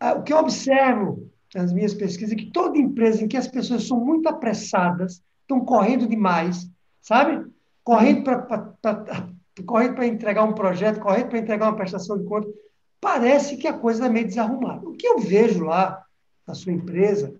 Ah, 0.00 0.14
o 0.14 0.24
que 0.24 0.32
eu 0.32 0.38
observo 0.38 1.30
nas 1.54 1.72
minhas 1.72 1.94
pesquisas, 1.94 2.34
que 2.34 2.50
toda 2.50 2.76
empresa 2.76 3.22
em 3.22 3.28
que 3.28 3.36
as 3.36 3.46
pessoas 3.46 3.86
são 3.86 4.04
muito 4.04 4.28
apressadas, 4.28 5.22
estão 5.42 5.64
correndo 5.64 6.08
demais, 6.08 6.68
sabe? 7.00 7.48
Correndo 7.84 8.24
para 8.24 9.30
correndo 9.64 9.94
para 9.94 10.06
entregar 10.06 10.42
um 10.42 10.52
projeto, 10.52 11.00
correndo 11.00 11.28
para 11.28 11.38
entregar 11.38 11.68
uma 11.68 11.76
prestação 11.76 12.18
de 12.18 12.24
conta, 12.24 12.48
parece 13.00 13.56
que 13.56 13.68
a 13.68 13.72
coisa 13.72 14.00
está 14.00 14.12
meio 14.12 14.26
desarrumada. 14.26 14.86
O 14.86 14.96
que 14.96 15.06
eu 15.06 15.20
vejo 15.20 15.64
lá 15.64 16.04
na 16.44 16.52
sua 16.52 16.72
empresa 16.72 17.32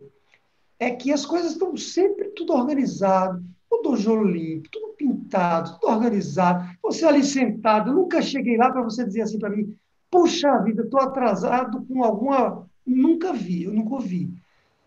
é 0.79 0.91
que 0.91 1.12
as 1.12 1.24
coisas 1.24 1.53
estão 1.53 1.77
sempre 1.77 2.29
tudo 2.31 2.53
organizado, 2.53 3.43
o 3.70 3.79
dojo 3.79 4.22
limpo, 4.22 4.68
tudo 4.70 4.95
pintado, 4.97 5.79
tudo 5.79 5.93
organizado. 5.93 6.68
Você 6.83 7.05
ali 7.05 7.24
sentado, 7.24 7.91
eu 7.91 7.95
nunca 7.95 8.22
cheguei 8.22 8.57
lá 8.57 8.70
para 8.70 8.83
você 8.83 9.05
dizer 9.05 9.22
assim 9.22 9.39
para 9.39 9.51
mim, 9.51 9.77
puxa 10.11 10.59
vida, 10.59 10.83
estou 10.83 11.01
atrasado 11.01 11.85
com 11.87 12.05
alguma... 12.05 12.66
Nunca 12.87 13.33
vi, 13.33 13.64
eu 13.64 13.72
nunca 13.72 13.95
ouvi. 13.95 14.31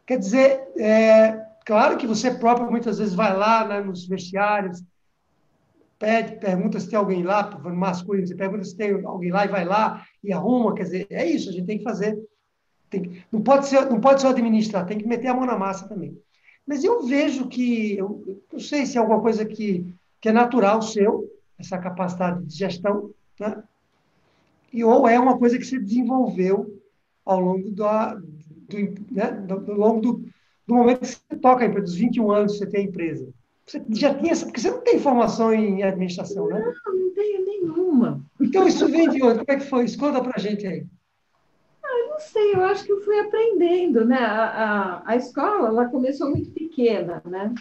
Quer 0.05 0.17
dizer, 0.17 0.71
é, 0.77 1.45
claro 1.65 1.97
que 1.97 2.07
você 2.07 2.31
próprio 2.31 2.71
muitas 2.71 2.97
vezes 2.97 3.13
vai 3.13 3.35
lá 3.35 3.67
né, 3.67 3.81
nos 3.81 4.07
vestiários, 4.07 4.81
pede, 5.99 6.37
pergunta 6.37 6.79
se 6.79 6.89
tem 6.89 6.97
alguém 6.97 7.23
lá, 7.23 7.59
masculino, 7.59 8.25
você 8.25 8.35
pergunta 8.35 8.63
se 8.63 8.75
tem 8.75 9.03
alguém 9.03 9.31
lá 9.31 9.45
e 9.45 9.49
vai 9.49 9.65
lá 9.65 10.05
e 10.23 10.31
arruma, 10.31 10.73
quer 10.73 10.83
dizer, 10.83 11.07
é 11.09 11.25
isso, 11.25 11.49
a 11.49 11.51
gente 11.51 11.65
tem 11.65 11.77
que 11.77 11.83
fazer. 11.83 12.17
Tem, 12.89 13.23
não, 13.31 13.41
pode 13.41 13.67
ser, 13.67 13.89
não 13.89 14.01
pode 14.01 14.21
só 14.21 14.29
administrar, 14.29 14.85
tem 14.85 14.97
que 14.97 15.07
meter 15.07 15.27
a 15.27 15.33
mão 15.33 15.45
na 15.45 15.57
massa 15.57 15.87
também. 15.87 16.17
Mas 16.65 16.83
eu 16.83 17.05
vejo 17.05 17.47
que, 17.47 17.97
eu 17.97 18.41
não 18.51 18.59
sei 18.59 18.85
se 18.85 18.97
é 18.97 18.99
alguma 18.99 19.21
coisa 19.21 19.45
que, 19.45 19.93
que 20.21 20.29
é 20.29 20.31
natural 20.31 20.81
seu, 20.81 21.29
essa 21.57 21.77
capacidade 21.77 22.45
de 22.45 22.55
gestão, 22.55 23.11
né? 23.39 23.63
e 24.71 24.83
ou 24.83 25.07
é 25.07 25.19
uma 25.19 25.37
coisa 25.37 25.57
que 25.57 25.65
se 25.65 25.79
desenvolveu 25.79 26.79
ao 27.25 27.39
longo 27.39 27.69
do, 27.71 27.83
do, 28.67 28.77
né? 29.11 29.31
do, 29.31 29.73
longo 29.73 30.01
do, 30.01 30.25
do 30.67 30.75
momento 30.75 30.99
que 30.99 31.07
você 31.07 31.35
toca 31.41 31.63
a 31.63 31.67
empresa, 31.67 31.85
dos 31.85 31.95
21 31.95 32.31
anos 32.31 32.51
que 32.53 32.57
você 32.59 32.67
tem 32.67 32.81
a 32.81 32.87
empresa. 32.87 33.29
Você 33.65 33.83
já 33.89 34.13
tinha 34.15 34.31
essa, 34.31 34.45
porque 34.45 34.59
você 34.59 34.71
não 34.71 34.81
tem 34.81 34.99
formação 34.99 35.53
em 35.53 35.83
administração, 35.83 36.47
né? 36.47 36.59
Não, 36.59 36.95
não 36.95 37.13
tenho 37.13 37.45
nenhuma. 37.45 38.25
Então 38.41 38.67
isso 38.67 38.87
vem 38.87 39.09
de 39.09 39.21
onde? 39.21 39.39
Como 39.39 39.51
é 39.51 39.57
que 39.57 39.65
foi? 39.65 39.85
Esconda 39.85 40.21
para 40.21 40.33
a 40.35 40.39
gente 40.39 40.65
aí. 40.65 40.85
Ah, 41.89 41.99
eu 41.99 42.09
não 42.09 42.19
sei, 42.19 42.53
eu 42.53 42.63
acho 42.65 42.85
que 42.85 42.91
eu 42.91 43.01
fui 43.01 43.19
aprendendo, 43.19 44.05
né? 44.05 44.17
A, 44.17 44.45
a, 44.45 45.11
a 45.11 45.15
escola, 45.15 45.69
ela 45.69 45.89
começou 45.89 46.29
muito 46.29 46.51
pequena, 46.51 47.21
né? 47.25 47.53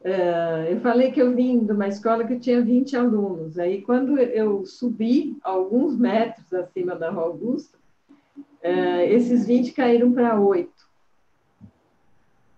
Uh, 0.00 0.70
eu 0.70 0.80
falei 0.80 1.10
que 1.10 1.20
eu 1.20 1.34
vim 1.34 1.64
de 1.64 1.72
uma 1.72 1.88
escola 1.88 2.24
que 2.24 2.38
tinha 2.38 2.62
20 2.62 2.96
alunos. 2.96 3.58
Aí, 3.58 3.82
quando 3.82 4.18
eu 4.18 4.64
subi 4.64 5.36
alguns 5.42 5.98
metros 5.98 6.52
acima 6.52 6.94
da 6.94 7.10
Rua 7.10 7.24
Augusta, 7.24 7.76
uh, 8.38 9.00
esses 9.08 9.46
20 9.46 9.72
caíram 9.72 10.12
para 10.12 10.38
8. 10.38 10.70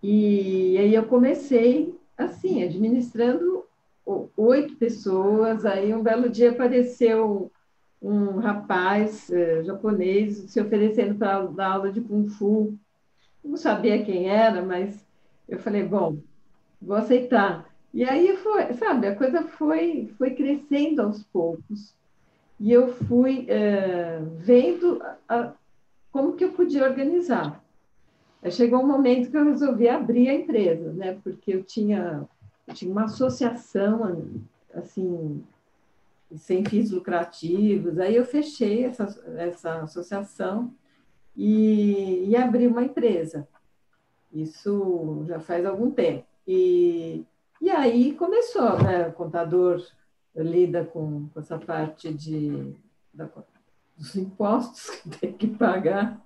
E 0.03 0.77
aí 0.79 0.95
eu 0.95 1.07
comecei 1.07 1.99
assim, 2.17 2.63
administrando 2.63 3.65
oito 4.37 4.77
pessoas. 4.77 5.65
Aí 5.65 5.95
um 5.95 6.03
belo 6.03 6.29
dia 6.29 6.51
apareceu 6.51 7.51
um 8.01 8.39
rapaz 8.39 9.31
eh, 9.31 9.63
japonês 9.65 10.37
se 10.49 10.61
oferecendo 10.61 11.17
para 11.17 11.43
dar 11.47 11.73
aula 11.73 11.93
de 11.93 12.01
Kung 12.01 12.29
Fu. 12.29 12.79
Não 13.45 13.57
sabia 13.57 14.05
quem 14.05 14.29
era, 14.29 14.63
mas 14.63 15.05
eu 15.49 15.59
falei, 15.59 15.83
bom, 15.83 16.19
vou 16.81 16.97
aceitar. 16.97 17.69
E 17.93 18.05
aí 18.05 18.37
foi, 18.37 18.73
sabe, 18.75 19.07
a 19.07 19.17
coisa 19.17 19.43
foi, 19.43 20.13
foi 20.17 20.31
crescendo 20.31 21.03
aos 21.03 21.23
poucos. 21.25 21.95
E 22.61 22.73
eu 22.73 22.89
fui 22.89 23.47
eh, 23.49 24.21
vendo 24.39 25.03
a, 25.29 25.53
como 26.13 26.35
que 26.35 26.45
eu 26.45 26.53
podia 26.53 26.85
organizar. 26.85 27.63
Chegou 28.51 28.81
um 28.81 28.87
momento 28.87 29.31
que 29.31 29.37
eu 29.37 29.45
resolvi 29.45 29.89
abrir 29.89 30.29
a 30.29 30.35
empresa, 30.35 30.93
né? 30.93 31.19
Porque 31.25 31.53
eu 31.53 31.65
tinha, 31.65 32.27
eu 32.67 32.75
tinha 32.75 32.91
uma 32.91 33.05
associação, 33.05 34.23
assim, 34.73 35.43
sem 36.37 36.65
fins 36.65 36.91
lucrativos. 36.91 37.99
Aí 37.99 38.17
eu 38.17 38.25
fechei 38.25 38.85
essa, 38.85 39.05
essa 39.37 39.83
associação 39.83 40.75
e, 41.37 42.29
e 42.29 42.37
abri 42.37 42.67
uma 42.67 42.83
empresa. 42.83 43.49
Isso 44.33 45.25
já 45.27 45.41
faz 45.41 45.65
algum 45.65 45.91
tempo. 45.91 46.27
E, 46.47 47.25
e 47.61 47.71
aí 47.71 48.15
começou, 48.15 48.83
né? 48.83 49.09
O 49.09 49.13
contador 49.13 49.83
lida 50.35 50.85
com, 50.85 51.29
com 51.29 51.41
essa 51.41 51.59
parte 51.59 52.13
de, 52.13 52.75
da, 53.13 53.29
dos 53.97 54.15
impostos 54.17 54.91
que 55.01 55.11
tem 55.11 55.33
que 55.33 55.47
pagar. 55.49 56.21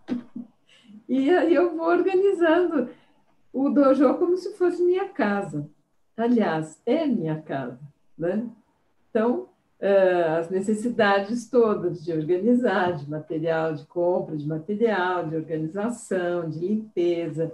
E 1.08 1.30
aí 1.30 1.54
eu 1.54 1.76
vou 1.76 1.86
organizando 1.86 2.90
o 3.52 3.68
dojo 3.68 4.14
como 4.14 4.36
se 4.36 4.54
fosse 4.54 4.82
minha 4.82 5.08
casa. 5.08 5.68
Aliás, 6.16 6.80
é 6.86 7.06
minha 7.06 7.40
casa, 7.40 7.80
né? 8.16 8.48
Então, 9.10 9.48
as 9.84 10.48
necessidades 10.48 11.50
todas 11.50 12.04
de 12.04 12.12
organizar, 12.12 12.92
de 12.92 13.10
material, 13.10 13.74
de 13.74 13.84
compra 13.86 14.36
de 14.36 14.46
material, 14.46 15.26
de 15.26 15.34
organização, 15.34 16.48
de 16.48 16.60
limpeza, 16.60 17.52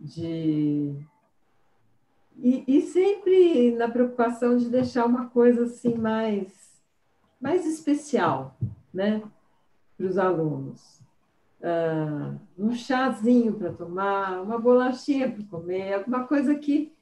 de 0.00 0.94
e, 2.38 2.64
e, 2.66 2.82
sempre 2.82 3.74
na 3.76 3.88
preocupação 3.88 4.58
de 4.58 4.68
deixar 4.68 5.06
uma 5.06 5.28
coisa 5.28 5.64
assim 5.64 5.94
mais 5.94 6.66
mais 7.40 7.66
especial, 7.66 8.56
né, 8.92 9.22
para 9.96 10.06
os 10.06 10.16
alunos. 10.16 11.00
Uh, 11.60 12.38
um 12.58 12.72
chazinho 12.72 13.54
para 13.54 13.72
tomar, 13.72 14.40
uma 14.42 14.58
bolachinha 14.58 15.30
para 15.30 15.44
comer, 15.44 15.94
alguma 15.94 16.26
coisa 16.26 16.54
que, 16.54 16.92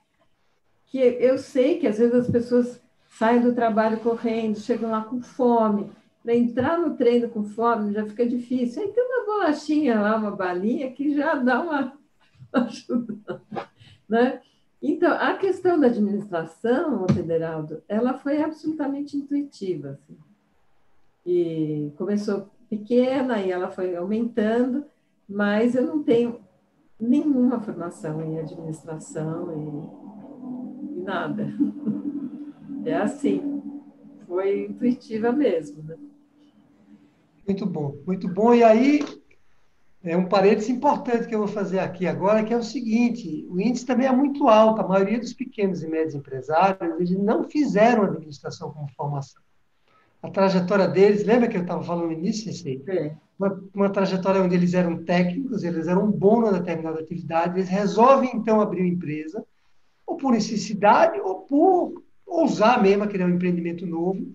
que 0.86 0.98
eu 0.98 1.38
sei 1.38 1.78
que 1.78 1.86
às 1.86 1.98
vezes 1.98 2.14
as 2.14 2.30
pessoas 2.30 2.83
saem 3.18 3.40
do 3.40 3.54
trabalho 3.54 3.98
correndo, 4.00 4.58
chegam 4.58 4.90
lá 4.90 5.02
com 5.02 5.20
fome. 5.20 5.90
Para 6.22 6.34
entrar 6.34 6.78
no 6.78 6.96
treino 6.96 7.28
com 7.28 7.44
fome 7.44 7.92
já 7.92 8.04
fica 8.06 8.26
difícil. 8.26 8.82
Aí 8.82 8.88
tem 8.92 9.04
uma 9.04 9.26
bolachinha 9.26 10.00
lá, 10.00 10.16
uma 10.16 10.30
balinha, 10.30 10.90
que 10.90 11.14
já 11.14 11.34
dá 11.34 11.60
uma 11.60 11.92
ajuda. 12.52 13.42
Né? 14.08 14.40
Então, 14.82 15.12
a 15.12 15.34
questão 15.34 15.78
da 15.78 15.86
administração, 15.86 17.06
Federaldo, 17.08 17.82
ela 17.88 18.14
foi 18.14 18.42
absolutamente 18.42 19.16
intuitiva. 19.16 19.90
Assim. 19.90 20.16
E 21.24 21.92
começou 21.96 22.50
pequena 22.68 23.40
e 23.40 23.50
ela 23.50 23.70
foi 23.70 23.94
aumentando, 23.94 24.84
mas 25.28 25.74
eu 25.74 25.86
não 25.86 26.02
tenho 26.02 26.40
nenhuma 26.98 27.60
formação 27.60 28.20
em 28.22 28.38
administração 28.38 29.52
e, 30.92 30.98
e 30.98 31.02
nada. 31.02 31.52
É 32.84 32.94
assim, 32.94 33.82
foi 34.26 34.66
intuitiva 34.66 35.32
mesmo. 35.32 35.82
Né? 35.82 35.96
Muito 37.46 37.66
bom, 37.66 37.96
muito 38.06 38.28
bom. 38.28 38.54
E 38.54 38.62
aí, 38.62 39.04
é 40.02 40.16
um 40.16 40.28
parênteses 40.28 40.70
importante 40.70 41.26
que 41.26 41.34
eu 41.34 41.40
vou 41.40 41.48
fazer 41.48 41.78
aqui 41.78 42.06
agora, 42.06 42.44
que 42.44 42.52
é 42.52 42.56
o 42.56 42.62
seguinte: 42.62 43.46
o 43.48 43.60
índice 43.60 43.86
também 43.86 44.06
é 44.06 44.12
muito 44.12 44.48
alto. 44.48 44.80
A 44.80 44.88
maioria 44.88 45.18
dos 45.18 45.32
pequenos 45.32 45.82
e 45.82 45.88
médios 45.88 46.14
empresários 46.14 46.80
eles 46.96 47.10
não 47.10 47.44
fizeram 47.44 48.04
administração 48.04 48.70
como 48.72 48.88
formação 48.92 49.42
a 50.24 50.30
trajetória 50.30 50.88
deles, 50.88 51.22
lembra 51.26 51.48
que 51.48 51.56
eu 51.58 51.60
estava 51.60 51.82
falando 51.82 52.06
no 52.06 52.12
início, 52.12 52.44
Ceci? 52.44 52.82
É. 52.86 53.14
Uma, 53.38 53.62
uma, 53.74 53.90
trajetória 53.90 54.40
onde 54.40 54.54
eles 54.54 54.72
eram 54.72 55.04
técnicos, 55.04 55.62
eles 55.62 55.86
eram 55.86 56.10
bons 56.10 56.40
numa 56.40 56.52
determinada 56.52 56.98
atividade, 56.98 57.58
eles 57.58 57.68
resolvem 57.68 58.30
então 58.34 58.58
abrir 58.58 58.80
uma 58.80 58.88
empresa, 58.88 59.44
ou 60.06 60.16
por 60.16 60.32
necessidade, 60.32 61.20
ou 61.20 61.40
por 61.40 62.02
ousar 62.26 62.82
mesmo 62.82 63.06
criar 63.06 63.26
um 63.26 63.34
empreendimento 63.34 63.86
novo, 63.86 64.26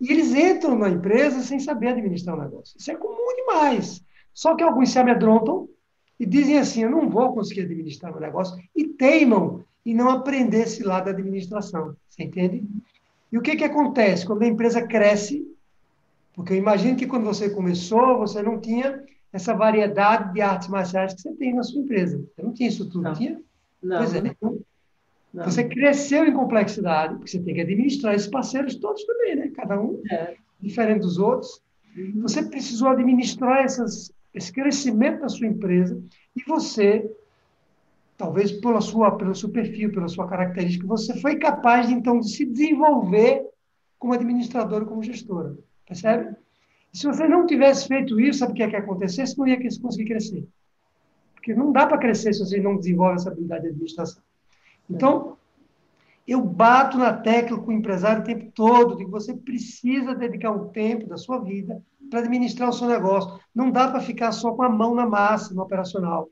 e 0.00 0.10
eles 0.10 0.34
entram 0.34 0.78
na 0.78 0.88
empresa 0.88 1.40
sem 1.40 1.58
saber 1.58 1.88
administrar 1.88 2.38
o 2.38 2.42
negócio. 2.42 2.76
Isso 2.78 2.90
é 2.90 2.94
comum 2.94 3.36
demais. 3.36 4.02
Só 4.32 4.54
que 4.54 4.62
alguns 4.62 4.90
se 4.90 4.98
amedrontam 4.98 5.68
e 6.18 6.24
dizem 6.24 6.58
assim: 6.58 6.82
eu 6.82 6.90
não 6.90 7.08
vou 7.08 7.34
conseguir 7.34 7.62
administrar 7.62 8.16
o 8.16 8.20
negócio, 8.20 8.58
e 8.74 8.84
teimam 8.84 9.62
em 9.84 9.94
não 9.94 10.10
aprender 10.10 10.62
esse 10.62 10.82
lado 10.82 11.06
da 11.06 11.10
administração. 11.10 11.96
Você 12.08 12.24
entende? 12.24 12.64
E 13.32 13.38
o 13.38 13.42
que, 13.42 13.56
que 13.56 13.64
acontece 13.64 14.26
quando 14.26 14.42
a 14.42 14.46
empresa 14.46 14.86
cresce? 14.86 15.46
Porque 16.34 16.52
eu 16.52 16.56
imagino 16.56 16.96
que 16.96 17.06
quando 17.06 17.24
você 17.24 17.50
começou, 17.50 18.18
você 18.18 18.42
não 18.42 18.60
tinha 18.60 19.02
essa 19.32 19.54
variedade 19.54 20.32
de 20.32 20.40
artes 20.40 20.68
marciais 20.68 21.14
que 21.14 21.20
você 21.20 21.32
tem 21.34 21.54
na 21.54 21.62
sua 21.62 21.80
empresa. 21.80 22.18
Você 22.34 22.42
não 22.42 22.52
tinha 22.52 22.68
isso 22.68 22.88
tudo, 22.88 23.02
não. 23.02 23.14
tinha? 23.14 23.40
Não. 23.82 23.98
Pois 23.98 24.14
é. 24.14 24.18
Então, 24.18 24.58
você 25.32 25.64
cresceu 25.64 26.24
em 26.24 26.32
complexidade, 26.32 27.14
porque 27.14 27.30
você 27.30 27.40
tem 27.40 27.54
que 27.54 27.60
administrar 27.60 28.14
esses 28.14 28.28
parceiros 28.28 28.74
todos 28.76 29.04
também, 29.04 29.36
né? 29.36 29.52
Cada 29.54 29.80
um 29.80 30.02
é. 30.10 30.34
diferente 30.60 31.00
dos 31.00 31.18
outros. 31.18 31.62
Uhum. 31.96 32.22
Você 32.22 32.42
precisou 32.42 32.88
administrar 32.88 33.64
essas, 33.64 34.12
esse 34.34 34.52
crescimento 34.52 35.20
da 35.20 35.28
sua 35.28 35.46
empresa 35.46 36.02
e 36.36 36.42
você 36.44 37.08
talvez 38.20 38.52
pela 38.52 38.82
sua, 38.82 39.16
pelo 39.16 39.34
seu 39.34 39.48
perfil, 39.48 39.90
pela 39.92 40.06
sua 40.06 40.28
característica, 40.28 40.86
você 40.86 41.18
foi 41.20 41.36
capaz 41.36 41.88
de, 41.88 41.94
então 41.94 42.20
de 42.20 42.30
se 42.30 42.44
desenvolver 42.44 43.46
como 43.98 44.12
administradora, 44.12 44.84
como 44.84 45.02
gestora, 45.02 45.56
percebe? 45.86 46.36
E 46.92 46.98
se 46.98 47.06
você 47.06 47.26
não 47.26 47.46
tivesse 47.46 47.88
feito 47.88 48.20
isso, 48.20 48.40
sabe 48.40 48.52
o 48.52 48.54
que 48.54 48.62
é 48.62 48.68
que 48.68 48.76
acontecesse? 48.76 49.38
Não 49.38 49.46
ia 49.46 49.58
conseguir 49.80 50.04
crescer. 50.04 50.46
Porque 51.34 51.54
não 51.54 51.72
dá 51.72 51.86
para 51.86 51.96
crescer 51.96 52.34
se 52.34 52.40
você 52.40 52.60
não 52.60 52.76
desenvolve 52.76 53.14
essa 53.14 53.30
habilidade 53.30 53.62
de 53.62 53.68
administração. 53.68 54.22
Então, 54.90 55.36
eu 56.26 56.42
bato 56.42 56.98
na 56.98 57.12
tecla 57.12 57.58
com 57.58 57.70
o 57.70 57.72
empresário 57.72 58.22
o 58.22 58.24
tempo 58.24 58.50
todo 58.54 58.96
de 58.96 59.04
que 59.04 59.10
você 59.10 59.34
precisa 59.34 60.14
dedicar 60.14 60.50
um 60.50 60.68
tempo 60.68 61.06
da 61.06 61.16
sua 61.16 61.38
vida 61.38 61.82
para 62.10 62.20
administrar 62.20 62.68
o 62.68 62.72
seu 62.72 62.88
negócio. 62.88 63.40
Não 63.54 63.70
dá 63.70 63.88
para 63.88 64.00
ficar 64.00 64.32
só 64.32 64.52
com 64.52 64.62
a 64.62 64.68
mão 64.68 64.94
na 64.94 65.06
massa, 65.06 65.54
no 65.54 65.62
operacional. 65.62 66.28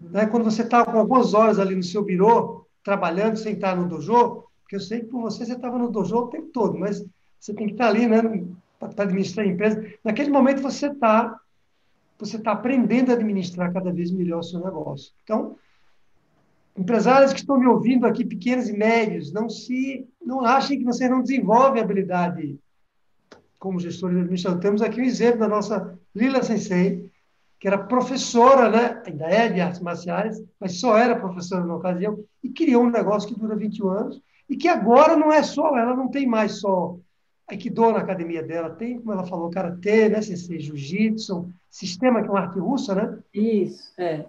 Né? 0.00 0.26
Quando 0.26 0.44
você 0.44 0.62
está 0.62 0.84
com 0.84 0.98
algumas 0.98 1.34
horas 1.34 1.58
ali 1.58 1.74
no 1.74 1.82
seu 1.82 2.02
birô, 2.02 2.66
trabalhando, 2.82 3.36
sem 3.36 3.54
estar 3.54 3.76
no 3.76 3.88
dojo, 3.88 4.44
porque 4.62 4.76
eu 4.76 4.80
sei 4.80 5.00
que 5.00 5.06
por 5.06 5.20
você 5.20 5.44
você 5.46 5.52
estava 5.52 5.78
no 5.78 5.90
dojo 5.90 6.16
o 6.16 6.28
tempo 6.28 6.48
todo, 6.48 6.78
mas 6.78 7.04
você 7.38 7.54
tem 7.54 7.66
que 7.66 7.72
estar 7.74 7.88
ali, 7.88 8.06
né, 8.06 8.20
para 8.78 9.04
administrar 9.04 9.46
a 9.46 9.48
empresa. 9.48 9.84
Naquele 10.02 10.30
momento 10.30 10.62
você 10.62 10.86
está 10.88 11.38
você 12.18 12.36
está 12.36 12.52
aprendendo 12.52 13.10
a 13.10 13.14
administrar 13.14 13.72
cada 13.72 13.92
vez 13.92 14.12
melhor 14.12 14.38
o 14.40 14.44
seu 14.44 14.60
negócio. 14.60 15.12
Então, 15.24 15.56
empresários 16.76 17.32
que 17.32 17.40
estão 17.40 17.58
me 17.58 17.66
ouvindo 17.66 18.06
aqui, 18.06 18.24
pequenos 18.24 18.68
e 18.68 18.72
médios, 18.72 19.32
não 19.32 19.48
se 19.48 20.06
não 20.24 20.44
achem 20.44 20.78
que 20.78 20.84
vocês 20.84 21.10
não 21.10 21.20
desenvolvem 21.20 21.82
habilidade 21.82 22.58
como 23.58 23.78
gestores 23.78 24.16
de 24.16 24.22
administração. 24.22 24.58
Temos 24.58 24.82
aqui 24.82 25.00
um 25.00 25.04
exemplo 25.04 25.40
da 25.40 25.48
nossa 25.48 25.98
Lila 26.14 26.42
Sensei, 26.42 27.10
que 27.60 27.68
era 27.68 27.78
professora, 27.78 28.68
né? 28.68 29.02
ainda 29.06 29.26
é 29.26 29.48
de 29.48 29.60
artes 29.60 29.80
marciais, 29.80 30.42
mas 30.58 30.80
só 30.80 30.98
era 30.98 31.18
professora 31.18 31.64
na 31.64 31.76
ocasião, 31.76 32.18
e 32.42 32.48
criou 32.48 32.84
um 32.84 32.90
negócio 32.90 33.28
que 33.28 33.38
dura 33.38 33.54
21 33.54 33.88
anos, 33.88 34.22
e 34.48 34.56
que 34.56 34.66
agora 34.66 35.16
não 35.16 35.32
é 35.32 35.42
só, 35.42 35.76
ela 35.78 35.94
não 35.94 36.08
tem 36.08 36.26
mais 36.26 36.60
só 36.60 36.96
Aikido 37.46 37.92
na 37.92 37.98
academia 37.98 38.42
dela, 38.42 38.70
tem, 38.70 38.98
como 38.98 39.12
ela 39.12 39.24
falou, 39.24 39.50
Karatê, 39.50 40.08
né, 40.08 40.22
Sensei, 40.22 40.58
Jiu-Jitsu, 40.58 41.52
sistema 41.70 42.22
que 42.22 42.28
é 42.28 42.30
uma 42.30 42.40
arte 42.40 42.58
russa, 42.58 42.94
né? 42.94 43.18
Isso, 43.32 43.92
é. 43.98 44.24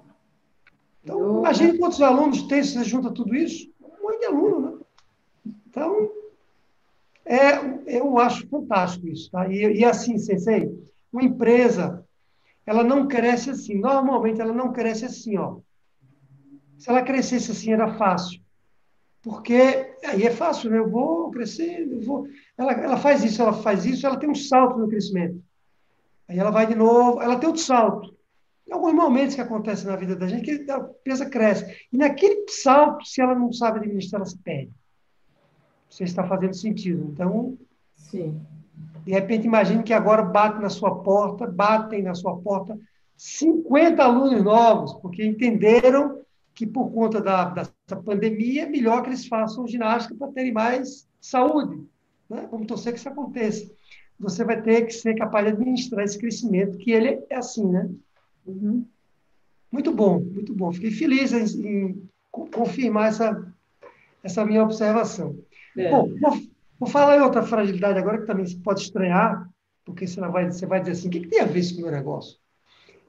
Então, 1.03 1.19
Eu... 1.19 1.39
imagine 1.39 1.77
quantos 1.77 2.01
alunos 2.01 2.43
tem 2.43 2.63
se 2.63 2.73
você 2.73 2.83
junta 2.83 3.11
tudo 3.11 3.35
isso. 3.35 3.69
Um 3.81 4.03
monte 4.03 4.19
de 4.19 4.25
aluno, 4.25 4.59
né? 4.59 4.77
Então, 5.67 6.09
é, 7.25 7.97
eu 7.97 8.17
acho 8.17 8.47
fantástico 8.47 9.07
isso. 9.07 9.29
Tá? 9.29 9.47
E, 9.47 9.79
e 9.79 9.85
assim, 9.85 10.17
Sensei, 10.17 10.71
uma 11.11 11.23
empresa, 11.23 12.03
ela 12.65 12.83
não 12.83 13.07
cresce 13.07 13.49
assim. 13.49 13.79
Normalmente, 13.79 14.39
ela 14.39 14.53
não 14.53 14.71
cresce 14.71 15.05
assim. 15.05 15.37
Ó. 15.37 15.57
Se 16.77 16.89
ela 16.89 17.01
crescesse 17.01 17.51
assim, 17.51 17.71
era 17.71 17.93
fácil. 17.95 18.41
Porque 19.21 19.95
aí 20.03 20.23
é 20.23 20.31
fácil, 20.31 20.69
né? 20.69 20.79
Eu 20.79 20.89
vou 20.89 21.31
crescer, 21.31 21.87
eu 21.89 22.01
vou. 22.01 22.27
Ela, 22.57 22.73
ela 22.73 22.97
faz 22.97 23.23
isso, 23.23 23.41
ela 23.41 23.53
faz 23.53 23.85
isso, 23.85 24.05
ela 24.05 24.17
tem 24.17 24.29
um 24.29 24.35
salto 24.35 24.77
no 24.77 24.89
crescimento. 24.89 25.41
Aí 26.27 26.37
ela 26.37 26.51
vai 26.51 26.67
de 26.67 26.75
novo, 26.75 27.21
ela 27.21 27.37
tem 27.37 27.47
outro 27.47 27.61
salto. 27.61 28.12
Alguns 28.73 28.93
momentos 28.93 29.35
que 29.35 29.41
acontecem 29.41 29.85
na 29.85 29.95
vida 29.95 30.15
da 30.15 30.27
gente, 30.27 30.43
que 30.43 30.71
a 30.71 30.77
empresa 30.77 31.29
cresce. 31.29 31.87
E 31.91 31.95
naquele 31.95 32.43
salto, 32.49 33.05
se 33.05 33.21
ela 33.21 33.35
não 33.35 33.53
sabe 33.53 33.77
administrar, 33.77 34.19
ela 34.19 34.25
se 34.25 34.37
perde. 34.39 34.71
Você 35.87 36.05
está 36.05 36.27
fazendo 36.27 36.55
sentido. 36.55 37.07
Então, 37.13 37.55
Sim. 37.95 38.41
de 39.05 39.11
repente, 39.11 39.45
imagine 39.45 39.83
que 39.83 39.93
agora 39.93 40.23
bate 40.23 40.59
na 40.59 40.69
sua 40.69 41.03
porta, 41.03 41.45
batem 41.45 42.01
na 42.01 42.15
sua 42.15 42.35
porta 42.37 42.75
50 43.15 44.03
alunos 44.03 44.43
novos, 44.43 44.93
porque 44.93 45.23
entenderam 45.23 46.23
que 46.55 46.65
por 46.65 46.91
conta 46.91 47.21
da, 47.21 47.45
dessa 47.45 48.01
pandemia 48.03 48.63
é 48.63 48.69
melhor 48.69 49.03
que 49.03 49.09
eles 49.09 49.27
façam 49.27 49.67
ginástica 49.67 50.15
para 50.15 50.31
terem 50.31 50.51
mais 50.51 51.07
saúde. 51.21 51.79
Né? 52.27 52.47
Vamos 52.49 52.65
torcer 52.65 52.91
que 52.91 52.97
isso 52.97 53.07
aconteça. 53.07 53.71
Você 54.19 54.43
vai 54.43 54.59
ter 54.63 54.87
que 54.87 54.93
ser 54.93 55.13
capaz 55.13 55.45
de 55.45 55.51
administrar 55.51 56.03
esse 56.03 56.17
crescimento, 56.17 56.77
que 56.79 56.91
ele 56.91 57.23
é 57.29 57.35
assim, 57.35 57.67
né? 57.67 57.87
Uhum. 58.45 58.85
Muito 59.71 59.91
bom, 59.91 60.19
muito 60.19 60.53
bom. 60.53 60.71
Fiquei 60.71 60.91
feliz 60.91 61.33
em, 61.33 61.67
em 61.67 62.09
confirmar 62.29 63.09
essa, 63.09 63.53
essa 64.23 64.45
minha 64.45 64.63
observação. 64.63 65.37
É. 65.77 65.89
Bom, 65.89 66.09
vou, 66.19 66.41
vou, 66.79 66.89
falar 66.89 67.17
em 67.17 67.21
outra 67.21 67.41
fragilidade 67.41 67.97
agora 67.97 68.19
que 68.19 68.27
também 68.27 68.45
se 68.45 68.57
pode 68.57 68.81
estranhar, 68.81 69.49
porque 69.83 70.05
você 70.05 70.19
vai, 70.21 70.51
você 70.51 70.65
vai 70.65 70.79
dizer 70.79 70.91
assim, 70.91 71.07
o 71.07 71.11
que, 71.11 71.21
que 71.21 71.27
tem 71.27 71.41
a 71.41 71.45
ver 71.45 71.59
isso 71.59 71.73
com 71.75 71.81
o 71.81 71.83
meu 71.85 71.91
negócio? 71.91 72.37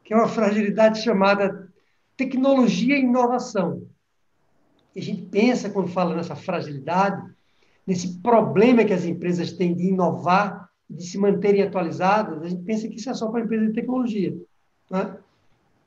Que 0.03 0.15
é 0.15 0.17
uma 0.17 0.29
fragilidade 0.29 1.03
chamada 1.03 1.71
tecnologia 2.17 2.97
e 2.97 3.03
inovação. 3.03 3.87
E 4.95 5.01
a 5.01 5.03
gente 5.03 5.23
pensa, 5.23 5.71
quando 5.71 5.89
fala 5.89 6.15
nessa 6.15 6.37
fragilidade, 6.37 7.23
nesse 7.87 8.19
problema 8.21 8.85
que 8.85 8.93
as 8.93 9.05
empresas 9.05 9.53
têm 9.53 9.75
de 9.75 9.89
inovar, 9.89 10.71
de 10.89 11.05
se 11.05 11.19
manterem 11.19 11.63
atualizadas, 11.63 12.43
a 12.43 12.49
gente 12.49 12.63
pensa 12.63 12.89
que 12.89 12.97
isso 12.97 13.11
é 13.11 13.15
só 13.15 13.31
para 13.31 13.41
a 13.41 13.45
empresa 13.45 13.67
de 13.67 13.73
tecnologia. 13.73 14.37
Né? 14.91 15.17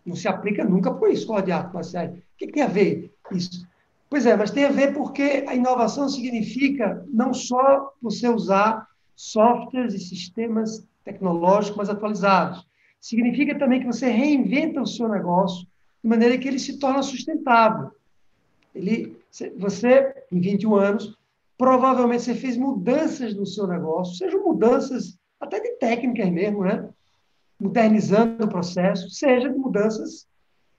Não 0.08 0.16
se 0.16 0.28
aplica 0.28 0.64
nunca 0.64 0.98
a 1.06 1.10
escola 1.10 1.44
de 1.44 1.52
arte 1.52 1.74
marciais. 1.74 2.12
O 2.12 2.22
que, 2.38 2.48
que 2.48 2.54
tem 2.54 2.64
a 2.64 2.68
ver 2.68 3.14
isso? 3.30 3.68
Pois 4.10 4.26
é, 4.26 4.38
mas 4.38 4.52
tem 4.52 4.64
a 4.64 4.72
ver 4.72 4.94
porque 4.94 5.44
a 5.46 5.54
inovação 5.54 6.08
significa 6.08 7.06
não 7.10 7.34
só 7.34 7.92
você 8.02 8.30
usar 8.30 8.88
softwares 9.14 9.94
e 9.94 10.00
sistemas 10.00 10.88
tecnológicos 11.04 11.76
mais 11.76 11.90
atualizados. 11.90 12.66
Significa 13.02 13.60
também 13.60 13.82
que 13.82 13.86
você 13.86 14.08
reinventa 14.10 14.82
o 14.82 14.88
seu 14.88 15.10
negócio 15.10 15.68
de 16.02 16.10
maneira 16.10 16.38
que 16.38 16.48
ele 16.48 16.60
se 16.60 16.80
torna 16.80 17.04
sustentável. 17.04 17.92
Ele, 18.74 19.18
você, 19.58 20.26
em 20.32 20.40
21 20.40 20.76
anos, 20.76 21.18
provavelmente 21.58 22.24
você 22.24 22.34
fez 22.34 22.56
mudanças 22.56 23.36
no 23.36 23.46
seu 23.46 23.68
negócio, 23.68 24.16
sejam 24.16 24.42
mudanças 24.44 25.18
até 25.40 25.60
de 25.60 25.72
técnicas 25.80 26.30
mesmo, 26.30 26.64
né? 26.64 26.88
Modernizando 27.60 28.46
o 28.46 28.50
processo, 28.50 29.10
seja 29.10 29.50
de 29.50 29.58
mudanças 29.58 30.28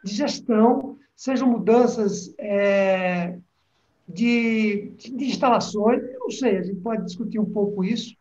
de 0.04 0.14
gestão, 0.14 0.96
sejam 1.16 1.48
mudanças 1.48 2.32
é, 2.38 3.36
de, 4.08 4.92
de, 4.96 5.24
instalações, 5.26 6.02
não 6.18 6.30
sei, 6.30 6.58
a 6.58 6.62
gente 6.62 6.80
pode 6.80 7.04
discutir 7.04 7.38
um 7.38 7.50
pouco 7.50 7.84
isso, 7.84 8.16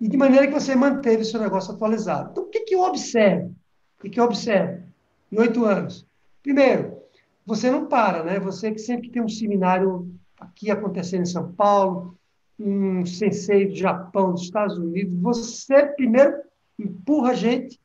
e 0.00 0.08
de 0.08 0.16
maneira 0.16 0.48
que 0.48 0.52
você 0.52 0.74
manteve 0.74 1.22
o 1.22 1.24
seu 1.24 1.40
negócio 1.40 1.72
atualizado. 1.72 2.30
Então, 2.32 2.44
o 2.44 2.48
que, 2.48 2.60
que 2.60 2.74
eu 2.74 2.80
observo? 2.80 3.54
O 3.98 4.02
que, 4.02 4.10
que 4.10 4.18
eu 4.18 4.24
observo 4.24 4.82
em 5.30 5.38
oito 5.38 5.64
anos? 5.64 6.04
Primeiro, 6.42 6.98
você 7.46 7.70
não 7.70 7.86
para, 7.86 8.24
né? 8.24 8.40
Você 8.40 8.72
que 8.72 8.80
sempre 8.80 9.10
tem 9.10 9.22
um 9.22 9.28
seminário 9.28 10.12
aqui 10.40 10.72
acontecendo 10.72 11.22
em 11.22 11.26
São 11.26 11.52
Paulo, 11.52 12.18
um 12.58 13.06
sensei 13.06 13.68
do 13.68 13.76
Japão, 13.76 14.32
dos 14.32 14.42
Estados 14.42 14.76
Unidos, 14.76 15.14
você 15.20 15.86
primeiro 15.86 16.34
empurra 16.78 17.30
a 17.30 17.34
gente 17.34 17.80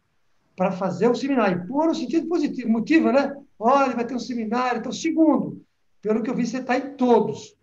para 0.58 0.72
fazer 0.72 1.08
o 1.08 1.16
seminário. 1.16 1.64
Empurra 1.64 1.88
no 1.88 1.95
sentido 1.95 2.28
positivo, 2.28 2.68
motiva, 2.68 3.14
né? 3.14 3.38
Olha, 3.60 3.95
vai 3.95 4.05
ter 4.05 4.16
um 4.16 4.20
seminário. 4.20 4.80
Então, 4.80 4.91
segundo, 4.91 5.64
pelo 6.01 6.24
que 6.24 6.30
eu 6.30 6.36
vi, 6.36 6.47
você 6.47 6.58
está 6.58 6.76
em 6.76 6.95
todos. 6.95 7.55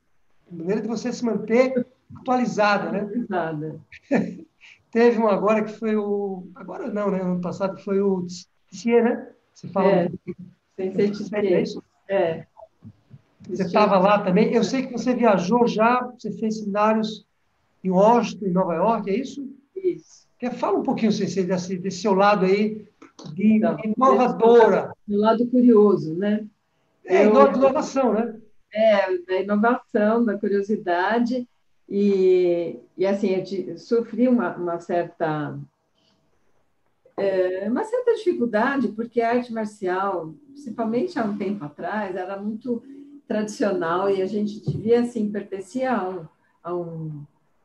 De 0.49 0.57
maneira 0.57 0.80
de 0.80 0.86
você 0.86 1.12
se 1.12 1.24
manter 1.24 1.86
atualizada, 2.16 2.92
né? 2.92 3.01
Atualizada. 3.01 3.80
Teve 4.92 5.18
um 5.18 5.26
agora 5.26 5.64
que 5.64 5.72
foi 5.72 5.97
o... 5.97 6.47
Agora 6.55 6.88
não, 6.88 7.11
né? 7.11 7.20
Ano 7.20 7.40
passado 7.40 7.76
foi 7.82 8.01
o 8.01 8.24
Tissier, 8.70 9.03
né? 9.03 9.28
Você 9.53 9.66
falou... 9.68 9.90
É. 9.90 10.09
Sensei 10.76 11.11
Tissier. 11.11 11.64
É. 12.09 12.47
Você 13.49 13.64
estava 13.64 13.99
lá 13.99 14.20
também. 14.20 14.55
Eu 14.55 14.62
sei 14.62 14.86
que 14.86 14.92
você 14.92 15.14
viajou 15.14 15.66
já, 15.66 16.01
você 16.16 16.30
fez 16.38 16.59
seminários 16.59 17.26
em 17.82 17.90
Washington, 17.90 18.47
em 18.47 18.53
Nova 18.53 18.74
York, 18.74 19.11
é 19.11 19.18
isso? 19.18 19.45
Quer 20.45 20.53
falar 20.57 20.78
um 20.78 20.82
pouquinho, 20.82 21.11
Sensei, 21.11 21.42
desse, 21.42 21.78
desse 21.78 22.03
seu 22.03 22.12
lado 22.12 22.45
aí 22.45 22.86
de 23.32 23.55
então, 23.55 23.78
inovadora. 23.82 24.92
Do 25.09 25.16
lado 25.16 25.47
curioso, 25.47 26.14
né? 26.14 26.45
É, 27.03 27.24
Eu, 27.24 27.30
inovação, 27.30 28.12
né? 28.12 28.38
É, 28.70 29.16
da 29.22 29.40
inovação, 29.40 30.22
da 30.22 30.36
curiosidade. 30.36 31.49
E, 31.88 32.78
e 32.95 33.07
assim, 33.07 33.42
eu 33.68 33.78
sofri 33.78 34.28
uma, 34.28 34.55
uma 34.55 34.78
certa 34.80 35.59
é, 37.16 37.66
uma 37.66 37.82
certa 37.82 38.12
dificuldade, 38.12 38.88
porque 38.88 39.22
a 39.22 39.30
arte 39.30 39.51
marcial, 39.51 40.34
principalmente 40.53 41.18
há 41.18 41.24
um 41.24 41.38
tempo 41.38 41.64
atrás, 41.64 42.14
era 42.14 42.36
muito 42.36 42.82
tradicional 43.26 44.11
e 44.11 44.20
a 44.20 44.26
gente 44.26 44.61
devia, 44.61 45.01
assim, 45.01 45.32
pertencia 45.32 45.90
a 45.90 46.07
um, 46.07 46.26
a 46.62 46.74
um, 46.74 47.24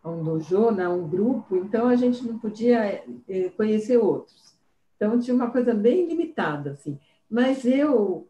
um 0.09 0.23
dojo, 0.23 0.71
né, 0.71 0.87
um 0.87 1.07
grupo, 1.07 1.55
então 1.55 1.87
a 1.87 1.95
gente 1.95 2.25
não 2.25 2.37
podia 2.37 3.03
é, 3.27 3.49
conhecer 3.55 3.97
outros. 3.97 4.55
Então 4.95 5.19
tinha 5.19 5.35
uma 5.35 5.49
coisa 5.49 5.73
bem 5.73 6.07
limitada, 6.07 6.71
assim. 6.71 6.99
Mas 7.29 7.63
eu, 7.63 8.27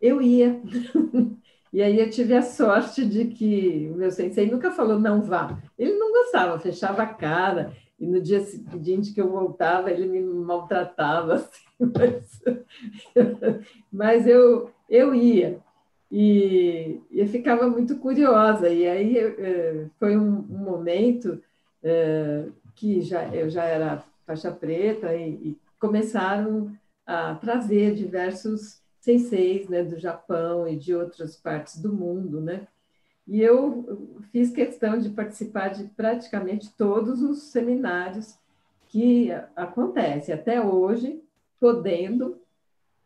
eu 0.00 0.20
ia. 0.20 0.60
e 1.72 1.82
aí 1.82 1.98
eu 1.98 2.10
tive 2.10 2.36
a 2.36 2.42
sorte 2.42 3.06
de 3.06 3.26
que 3.26 3.90
o 3.92 3.96
meu 3.96 4.10
sensei 4.10 4.50
nunca 4.50 4.70
falou 4.70 4.98
não 4.98 5.22
vá. 5.22 5.58
Ele 5.78 5.94
não 5.94 6.12
gostava, 6.12 6.58
fechava 6.58 7.02
a 7.02 7.06
cara. 7.06 7.72
E 7.98 8.06
no 8.06 8.20
dia 8.20 8.40
seguinte 8.40 9.12
que 9.12 9.20
eu 9.20 9.30
voltava, 9.30 9.90
ele 9.90 10.06
me 10.06 10.20
maltratava, 10.20 11.34
assim, 11.36 11.64
mas, 11.78 12.42
mas 13.92 14.26
eu, 14.26 14.70
eu 14.88 15.14
ia. 15.14 15.60
E 16.10 17.00
eu 17.10 17.26
ficava 17.28 17.68
muito 17.68 17.96
curiosa. 17.98 18.68
E 18.68 18.86
aí 18.86 19.18
eh, 19.18 19.86
foi 19.98 20.16
um, 20.16 20.42
momento 20.42 21.40
eh, 21.82 22.46
que 22.74 23.00
já, 23.00 23.28
eu 23.34 23.48
já 23.48 23.64
era 23.64 24.04
faixa 24.26 24.50
preta 24.50 25.14
e, 25.14 25.30
e 25.30 25.58
começaram 25.78 26.72
a 27.06 27.34
trazer 27.34 27.94
diversos 27.94 28.80
senseis 29.00 29.68
né, 29.68 29.82
do 29.82 29.98
Japão 29.98 30.68
e 30.68 30.76
de 30.76 30.94
outras 30.94 31.36
partes 31.36 31.80
do 31.80 31.92
mundo, 31.92 32.40
né? 32.40 32.66
E 33.26 33.40
eu 33.40 34.18
fiz 34.32 34.50
questão 34.50 34.98
de 34.98 35.10
participar 35.10 35.68
de 35.68 35.84
praticamente 35.84 36.70
todos 36.76 37.22
os 37.22 37.44
seminários 37.44 38.36
que 38.88 39.30
acontecem. 39.54 40.34
Até 40.34 40.60
hoje, 40.60 41.22
podendo, 41.60 42.40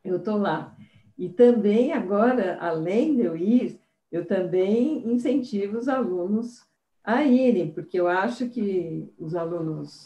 eu 0.02 0.16
estou 0.16 0.38
lá. 0.38 0.74
E 1.17 1.29
também 1.29 1.93
agora, 1.93 2.59
além 2.61 3.15
de 3.15 3.23
eu 3.23 3.37
ir, 3.37 3.81
eu 4.11 4.25
também 4.25 5.09
incentivo 5.11 5.79
os 5.79 5.89
alunos 5.89 6.62
a 7.03 7.23
irem, 7.25 7.71
porque 7.71 7.99
eu 7.99 8.09
acho 8.09 8.49
que 8.49 9.09
os 9.19 9.35
alunos 9.35 10.05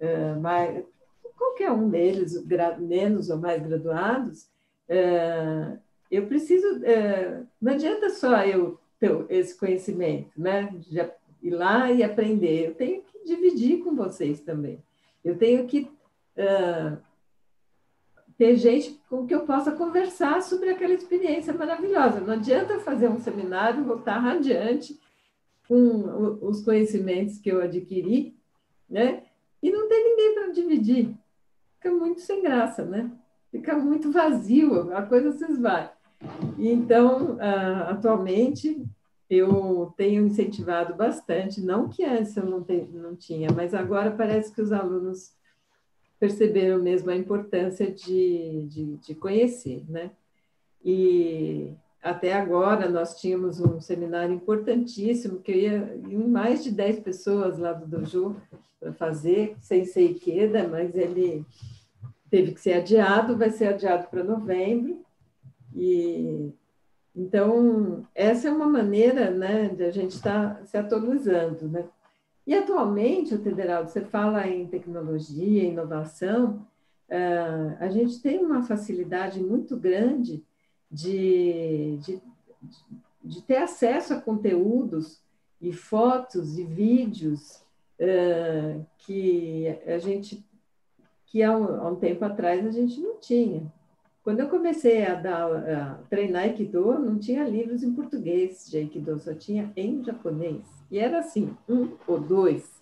uh, 0.00 0.40
mais, 0.40 0.84
qualquer 1.36 1.70
um 1.70 1.88
deles, 1.88 2.42
menos 2.78 3.30
ou 3.30 3.36
mais 3.36 3.62
graduados, 3.62 4.48
uh, 4.88 5.78
eu 6.10 6.26
preciso, 6.26 6.78
uh, 6.78 7.46
não 7.60 7.72
adianta 7.72 8.10
só 8.10 8.44
eu 8.44 8.78
ter 8.98 9.26
esse 9.28 9.56
conhecimento, 9.56 10.30
né, 10.36 10.74
de 10.78 10.98
ir 11.42 11.50
lá 11.50 11.92
e 11.92 12.02
aprender, 12.02 12.66
eu 12.68 12.74
tenho 12.74 13.02
que 13.02 13.24
dividir 13.24 13.84
com 13.84 13.94
vocês 13.94 14.40
também. 14.40 14.82
Eu 15.24 15.36
tenho 15.36 15.66
que 15.66 15.90
ter 18.38 18.56
gente 18.56 18.98
com 19.10 19.26
que 19.26 19.34
eu 19.34 19.40
possa 19.40 19.72
conversar 19.72 20.40
sobre 20.42 20.70
aquela 20.70 20.94
experiência 20.94 21.52
maravilhosa. 21.52 22.20
Não 22.20 22.34
adianta 22.34 22.78
fazer 22.78 23.08
um 23.08 23.18
seminário, 23.18 23.84
voltar 23.84 24.18
radiante 24.18 24.98
com 25.66 26.38
os 26.40 26.64
conhecimentos 26.64 27.38
que 27.38 27.50
eu 27.50 27.60
adquiri, 27.60 28.36
né? 28.88 29.24
E 29.60 29.72
não 29.72 29.88
tem 29.88 30.04
ninguém 30.04 30.34
para 30.34 30.52
dividir. 30.52 31.14
Fica 31.74 31.92
muito 31.92 32.20
sem 32.20 32.40
graça, 32.40 32.84
né? 32.84 33.10
Fica 33.50 33.76
muito 33.76 34.12
vazio, 34.12 34.94
a 34.94 35.02
coisa 35.02 35.32
se 35.32 35.44
esvai. 35.44 35.90
Então, 36.56 37.34
uh, 37.34 37.90
atualmente, 37.90 38.86
eu 39.28 39.92
tenho 39.96 40.26
incentivado 40.26 40.94
bastante, 40.94 41.60
não 41.60 41.88
que 41.88 42.04
antes 42.04 42.36
eu 42.36 42.46
não, 42.46 42.62
te, 42.62 42.88
não 42.92 43.16
tinha, 43.16 43.48
mas 43.54 43.74
agora 43.74 44.10
parece 44.10 44.52
que 44.52 44.62
os 44.62 44.72
alunos 44.72 45.32
perceberam 46.18 46.82
mesmo 46.82 47.10
a 47.10 47.16
importância 47.16 47.90
de, 47.90 48.66
de, 48.68 48.96
de 48.96 49.14
conhecer, 49.14 49.84
né? 49.88 50.10
E 50.84 51.72
até 52.02 52.32
agora 52.32 52.88
nós 52.88 53.20
tínhamos 53.20 53.60
um 53.60 53.80
seminário 53.80 54.34
importantíssimo 54.34 55.40
que 55.40 55.52
eu 55.52 55.56
ia 55.56 56.00
em 56.08 56.28
mais 56.28 56.62
de 56.62 56.70
10 56.70 57.00
pessoas 57.00 57.58
lá 57.58 57.72
do 57.72 57.86
dojo 57.86 58.36
para 58.80 58.92
fazer, 58.92 59.56
sem 59.60 59.84
ser 59.84 60.10
Ikeda, 60.10 60.68
mas 60.68 60.94
ele 60.94 61.44
teve 62.30 62.52
que 62.52 62.60
ser 62.60 62.74
adiado, 62.74 63.36
vai 63.36 63.50
ser 63.50 63.68
adiado 63.68 64.08
para 64.08 64.22
novembro. 64.22 65.04
E 65.74 66.52
então 67.14 68.06
essa 68.14 68.48
é 68.48 68.50
uma 68.50 68.66
maneira, 68.66 69.30
né, 69.30 69.68
de 69.68 69.84
a 69.84 69.90
gente 69.90 70.12
estar 70.12 70.54
tá 70.54 70.64
se 70.64 70.76
atualizando, 70.76 71.68
né? 71.68 71.84
E 72.48 72.54
atualmente, 72.54 73.34
o 73.34 73.42
Federaldo, 73.42 73.90
você 73.90 74.00
fala 74.00 74.48
em 74.48 74.66
tecnologia, 74.66 75.64
inovação, 75.64 76.66
uh, 77.10 77.76
a 77.78 77.90
gente 77.90 78.22
tem 78.22 78.38
uma 78.38 78.62
facilidade 78.62 79.38
muito 79.38 79.76
grande 79.76 80.42
de, 80.90 81.98
de, 81.98 82.22
de 83.22 83.42
ter 83.42 83.58
acesso 83.58 84.14
a 84.14 84.20
conteúdos 84.22 85.20
e 85.60 85.74
fotos 85.74 86.58
e 86.58 86.64
vídeos 86.64 87.62
uh, 88.00 88.82
que 88.96 89.68
a 89.86 89.98
gente 89.98 90.42
que 91.26 91.42
há 91.42 91.54
um, 91.54 91.64
há 91.64 91.90
um, 91.90 91.96
tempo 91.96 92.24
atrás 92.24 92.66
a 92.66 92.70
gente 92.70 92.98
não 92.98 93.20
tinha. 93.20 93.70
Quando 94.24 94.40
eu 94.40 94.48
comecei 94.48 95.04
a, 95.04 95.14
dar, 95.14 95.54
a 95.54 95.94
treinar 96.08 96.44
Aikido, 96.44 96.98
não 96.98 97.18
tinha 97.18 97.44
livros 97.46 97.82
em 97.82 97.92
português 97.92 98.70
de 98.70 98.78
Aikido, 98.78 99.18
só 99.18 99.34
tinha 99.34 99.70
em 99.76 100.02
japonês. 100.02 100.77
E 100.90 100.98
era 100.98 101.18
assim, 101.18 101.56
um 101.68 101.92
ou 102.06 102.18
dois. 102.18 102.78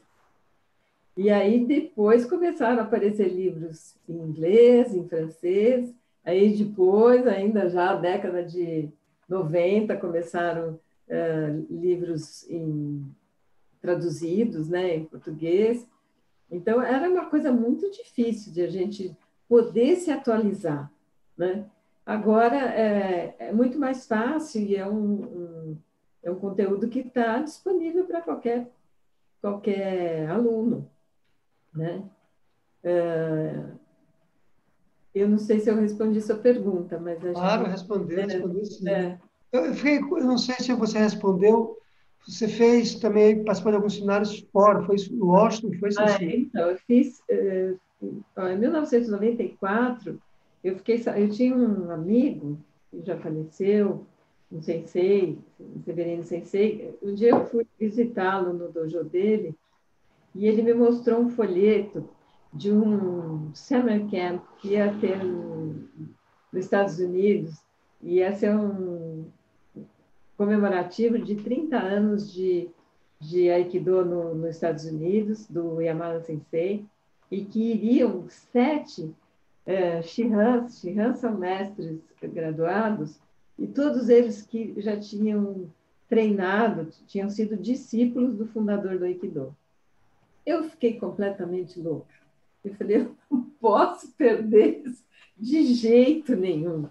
E 1.16 1.30
aí 1.30 1.64
depois 1.64 2.26
começaram 2.26 2.80
a 2.80 2.82
aparecer 2.82 3.28
livros 3.28 3.94
em 4.08 4.16
inglês, 4.16 4.94
em 4.94 5.08
francês. 5.08 5.94
Aí 6.24 6.56
depois, 6.56 7.26
ainda 7.26 7.68
já 7.68 7.94
na 7.94 7.96
década 7.96 8.44
de 8.44 8.88
90, 9.28 9.96
começaram 9.96 10.78
uh, 11.08 11.66
livros 11.70 12.48
em, 12.50 13.04
traduzidos 13.80 14.68
né, 14.68 14.96
em 14.96 15.04
português. 15.04 15.86
Então, 16.50 16.82
era 16.82 17.08
uma 17.08 17.26
coisa 17.26 17.52
muito 17.52 17.90
difícil 17.90 18.52
de 18.52 18.62
a 18.62 18.68
gente 18.68 19.16
poder 19.48 19.96
se 19.96 20.10
atualizar. 20.10 20.90
Né? 21.36 21.64
Agora, 22.04 22.56
é, 22.56 23.34
é 23.38 23.52
muito 23.52 23.78
mais 23.78 24.06
fácil 24.06 24.62
e 24.62 24.76
é 24.76 24.86
um, 24.86 24.92
um 24.94 25.55
um 26.36 26.40
conteúdo 26.40 26.88
que 26.88 27.00
está 27.00 27.38
disponível 27.40 28.04
para 28.04 28.20
qualquer, 28.20 28.70
qualquer 29.40 30.28
aluno. 30.28 30.88
Né? 31.74 32.02
É, 32.84 33.64
eu 35.14 35.28
não 35.28 35.38
sei 35.38 35.60
se 35.60 35.70
eu 35.70 35.76
respondi 35.76 36.20
sua 36.20 36.36
pergunta, 36.36 36.98
mas... 36.98 37.24
A 37.24 37.32
claro, 37.32 37.62
gente... 37.62 37.72
respondeu, 37.72 38.18
é, 38.18 38.24
respondeu 38.24 38.64
sim. 38.64 38.88
É. 38.88 39.18
Eu, 39.52 39.74
fiquei, 39.74 39.98
eu 39.98 40.24
não 40.24 40.38
sei 40.38 40.56
se 40.56 40.72
você 40.74 40.98
respondeu, 40.98 41.78
você 42.26 42.46
fez 42.46 42.96
também, 42.96 43.42
participou 43.44 43.72
de 43.72 43.76
alguns 43.76 43.94
seminários 43.94 44.46
fora, 44.52 44.84
foi 44.84 44.96
em 44.96 45.18
Washington, 45.18 45.78
foi 45.78 45.90
ah, 45.98 46.22
é, 46.22 46.36
então, 46.36 46.70
eu 46.70 46.78
fiz... 46.78 47.20
Uh, 47.30 47.78
em 48.02 48.58
1994, 48.58 50.20
eu, 50.62 50.76
fiquei, 50.76 51.02
eu 51.16 51.30
tinha 51.30 51.56
um 51.56 51.90
amigo 51.90 52.58
que 52.90 53.02
já 53.02 53.16
faleceu, 53.16 54.06
um 54.50 54.62
sensei, 54.62 55.38
um 55.58 55.82
Severino 55.82 56.22
Sensei, 56.22 56.96
um 57.02 57.14
dia 57.14 57.30
eu 57.30 57.46
fui 57.46 57.66
visitá-lo 57.78 58.52
no 58.52 58.70
dojo 58.70 59.02
dele 59.04 59.54
e 60.34 60.46
ele 60.46 60.62
me 60.62 60.74
mostrou 60.74 61.20
um 61.20 61.30
folheto 61.30 62.08
de 62.52 62.72
um 62.72 63.50
summer 63.54 64.08
camp 64.10 64.42
que 64.58 64.68
ia 64.68 64.94
ter 64.98 65.22
no, 65.22 65.74
nos 66.52 66.64
Estados 66.64 66.98
Unidos, 66.98 67.62
e 68.02 68.16
ia 68.16 68.32
ser 68.32 68.54
um 68.56 69.26
comemorativo 70.36 71.18
de 71.18 71.36
30 71.36 71.76
anos 71.76 72.32
de, 72.32 72.68
de 73.18 73.50
Aikido 73.50 74.04
no, 74.04 74.34
nos 74.34 74.50
Estados 74.50 74.84
Unidos, 74.84 75.46
do 75.46 75.80
Yamada 75.80 76.20
Sensei, 76.20 76.84
e 77.30 77.44
que 77.44 77.72
iriam 77.72 78.26
sete 78.28 79.14
eh, 79.64 80.02
Shihans, 80.02 80.80
Shihans 80.80 81.18
são 81.18 81.36
mestres 81.36 81.98
graduados, 82.22 83.18
e 83.58 83.66
todos 83.66 84.08
eles 84.08 84.42
que 84.42 84.74
já 84.78 84.96
tinham 84.96 85.70
treinado, 86.08 86.88
tinham 87.06 87.28
sido 87.28 87.56
discípulos 87.56 88.36
do 88.36 88.46
fundador 88.46 88.98
do 88.98 89.04
Aikido. 89.04 89.56
Eu 90.44 90.64
fiquei 90.64 90.98
completamente 90.98 91.80
louca. 91.80 92.14
Eu 92.64 92.74
falei, 92.74 92.96
eu 93.02 93.16
não 93.30 93.42
posso 93.60 94.12
perder 94.12 94.82
isso 94.84 95.04
de 95.36 95.64
jeito 95.74 96.36
nenhum. 96.36 96.88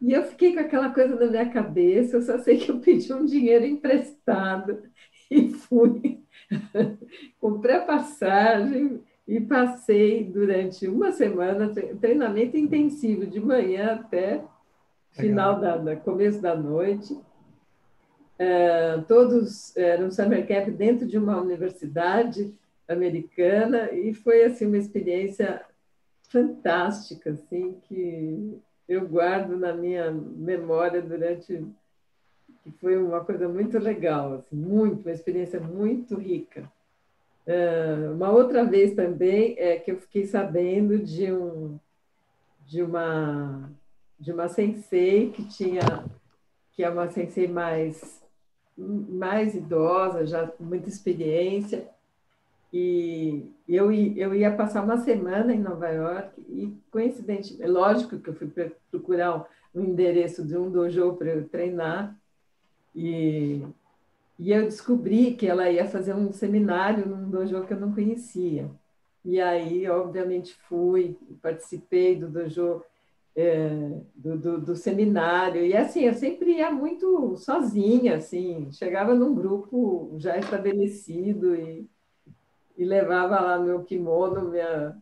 E 0.00 0.12
eu 0.12 0.22
fiquei 0.24 0.54
com 0.54 0.60
aquela 0.60 0.90
coisa 0.90 1.16
na 1.16 1.26
minha 1.26 1.50
cabeça, 1.50 2.16
eu 2.16 2.22
só 2.22 2.38
sei 2.38 2.58
que 2.58 2.70
eu 2.70 2.78
pedi 2.78 3.12
um 3.12 3.24
dinheiro 3.24 3.66
emprestado 3.66 4.82
e 5.30 5.50
fui. 5.50 6.20
Comprei 7.40 7.76
a 7.76 7.84
passagem 7.84 9.00
e 9.26 9.40
passei 9.40 10.24
durante 10.24 10.86
uma 10.86 11.12
semana 11.12 11.74
treinamento 12.00 12.56
intensivo, 12.56 13.26
de 13.26 13.40
manhã 13.40 13.94
até 13.94 14.42
final 15.12 15.60
da, 15.60 15.76
da, 15.76 15.96
começo 15.96 16.40
da 16.40 16.54
noite. 16.54 17.12
Uh, 17.14 19.02
todos 19.08 19.76
eram 19.76 20.10
summer 20.10 20.46
camp 20.46 20.68
dentro 20.68 21.06
de 21.06 21.18
uma 21.18 21.40
universidade 21.40 22.54
americana 22.88 23.92
e 23.92 24.14
foi 24.14 24.44
assim 24.44 24.66
uma 24.66 24.78
experiência 24.78 25.64
fantástica 26.28 27.30
assim 27.30 27.78
que 27.82 28.58
eu 28.88 29.06
guardo 29.06 29.56
na 29.56 29.74
minha 29.74 30.10
memória 30.10 31.02
durante 31.02 31.66
que 32.62 32.70
foi 32.80 32.96
uma 32.96 33.24
coisa 33.24 33.48
muito 33.48 33.78
legal 33.78 34.34
assim, 34.34 34.56
muito 34.56 35.02
uma 35.02 35.12
experiência 35.12 35.60
muito 35.60 36.14
rica 36.16 36.70
uh, 37.46 38.12
uma 38.14 38.30
outra 38.30 38.64
vez 38.64 38.94
também 38.94 39.54
é 39.58 39.76
que 39.76 39.90
eu 39.90 39.98
fiquei 39.98 40.26
sabendo 40.26 40.98
de 40.98 41.30
um 41.32 41.78
de 42.66 42.82
uma 42.82 43.70
de 44.18 44.32
uma 44.32 44.48
sensei 44.48 45.30
que 45.30 45.44
tinha 45.44 46.04
que 46.72 46.84
é 46.84 46.88
uma 46.88 47.10
sensei 47.10 47.48
mais 47.48 48.18
mais 48.76 49.54
idosa, 49.54 50.24
já 50.24 50.52
muita 50.60 50.88
experiência. 50.88 51.88
E 52.72 53.50
eu, 53.68 53.90
eu 53.90 54.34
ia 54.34 54.54
passar 54.54 54.84
uma 54.84 54.98
semana 54.98 55.54
em 55.54 55.58
Nova 55.58 55.88
York 55.88 56.40
e, 56.48 56.72
coincidentemente, 56.90 57.62
é 57.62 57.66
lógico 57.66 58.18
que 58.18 58.28
eu 58.28 58.34
fui 58.34 58.48
procurar 58.90 59.48
um 59.74 59.82
endereço 59.82 60.46
de 60.46 60.56
um 60.56 60.70
dojo 60.70 61.14
para 61.14 61.30
eu 61.30 61.48
treinar 61.48 62.14
e, 62.94 63.64
e 64.38 64.52
eu 64.52 64.64
descobri 64.64 65.34
que 65.34 65.46
ela 65.46 65.70
ia 65.70 65.86
fazer 65.86 66.14
um 66.14 66.32
seminário 66.32 67.06
num 67.06 67.28
dojo 67.28 67.66
que 67.66 67.72
eu 67.72 67.80
não 67.80 67.94
conhecia. 67.94 68.70
E 69.24 69.40
aí, 69.40 69.88
obviamente, 69.88 70.54
fui, 70.68 71.16
participei 71.42 72.16
do 72.16 72.28
dojo 72.28 72.82
é, 73.36 73.68
do, 74.14 74.36
do, 74.38 74.60
do, 74.60 74.76
seminário. 74.76 75.64
E 75.64 75.76
assim, 75.76 76.02
eu 76.02 76.14
sempre 76.14 76.56
ia 76.56 76.70
muito 76.70 77.36
sozinha, 77.36 78.16
assim, 78.16 78.70
chegava 78.72 79.14
num 79.14 79.34
grupo 79.34 80.14
já 80.18 80.36
estabelecido 80.36 81.54
e, 81.54 81.88
e 82.76 82.84
levava 82.84 83.40
lá 83.40 83.58
meu 83.58 83.84
kimono, 83.84 84.50
minha, 84.50 84.96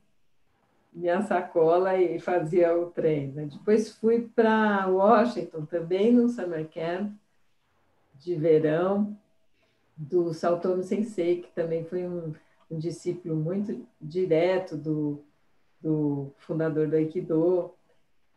minha 0.93 1.23
sacola 1.23 1.97
e 1.97 2.19
fazia 2.19 2.77
o 2.77 2.91
treino. 2.91 3.35
Né? 3.35 3.49
Depois 3.53 3.91
fui 3.91 4.29
para 4.35 4.87
Washington 4.87 5.65
também 5.67 6.13
no 6.13 6.29
Summer 6.29 6.69
Camp 6.69 7.13
de 8.15 8.35
verão 8.35 9.17
do 9.97 10.35
Saltomo 10.35 10.83
Sensei, 10.83 11.43
que 11.43 11.51
também 11.53 11.85
foi 11.85 12.07
um, 12.07 12.35
um 12.71 12.79
discípulo 12.79 13.35
muito 13.37 13.87
direto 14.01 14.77
do, 14.77 15.25
do 15.81 16.33
fundador 16.39 16.89
do 16.89 16.97
Aikido. 16.97 17.73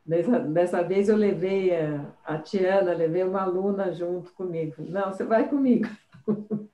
Dessa, 0.09 0.39
dessa 0.39 0.81
vez 0.81 1.07
eu 1.07 1.15
levei 1.15 1.69
a, 1.75 2.11
a 2.25 2.39
Tiana, 2.39 2.95
levei 2.95 3.23
uma 3.23 3.43
aluna 3.43 3.93
junto 3.93 4.33
comigo. 4.33 4.73
Não, 4.79 5.13
você 5.13 5.23
vai 5.23 5.47
comigo. 5.47 5.87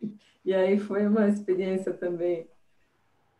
e 0.45 0.53
aí 0.53 0.79
foi 0.79 1.05
uma 1.05 1.27
experiência 1.27 1.91
também. 1.91 2.47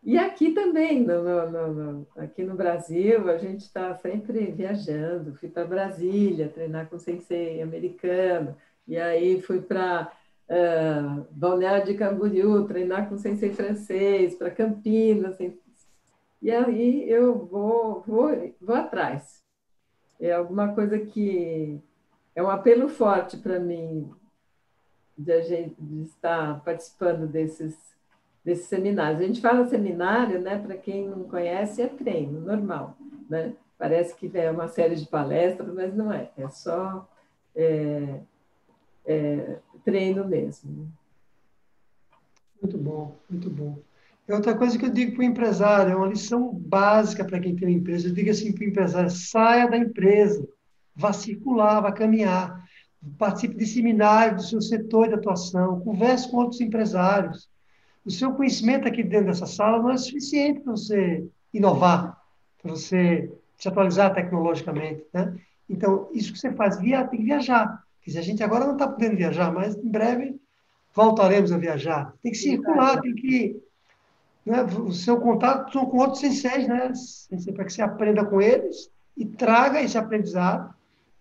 E 0.03 0.17
aqui 0.17 0.51
também, 0.51 1.01
no, 1.01 1.23
no, 1.23 1.73
no, 1.73 2.07
aqui 2.17 2.43
no 2.43 2.55
Brasil, 2.55 3.29
a 3.29 3.37
gente 3.37 3.61
está 3.61 3.95
sempre 3.95 4.51
viajando. 4.51 5.33
Fui 5.35 5.47
para 5.47 5.63
Brasília 5.63 6.49
treinar 6.49 6.89
com 6.89 6.99
sensei 6.99 7.61
americano, 7.61 8.53
e 8.85 8.97
aí 8.97 9.41
fui 9.41 9.61
para 9.61 10.11
uh, 10.49 11.25
Balneário 11.31 11.85
de 11.85 11.93
Camboriú 11.93 12.67
treinar 12.67 13.07
com 13.07 13.17
sensei 13.17 13.53
francês, 13.53 14.35
para 14.35 14.51
Campinas. 14.51 15.37
E 16.41 16.51
aí 16.51 17.09
eu 17.09 17.45
vou, 17.45 18.03
vou, 18.05 18.53
vou 18.59 18.75
atrás 18.75 19.44
é 20.19 20.31
alguma 20.31 20.73
coisa 20.73 20.97
que 20.99 21.79
é 22.35 22.43
um 22.43 22.49
apelo 22.49 22.89
forte 22.89 23.37
para 23.37 23.59
mim 23.59 24.11
de, 25.17 25.31
a 25.31 25.41
gente, 25.41 25.75
de 25.79 26.03
estar 26.03 26.61
participando 26.63 27.27
desses, 27.27 27.75
desses 28.43 28.67
seminários. 28.67 29.21
A 29.21 29.27
gente 29.27 29.41
fala 29.41 29.67
seminário, 29.67 30.39
né? 30.39 30.57
Para 30.59 30.75
quem 30.75 31.07
não 31.07 31.23
conhece, 31.23 31.81
é 31.81 31.87
treino 31.87 32.41
normal, 32.41 32.95
né? 33.29 33.53
Parece 33.77 34.15
que 34.15 34.31
é 34.37 34.49
uma 34.51 34.67
série 34.67 34.95
de 34.95 35.05
palestras, 35.07 35.73
mas 35.73 35.93
não 35.93 36.11
é. 36.11 36.29
É 36.37 36.47
só 36.49 37.07
é, 37.55 38.19
é, 39.05 39.59
treino 39.83 40.25
mesmo. 40.25 40.91
Muito 42.61 42.77
bom, 42.77 43.15
muito 43.29 43.49
bom. 43.49 43.77
É 44.27 44.33
outra 44.33 44.55
coisa 44.55 44.77
que 44.77 44.85
eu 44.85 44.89
digo 44.89 45.13
para 45.13 45.21
o 45.21 45.25
empresário, 45.25 45.93
é 45.93 45.95
uma 45.95 46.07
lição 46.07 46.51
básica 46.53 47.23
para 47.23 47.39
quem 47.39 47.55
tem 47.55 47.67
uma 47.67 47.77
empresa. 47.77 48.07
Eu 48.07 48.13
digo 48.13 48.31
assim 48.31 48.51
para 48.51 48.65
o 48.65 48.67
empresário: 48.67 49.09
saia 49.11 49.69
da 49.69 49.77
empresa, 49.77 50.47
vá 50.95 51.13
circular, 51.13 51.81
vá 51.81 51.91
caminhar, 51.91 52.65
participe 53.17 53.55
de 53.55 53.67
seminários 53.67 54.43
do 54.43 54.49
seu 54.49 54.61
setor 54.61 55.09
de 55.09 55.13
atuação, 55.13 55.79
converse 55.81 56.29
com 56.29 56.37
outros 56.37 56.59
empresários. 56.59 57.47
O 58.03 58.11
seu 58.11 58.33
conhecimento 58.33 58.87
aqui 58.87 59.03
dentro 59.03 59.27
dessa 59.27 59.45
sala 59.45 59.81
não 59.81 59.91
é 59.91 59.97
suficiente 59.97 60.61
para 60.61 60.71
você 60.71 61.25
inovar, 61.53 62.19
para 62.61 62.71
você 62.71 63.31
se 63.57 63.67
atualizar 63.67 64.13
tecnologicamente. 64.13 65.03
Né? 65.13 65.35
Então, 65.69 66.09
isso 66.13 66.33
que 66.33 66.39
você 66.39 66.51
faz, 66.51 66.79
via, 66.79 67.05
tem 67.05 67.19
que 67.19 67.25
viajar. 67.25 67.83
Quer 68.01 68.11
dizer, 68.11 68.19
a 68.19 68.23
gente 68.23 68.43
agora 68.43 68.65
não 68.65 68.73
está 68.73 68.87
podendo 68.87 69.17
viajar, 69.17 69.51
mas 69.51 69.75
em 69.75 69.89
breve 69.89 70.39
voltaremos 70.93 71.51
a 71.51 71.57
viajar. 71.57 72.13
Tem 72.21 72.31
que 72.31 72.37
circular, 72.37 73.01
tem 73.01 73.15
que 73.15 73.59
né, 74.45 74.63
o 74.63 74.91
seu 74.91 75.19
contato 75.19 75.85
com 75.87 75.97
outros 75.97 76.19
senseis, 76.19 76.67
né, 76.67 76.91
para 77.53 77.65
que 77.65 77.73
você 77.73 77.81
aprenda 77.81 78.23
com 78.23 78.39
eles 78.39 78.91
e 79.17 79.25
traga 79.25 79.81
esse 79.81 79.97
aprendizado 79.97 80.73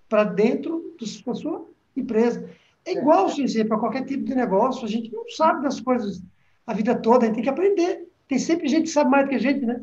para 0.08 0.24
dentro 0.24 0.94
da 1.26 1.34
sua 1.34 1.66
empresa. 1.96 2.48
É 2.84 2.92
igual, 2.92 3.30
sensei, 3.30 3.64
para 3.64 3.78
qualquer 3.78 4.04
tipo 4.04 4.24
de 4.24 4.34
negócio, 4.34 4.84
a 4.84 4.88
gente 4.88 5.10
não 5.10 5.26
sabe 5.30 5.62
das 5.62 5.80
coisas 5.80 6.22
a 6.66 6.74
vida 6.74 6.94
toda, 6.94 7.24
a 7.24 7.26
gente 7.26 7.36
tem 7.36 7.44
que 7.44 7.50
aprender. 7.50 8.06
Tem 8.28 8.38
sempre 8.38 8.68
gente 8.68 8.84
que 8.84 8.90
sabe 8.90 9.10
mais 9.10 9.24
do 9.24 9.30
que 9.30 9.36
a 9.36 9.40
gente, 9.40 9.64
né? 9.64 9.82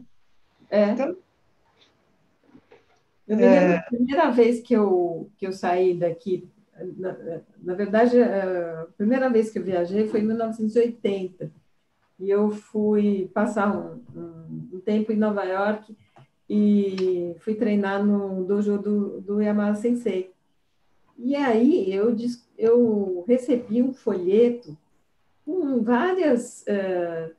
É. 0.69 0.91
Então, 0.91 1.15
eu 3.27 3.37
me 3.37 3.43
lembro 3.43 3.73
é... 3.73 3.77
a 3.77 3.81
primeira 3.83 4.29
vez 4.29 4.59
que 4.61 4.73
eu, 4.73 5.29
que 5.37 5.47
eu 5.47 5.53
saí 5.53 5.95
daqui, 5.95 6.47
na, 6.97 7.15
na 7.61 7.73
verdade, 7.73 8.21
a 8.21 8.87
primeira 8.97 9.29
vez 9.29 9.49
que 9.49 9.59
eu 9.59 9.63
viajei 9.63 10.07
foi 10.07 10.21
em 10.21 10.25
1980 10.25 11.60
e 12.21 12.29
eu 12.29 12.51
fui 12.51 13.29
passar 13.33 13.75
um, 13.75 14.01
um, 14.15 14.69
um, 14.73 14.79
tempo 14.79 15.11
em 15.11 15.17
Nova 15.17 15.43
York 15.43 15.95
e 16.49 17.35
fui 17.39 17.55
treinar 17.55 18.05
no 18.05 18.43
dojo 18.45 18.77
do, 18.77 19.21
do 19.21 19.41
Yamada 19.41 19.75
Sensei. 19.75 20.31
E 21.17 21.35
aí 21.35 21.93
eu, 21.93 22.15
eu 22.57 23.25
recebi 23.27 23.81
um 23.81 23.93
folheto 23.93 24.77
com 25.45 25.81
várias 25.81 26.63
uh, 26.63 27.33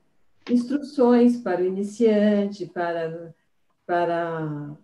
instruções 0.51 1.37
para 1.37 1.61
o 1.61 1.67
iniciante, 1.67 2.67
para, 2.67 3.35
para 3.87 4.77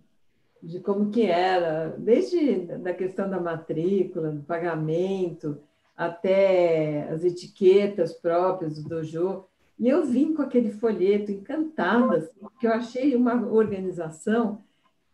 de 0.63 0.81
como 0.81 1.11
que 1.11 1.27
era, 1.27 1.95
desde 1.99 2.67
da 2.79 2.93
questão 2.93 3.29
da 3.29 3.41
matrícula, 3.41 4.31
do 4.31 4.43
pagamento, 4.43 5.59
até 5.97 7.09
as 7.11 7.25
etiquetas 7.25 8.13
próprias 8.13 8.81
do 8.81 8.89
dojo. 8.89 9.45
E 9.79 9.89
eu 9.89 10.05
vim 10.05 10.35
com 10.35 10.43
aquele 10.43 10.73
folheto 10.73 11.31
encantada, 11.31 12.17
assim, 12.17 12.33
porque 12.41 12.67
eu 12.67 12.73
achei 12.73 13.15
uma 13.15 13.47
organização 13.47 14.61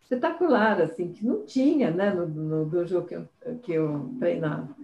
espetacular, 0.01 0.81
assim, 0.81 1.13
que 1.13 1.27
não 1.27 1.45
tinha 1.45 1.91
né, 1.91 2.11
no, 2.11 2.27
no 2.27 2.65
dojo 2.65 3.03
que 3.05 3.15
eu, 3.15 3.29
que 3.63 3.73
eu 3.73 4.15
treinava. 4.19 4.75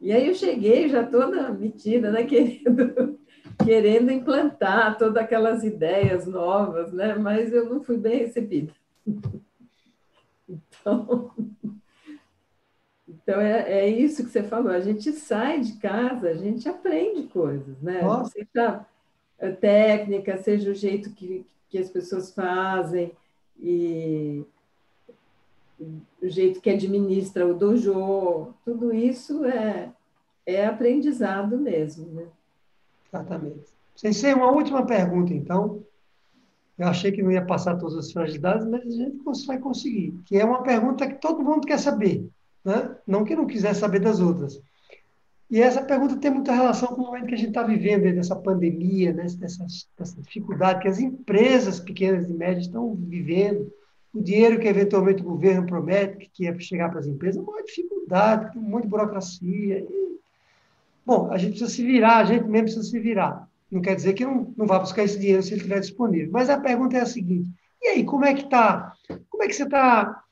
E 0.00 0.12
aí 0.12 0.28
eu 0.28 0.34
cheguei 0.34 0.88
já 0.88 1.04
toda 1.04 1.52
metida, 1.52 2.10
né, 2.10 2.22
querendo, 2.24 3.18
querendo 3.64 4.12
implantar 4.12 4.96
todas 4.96 5.16
aquelas 5.16 5.64
ideias 5.64 6.26
novas, 6.26 6.92
né, 6.92 7.14
mas 7.16 7.52
eu 7.52 7.68
não 7.68 7.82
fui 7.82 7.96
bem 7.96 8.18
recebida. 8.18 8.72
Então, 10.82 11.30
então 13.06 13.40
é, 13.40 13.84
é 13.84 13.88
isso 13.88 14.24
que 14.24 14.30
você 14.30 14.42
falou, 14.42 14.72
a 14.72 14.80
gente 14.80 15.12
sai 15.12 15.60
de 15.60 15.74
casa, 15.74 16.28
a 16.28 16.34
gente 16.34 16.68
aprende 16.68 17.28
coisas, 17.28 17.80
né? 17.80 18.02
Nossa. 18.02 18.30
Você 18.30 18.40
está 18.40 18.84
técnica, 19.48 20.36
seja 20.38 20.70
o 20.70 20.74
jeito 20.74 21.10
que, 21.10 21.46
que 21.68 21.78
as 21.78 21.88
pessoas 21.88 22.32
fazem 22.32 23.12
e 23.58 24.44
o 26.22 26.28
jeito 26.28 26.60
que 26.60 26.70
administra 26.70 27.46
o 27.46 27.54
dojo, 27.54 28.52
tudo 28.64 28.92
isso 28.94 29.44
é, 29.44 29.90
é 30.44 30.66
aprendizado 30.66 31.58
mesmo. 31.58 32.06
Né? 32.06 32.26
Exatamente. 33.08 33.64
Sensei, 33.96 34.32
uma 34.34 34.50
última 34.50 34.84
pergunta, 34.84 35.32
então. 35.32 35.82
Eu 36.78 36.88
achei 36.88 37.12
que 37.12 37.22
não 37.22 37.30
ia 37.30 37.44
passar 37.44 37.76
todas 37.76 37.94
as 37.94 38.10
fragilidades, 38.10 38.66
mas 38.66 38.82
a 38.86 38.90
gente 38.90 39.46
vai 39.46 39.58
conseguir. 39.58 40.18
Que 40.24 40.38
é 40.38 40.44
uma 40.44 40.62
pergunta 40.62 41.06
que 41.06 41.20
todo 41.20 41.44
mundo 41.44 41.66
quer 41.66 41.78
saber. 41.78 42.26
Né? 42.64 42.96
Não 43.06 43.22
que 43.22 43.36
não 43.36 43.46
quiser 43.46 43.74
saber 43.74 44.00
das 44.00 44.18
outras. 44.18 44.58
E 45.50 45.60
essa 45.60 45.82
pergunta 45.82 46.16
tem 46.16 46.30
muita 46.30 46.54
relação 46.54 46.88
com 46.88 47.02
o 47.02 47.06
momento 47.06 47.26
que 47.26 47.34
a 47.34 47.38
gente 47.38 47.48
está 47.48 47.64
vivendo, 47.64 48.02
dessa 48.14 48.36
pandemia, 48.36 49.12
né? 49.12 49.24
dessa 49.24 50.22
dificuldade 50.22 50.80
que 50.80 50.88
as 50.88 51.00
empresas 51.00 51.80
pequenas 51.80 52.30
e 52.30 52.32
médias 52.32 52.66
estão 52.66 52.94
vivendo, 52.94 53.72
o 54.14 54.22
dinheiro 54.22 54.60
que 54.60 54.68
eventualmente 54.68 55.22
o 55.22 55.24
governo 55.24 55.66
promete 55.66 56.30
que 56.32 56.44
ia 56.44 56.58
chegar 56.60 56.88
para 56.88 57.00
as 57.00 57.06
empresas, 57.06 57.42
uma 57.42 57.62
dificuldade, 57.64 58.56
um 58.56 58.80
de 58.80 58.86
burocracia. 58.86 59.78
E... 59.80 60.20
Bom, 61.04 61.30
a 61.32 61.38
gente 61.38 61.50
precisa 61.50 61.70
se 61.70 61.84
virar, 61.84 62.18
a 62.18 62.24
gente 62.24 62.44
mesmo 62.44 62.66
precisa 62.66 62.84
se 62.84 63.00
virar. 63.00 63.48
Não 63.70 63.80
quer 63.80 63.96
dizer 63.96 64.14
que 64.14 64.24
não, 64.24 64.52
não 64.56 64.66
vá 64.66 64.78
buscar 64.78 65.04
esse 65.04 65.18
dinheiro 65.18 65.42
se 65.42 65.50
ele 65.50 65.56
estiver 65.56 65.80
disponível. 65.80 66.30
Mas 66.32 66.48
a 66.48 66.58
pergunta 66.58 66.96
é 66.96 67.00
a 67.00 67.06
seguinte: 67.06 67.48
e 67.82 67.88
aí, 67.88 68.04
como 68.04 68.24
é 68.24 68.34
que 68.34 68.44
está? 68.44 68.92
Como 69.28 69.42
é 69.42 69.48
que 69.48 69.54
você 69.54 69.62
está 69.62 70.22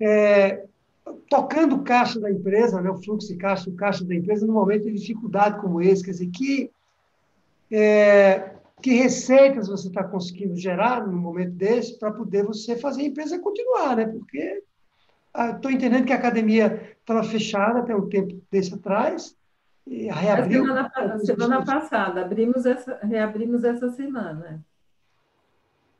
é, 0.00 0.64
tocando 1.28 1.76
o 1.76 1.82
caixa 1.82 2.20
da 2.20 2.30
empresa, 2.30 2.80
né, 2.80 2.90
o 2.90 3.02
fluxo 3.02 3.28
de 3.28 3.36
caixa, 3.36 3.70
o 3.70 3.74
caixa 3.74 4.04
da 4.04 4.14
empresa, 4.14 4.46
num 4.46 4.52
momento 4.52 4.84
de 4.84 4.94
dificuldade 4.94 5.60
como 5.60 5.80
esse, 5.80 6.04
quer 6.04 6.10
dizer, 6.12 6.30
que, 6.30 6.70
é, 7.70 8.54
que 8.82 8.94
receitas 8.94 9.68
você 9.68 9.88
está 9.88 10.04
conseguindo 10.04 10.56
gerar 10.56 11.06
num 11.06 11.18
momento 11.18 11.52
desse 11.52 11.98
para 11.98 12.12
poder 12.12 12.44
você 12.44 12.76
fazer 12.76 13.02
a 13.02 13.06
empresa 13.06 13.38
continuar, 13.38 13.96
né? 13.96 14.06
Porque 14.06 14.62
estou 15.54 15.70
entendendo 15.70 16.04
que 16.04 16.12
a 16.12 16.16
academia 16.16 16.96
estava 17.00 17.22
fechada 17.22 17.80
até 17.80 17.94
um 17.94 18.08
tempo 18.08 18.40
desse 18.50 18.74
atrás, 18.74 19.36
e 19.86 20.06
reabriu. 20.06 20.64
semana, 20.64 21.18
semana 21.18 21.64
passada, 21.64 22.20
abrimos 22.20 22.66
essa, 22.66 22.98
reabrimos 23.02 23.64
essa 23.64 23.90
semana. 23.90 24.64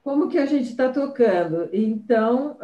Como 0.02 0.28
que 0.28 0.38
a 0.38 0.46
gente 0.46 0.70
está 0.70 0.88
tocando? 0.90 1.68
Então, 1.72 2.56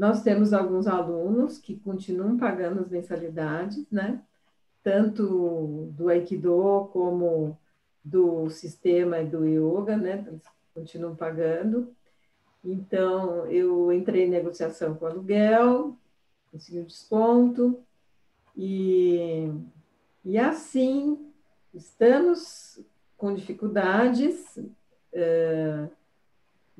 nós 0.00 0.22
temos 0.22 0.54
alguns 0.54 0.86
alunos 0.86 1.58
que 1.58 1.76
continuam 1.76 2.38
pagando 2.38 2.80
as 2.80 2.88
mensalidades, 2.88 3.84
né? 3.90 4.22
Tanto 4.82 5.92
do 5.94 6.08
Aikido 6.08 6.88
como 6.90 7.58
do 8.02 8.48
sistema 8.48 9.20
e 9.20 9.26
do 9.26 9.44
yoga, 9.44 9.98
né? 9.98 10.24
Eles 10.26 10.42
continuam 10.72 11.14
pagando. 11.14 11.94
Então, 12.64 13.44
eu 13.48 13.92
entrei 13.92 14.24
em 14.24 14.30
negociação 14.30 14.94
com 14.94 15.04
o 15.04 15.08
aluguel, 15.08 15.94
consegui 16.50 16.80
um 16.80 16.84
desconto, 16.84 17.84
e, 18.56 19.52
e 20.24 20.38
assim 20.38 21.30
estamos 21.74 22.82
com 23.18 23.34
dificuldades, 23.34 24.58
é, 25.12 25.88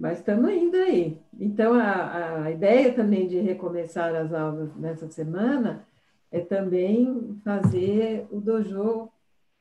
mas 0.01 0.19
estamos 0.19 0.51
indo 0.51 0.79
aí. 0.79 1.19
Então, 1.39 1.75
a, 1.75 2.45
a 2.45 2.51
ideia 2.51 2.91
também 2.95 3.29
de 3.29 3.39
recomeçar 3.39 4.15
as 4.17 4.33
aulas 4.33 4.75
nessa 4.77 5.11
semana 5.11 5.87
é 6.33 6.41
também 6.41 7.39
fazer 7.45 8.27
o 8.31 8.41
dojo 8.41 9.11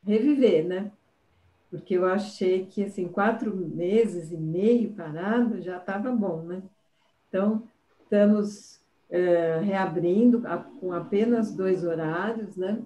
reviver, 0.02 0.66
né? 0.66 0.94
Porque 1.70 1.96
eu 1.96 2.06
achei 2.06 2.66
que, 2.66 2.86
assim, 2.86 3.10
quatro 3.10 3.54
meses 3.54 4.32
e 4.32 4.38
meio 4.38 4.94
parado 4.94 5.62
já 5.62 5.76
estava 5.76 6.10
bom, 6.10 6.44
né? 6.44 6.64
Então, 7.28 7.64
estamos 8.02 8.80
é, 9.10 9.60
reabrindo 9.60 10.42
a, 10.48 10.58
com 10.58 10.94
apenas 10.94 11.54
dois 11.54 11.84
horários, 11.84 12.56
né? 12.56 12.82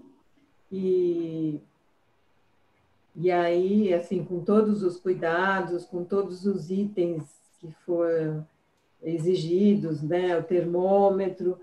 E, 0.72 1.62
e 3.16 3.30
aí, 3.30 3.94
assim, 3.94 4.24
com 4.24 4.44
todos 4.44 4.82
os 4.82 4.98
cuidados, 4.98 5.86
com 5.86 6.04
todos 6.04 6.48
os 6.48 6.72
itens 6.72 7.43
que 7.64 7.72
foram 7.86 8.46
exigidos, 9.02 10.02
né? 10.02 10.38
O 10.38 10.44
termômetro 10.44 11.58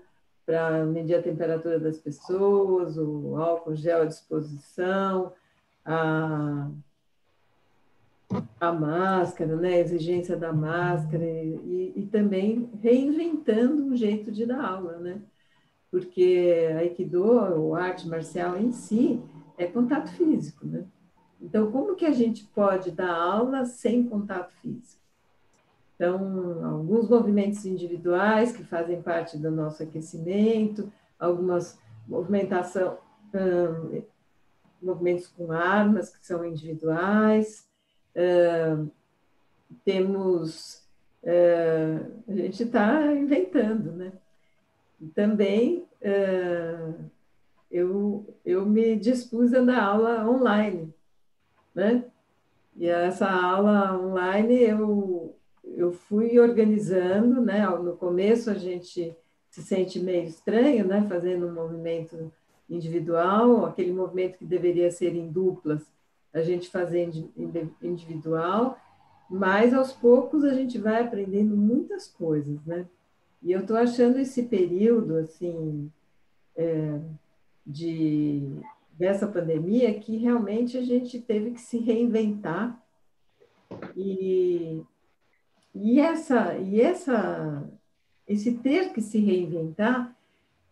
para 0.45 0.83
medir 0.85 1.15
a 1.15 1.21
temperatura 1.21 1.79
das 1.79 1.97
pessoas, 1.97 2.97
o 2.97 3.37
álcool 3.37 3.75
gel 3.75 4.01
à 4.01 4.05
disposição, 4.05 5.31
a 5.85 6.69
a 8.59 8.71
máscara, 8.71 9.57
né, 9.57 9.73
a 9.73 9.79
exigência 9.79 10.37
da 10.37 10.53
máscara 10.53 11.25
e, 11.25 11.93
e, 11.95 12.07
também 12.09 12.69
reinventando 12.81 13.83
um 13.83 13.95
jeito 13.95 14.31
de 14.31 14.45
dar 14.45 14.63
aula, 14.63 14.97
né? 14.99 15.21
Porque 15.89 16.69
a 16.73 16.77
Aikido, 16.77 17.25
o 17.59 17.75
arte 17.75 18.07
marcial 18.07 18.57
em 18.57 18.71
si, 18.71 19.21
é 19.57 19.65
contato 19.65 20.09
físico, 20.11 20.65
né? 20.65 20.85
Então, 21.41 21.71
como 21.71 21.95
que 21.95 22.05
a 22.05 22.11
gente 22.11 22.45
pode 22.45 22.91
dar 22.91 23.13
aula 23.13 23.65
sem 23.65 24.07
contato 24.07 24.53
físico? 24.61 25.00
Então, 26.01 26.65
alguns 26.65 27.07
movimentos 27.07 27.63
individuais 27.63 28.51
que 28.51 28.63
fazem 28.63 28.99
parte 29.03 29.37
do 29.37 29.51
nosso 29.51 29.83
aquecimento, 29.83 30.91
algumas 31.19 31.77
movimentação, 32.07 32.97
hum, 33.35 34.01
movimentos 34.81 35.27
com 35.27 35.51
armas 35.51 36.09
que 36.09 36.25
são 36.25 36.43
individuais, 36.43 37.69
Uh, 38.13 38.91
temos. 39.85 40.85
Uh, 41.23 42.11
a 42.27 42.35
gente 42.35 42.63
está 42.63 43.05
inventando, 43.13 43.93
né? 43.93 44.11
Também 45.15 45.87
eu, 47.71 48.25
eu 48.45 48.65
me 48.65 48.97
dispus 48.97 49.53
a 49.53 49.61
dar 49.61 49.81
aula 49.81 50.29
online, 50.29 50.93
né? 51.73 52.03
E 52.75 52.87
essa 52.87 53.29
aula 53.29 53.97
online 53.97 54.55
eu, 54.61 55.10
eu 55.75 55.91
fui 55.91 56.39
organizando, 56.39 57.41
né? 57.41 57.67
No 57.67 57.95
começo 57.95 58.49
a 58.49 58.55
gente 58.55 59.15
se 59.49 59.61
sente 59.61 59.99
meio 59.99 60.25
estranho, 60.25 60.85
né? 60.85 61.05
Fazendo 61.07 61.47
um 61.47 61.53
movimento 61.53 62.31
individual, 62.69 63.65
aquele 63.65 63.91
movimento 63.91 64.37
que 64.37 64.45
deveria 64.45 64.89
ser 64.89 65.15
em 65.15 65.29
duplas, 65.29 65.81
a 66.33 66.41
gente 66.41 66.69
fazer 66.69 67.09
individual, 67.81 68.77
mas 69.29 69.73
aos 69.73 69.91
poucos 69.91 70.43
a 70.43 70.53
gente 70.53 70.77
vai 70.77 71.03
aprendendo 71.03 71.55
muitas 71.55 72.07
coisas, 72.07 72.63
né? 72.65 72.87
E 73.43 73.51
eu 73.51 73.61
estou 73.61 73.75
achando 73.75 74.19
esse 74.19 74.43
período, 74.43 75.17
assim, 75.17 75.91
é, 76.55 76.99
de, 77.65 78.55
dessa 78.97 79.27
pandemia 79.27 79.93
que 79.99 80.15
realmente 80.17 80.77
a 80.77 80.81
gente 80.81 81.19
teve 81.19 81.51
que 81.51 81.61
se 81.61 81.79
reinventar 81.79 82.79
e, 83.95 84.81
e 85.73 85.99
essa 85.99 86.57
e 86.57 86.81
essa 86.81 87.69
esse 88.27 88.53
ter 88.59 88.93
que 88.93 89.01
se 89.01 89.19
reinventar 89.19 90.15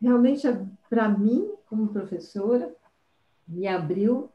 realmente 0.02 0.48
para 0.90 1.10
mim 1.10 1.52
como 1.68 1.88
professora 1.90 2.74
me 3.48 3.68
abriu 3.68 4.30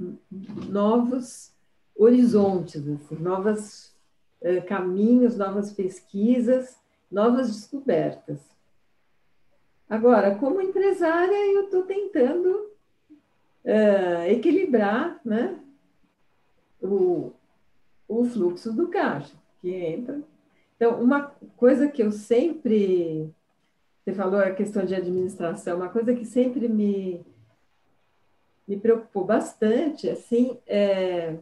novos 0.68 1.52
horizontes, 1.96 2.86
assim, 2.88 3.14
novos 3.16 3.94
eh, 4.42 4.60
caminhos, 4.60 5.36
novas 5.36 5.72
pesquisas, 5.72 6.76
novas 7.10 7.46
descobertas. 7.46 8.40
Agora, 9.88 10.34
como 10.36 10.60
empresária, 10.60 11.52
eu 11.52 11.64
estou 11.64 11.82
tentando 11.84 12.70
uh, 13.64 14.24
equilibrar 14.28 15.20
né, 15.24 15.60
o, 16.82 17.32
o 18.08 18.24
fluxo 18.24 18.72
do 18.72 18.88
caixa 18.88 19.34
que 19.60 19.70
entra. 19.72 20.20
Então, 20.76 21.02
uma 21.02 21.32
coisa 21.56 21.88
que 21.88 22.02
eu 22.02 22.10
sempre. 22.10 23.32
Você 24.04 24.12
falou 24.12 24.38
a 24.38 24.50
questão 24.50 24.84
de 24.84 24.94
administração, 24.94 25.78
uma 25.78 25.88
coisa 25.88 26.14
que 26.14 26.26
sempre 26.26 26.68
me 26.68 27.24
me 28.66 28.78
preocupou 28.78 29.24
bastante, 29.24 30.08
assim, 30.08 30.58
é, 30.66 31.36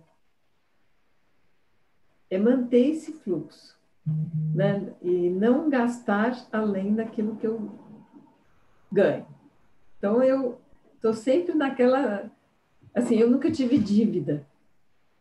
é 2.29 2.39
manter 2.39 2.91
esse 2.91 3.13
fluxo, 3.13 3.79
uhum. 4.07 4.53
né? 4.55 4.95
E 5.01 5.31
não 5.31 5.71
gastar 5.71 6.47
além 6.53 6.95
daquilo 6.95 7.37
que 7.37 7.47
eu 7.47 7.79
ganho. 8.91 9.27
Então, 9.99 10.23
eu 10.23 10.61
estou 10.95 11.15
sempre 11.15 11.55
naquela... 11.55 12.31
Assim, 12.93 13.17
eu 13.17 13.31
nunca 13.31 13.51
tive 13.51 13.79
dívida, 13.79 14.45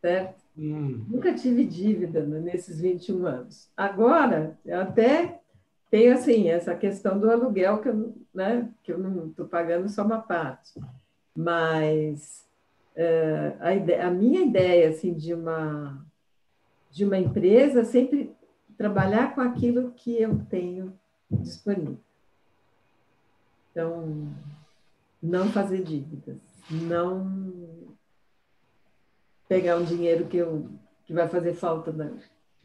certo? 0.01 0.40
Hum. 0.57 1.05
Nunca 1.07 1.33
tive 1.33 1.65
dívida 1.65 2.25
nesses 2.25 2.79
21 2.79 3.25
anos. 3.25 3.69
Agora, 3.75 4.57
até 4.69 5.39
tenho, 5.89 6.13
assim, 6.13 6.49
essa 6.49 6.75
questão 6.75 7.19
do 7.19 7.29
aluguel 7.29 7.79
que 7.79 7.89
eu, 7.89 8.15
né, 8.33 8.69
que 8.83 8.91
eu 8.91 8.97
não 8.97 9.27
estou 9.27 9.45
pagando 9.47 9.89
só 9.89 10.03
uma 10.03 10.19
parte 10.19 10.79
mas 11.35 12.45
uh, 12.95 13.57
a, 13.59 13.73
ideia, 13.73 14.07
a, 14.07 14.11
minha 14.11 14.41
ideia 14.41 14.89
assim 14.89 15.13
de 15.13 15.33
uma 15.33 16.05
de 16.89 17.05
uma 17.05 17.17
empresa 17.17 17.81
é 17.81 17.85
sempre 17.85 18.35
trabalhar 18.77 19.33
com 19.33 19.39
aquilo 19.39 19.91
que 19.91 20.19
eu 20.21 20.39
tenho 20.49 20.93
disponível. 21.29 21.97
Então, 23.71 24.27
não 25.23 25.49
fazer 25.51 25.83
dívidas, 25.83 26.35
não 26.69 27.80
pegar 29.51 29.75
um 29.75 29.83
dinheiro 29.83 30.27
que, 30.27 30.37
eu, 30.37 30.65
que 31.03 31.11
vai 31.11 31.27
fazer 31.27 31.53
falta 31.53 31.93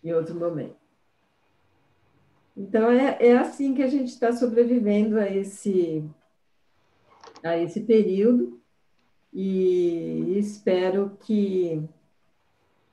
em 0.04 0.12
outro 0.12 0.36
momento. 0.36 0.76
Então, 2.56 2.88
é, 2.92 3.18
é 3.18 3.36
assim 3.36 3.74
que 3.74 3.82
a 3.82 3.88
gente 3.88 4.06
está 4.06 4.32
sobrevivendo 4.32 5.18
a 5.18 5.28
esse 5.28 6.08
a 7.42 7.58
esse 7.58 7.80
período 7.80 8.60
e 9.32 10.38
espero 10.38 11.18
que 11.22 11.82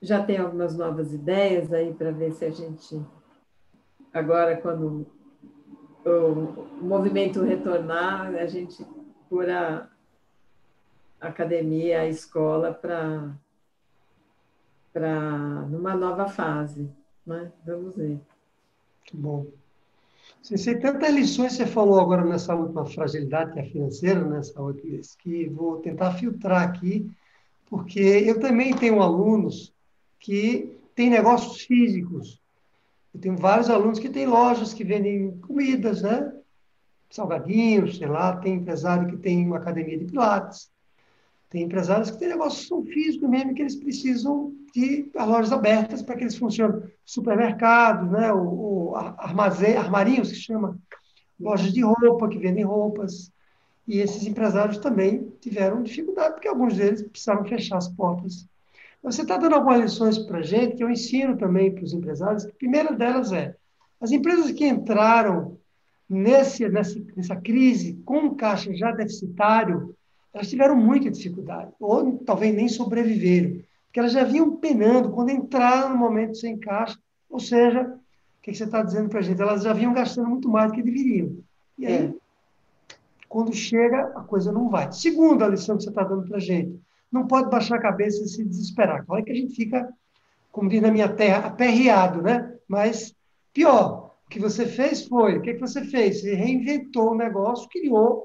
já 0.02 0.24
tenha 0.24 0.42
algumas 0.42 0.76
novas 0.76 1.12
ideias 1.12 1.72
aí 1.72 1.94
para 1.94 2.10
ver 2.10 2.32
se 2.32 2.44
a 2.44 2.50
gente 2.50 3.00
agora 4.12 4.56
quando 4.56 5.06
o 6.04 6.84
movimento 6.84 7.42
retornar 7.42 8.34
a 8.34 8.46
gente 8.46 8.84
por 9.30 9.48
a 9.48 9.88
academia, 11.20 12.00
a 12.00 12.08
escola 12.08 12.74
para 12.74 13.34
para 14.94 15.66
numa 15.66 15.96
nova 15.96 16.28
fase, 16.28 16.88
né? 17.26 17.50
Vamos 17.66 17.96
ver. 17.96 18.20
Muito 19.00 19.16
bom. 19.16 19.46
Sei 20.40 20.78
tantas 20.78 21.12
lições 21.12 21.52
que 21.52 21.64
você 21.64 21.66
falou 21.66 22.00
agora 22.00 22.24
nessa 22.24 22.54
última 22.54 22.86
fragilidade 22.86 23.52
que 23.52 23.58
é 23.58 23.64
financeira, 23.64 24.24
nessa 24.24 24.60
última 24.62 25.00
que 25.18 25.48
vou 25.48 25.78
tentar 25.78 26.12
filtrar 26.12 26.62
aqui, 26.62 27.10
porque 27.66 28.00
eu 28.00 28.38
também 28.38 28.74
tenho 28.74 29.02
alunos 29.02 29.74
que 30.20 30.78
têm 30.94 31.10
negócios 31.10 31.62
físicos. 31.62 32.40
Eu 33.12 33.20
tenho 33.20 33.36
vários 33.36 33.68
alunos 33.68 33.98
que 33.98 34.08
têm 34.08 34.26
lojas 34.26 34.72
que 34.72 34.84
vendem 34.84 35.36
comidas, 35.38 36.02
né? 36.02 36.32
Salgadinhos, 37.10 37.98
sei 37.98 38.06
lá, 38.06 38.36
tem 38.36 38.54
empresário 38.54 39.08
que 39.08 39.16
tem 39.16 39.46
uma 39.46 39.56
academia 39.56 39.98
de 39.98 40.04
pilates, 40.04 40.70
tem 41.54 41.62
empresários 41.62 42.10
que 42.10 42.18
têm 42.18 42.30
negócios 42.30 42.66
são 42.66 42.84
físicos 42.84 43.30
mesmo, 43.30 43.54
que 43.54 43.62
eles 43.62 43.76
precisam 43.76 44.52
de 44.74 45.08
lojas 45.14 45.52
abertas 45.52 46.02
para 46.02 46.16
que 46.16 46.24
eles 46.24 46.36
funcionem. 46.36 46.82
Supermercados, 47.04 48.10
né? 48.10 48.32
o, 48.32 48.90
o 48.90 48.96
armazém, 48.96 49.76
armarinhos, 49.76 50.32
que 50.32 50.38
chama, 50.38 50.76
lojas 51.38 51.72
de 51.72 51.80
roupa, 51.80 52.28
que 52.28 52.40
vendem 52.40 52.64
roupas. 52.64 53.30
E 53.86 54.00
esses 54.00 54.26
empresários 54.26 54.78
também 54.78 55.32
tiveram 55.40 55.84
dificuldade, 55.84 56.34
porque 56.34 56.48
alguns 56.48 56.76
deles 56.76 57.02
precisaram 57.02 57.44
fechar 57.44 57.76
as 57.76 57.86
portas. 57.86 58.48
Você 59.00 59.22
está 59.22 59.36
dando 59.36 59.54
algumas 59.54 59.80
lições 59.80 60.18
para 60.18 60.38
a 60.38 60.42
gente, 60.42 60.74
que 60.74 60.82
eu 60.82 60.90
ensino 60.90 61.36
também 61.36 61.72
para 61.72 61.84
os 61.84 61.92
empresários. 61.92 62.44
A 62.46 62.52
primeira 62.58 62.92
delas 62.92 63.30
é, 63.30 63.54
As 64.00 64.10
empresas 64.10 64.50
que 64.50 64.66
entraram 64.66 65.56
nesse, 66.10 66.68
nessa, 66.68 66.98
nessa 67.14 67.36
crise 67.36 68.02
com 68.04 68.34
caixa 68.34 68.74
já 68.74 68.90
deficitário, 68.90 69.94
elas 70.34 70.50
tiveram 70.50 70.74
muita 70.74 71.08
dificuldade, 71.08 71.70
ou 71.78 72.18
talvez 72.18 72.52
nem 72.52 72.68
sobreviveram, 72.68 73.62
porque 73.86 74.00
elas 74.00 74.12
já 74.12 74.24
vinham 74.24 74.56
penando 74.56 75.12
quando 75.12 75.30
entraram 75.30 75.90
no 75.90 75.96
momento 75.96 76.36
sem 76.36 76.58
caixa, 76.58 76.98
ou 77.30 77.38
seja, 77.38 77.82
o 77.82 78.42
que 78.42 78.52
você 78.52 78.64
está 78.64 78.82
dizendo 78.82 79.08
para 79.08 79.20
a 79.20 79.22
gente? 79.22 79.40
Elas 79.40 79.62
já 79.62 79.72
vinham 79.72 79.94
gastando 79.94 80.28
muito 80.28 80.48
mais 80.48 80.70
do 80.70 80.74
que 80.74 80.82
deveriam. 80.82 81.36
E 81.78 81.86
aí, 81.86 82.06
é. 82.06 82.14
quando 83.28 83.54
chega, 83.54 84.12
a 84.16 84.22
coisa 84.22 84.50
não 84.50 84.68
vai. 84.68 84.90
Segunda 84.90 85.46
lição 85.46 85.76
que 85.76 85.84
você 85.84 85.88
está 85.88 86.02
dando 86.02 86.26
para 86.26 86.38
a 86.38 86.40
gente, 86.40 86.80
não 87.10 87.28
pode 87.28 87.48
baixar 87.48 87.76
a 87.76 87.82
cabeça 87.82 88.22
e 88.24 88.28
se 88.28 88.44
desesperar. 88.44 89.06
Claro 89.06 89.24
que 89.24 89.30
a 89.30 89.36
gente 89.36 89.54
fica, 89.54 89.88
como 90.50 90.68
diz 90.68 90.82
na 90.82 90.90
minha 90.90 91.08
terra, 91.08 91.46
aperreado, 91.46 92.20
né? 92.20 92.52
Mas 92.66 93.14
pior, 93.52 94.16
o 94.26 94.28
que 94.28 94.40
você 94.40 94.66
fez 94.66 95.06
foi, 95.06 95.38
o 95.38 95.42
que, 95.42 95.54
que 95.54 95.60
você 95.60 95.84
fez? 95.84 96.20
Você 96.20 96.34
reinventou 96.34 97.12
o 97.12 97.16
negócio, 97.16 97.68
criou 97.68 98.24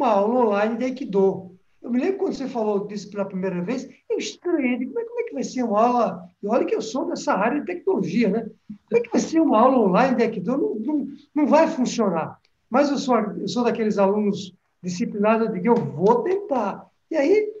uma 0.00 0.08
aula 0.08 0.46
online 0.46 0.76
de 0.78 0.84
Aikido. 0.84 1.50
Eu 1.82 1.90
me 1.90 2.00
lembro 2.00 2.18
quando 2.18 2.34
você 2.34 2.48
falou 2.48 2.86
disso 2.86 3.10
pela 3.10 3.24
primeira 3.24 3.60
vez, 3.62 3.88
eu 4.08 4.18
estranhei, 4.18 4.86
como 4.86 4.98
é, 4.98 5.04
como 5.04 5.20
é 5.20 5.22
que 5.24 5.34
vai 5.34 5.42
ser 5.42 5.62
uma 5.62 5.82
aula? 5.82 6.28
E 6.42 6.46
olha 6.46 6.64
que 6.64 6.74
eu 6.74 6.80
sou 6.80 7.06
dessa 7.06 7.34
área 7.34 7.60
de 7.60 7.66
tecnologia, 7.66 8.28
né? 8.28 8.50
Como 8.88 8.98
é 8.98 9.00
que 9.00 9.10
vai 9.10 9.20
ser 9.20 9.40
uma 9.40 9.60
aula 9.60 9.78
online 9.78 10.16
de 10.16 10.22
Aikido? 10.22 10.56
Não, 10.56 10.74
não, 10.74 11.08
não 11.34 11.46
vai 11.46 11.68
funcionar. 11.68 12.38
Mas 12.68 12.90
eu 12.90 12.96
sou, 12.96 13.16
eu 13.18 13.48
sou 13.48 13.64
daqueles 13.64 13.98
alunos 13.98 14.54
disciplinados, 14.82 15.46
eu 15.46 15.52
digo, 15.52 15.68
eu 15.68 15.74
vou 15.76 16.22
tentar. 16.22 16.86
E 17.10 17.16
aí, 17.16 17.52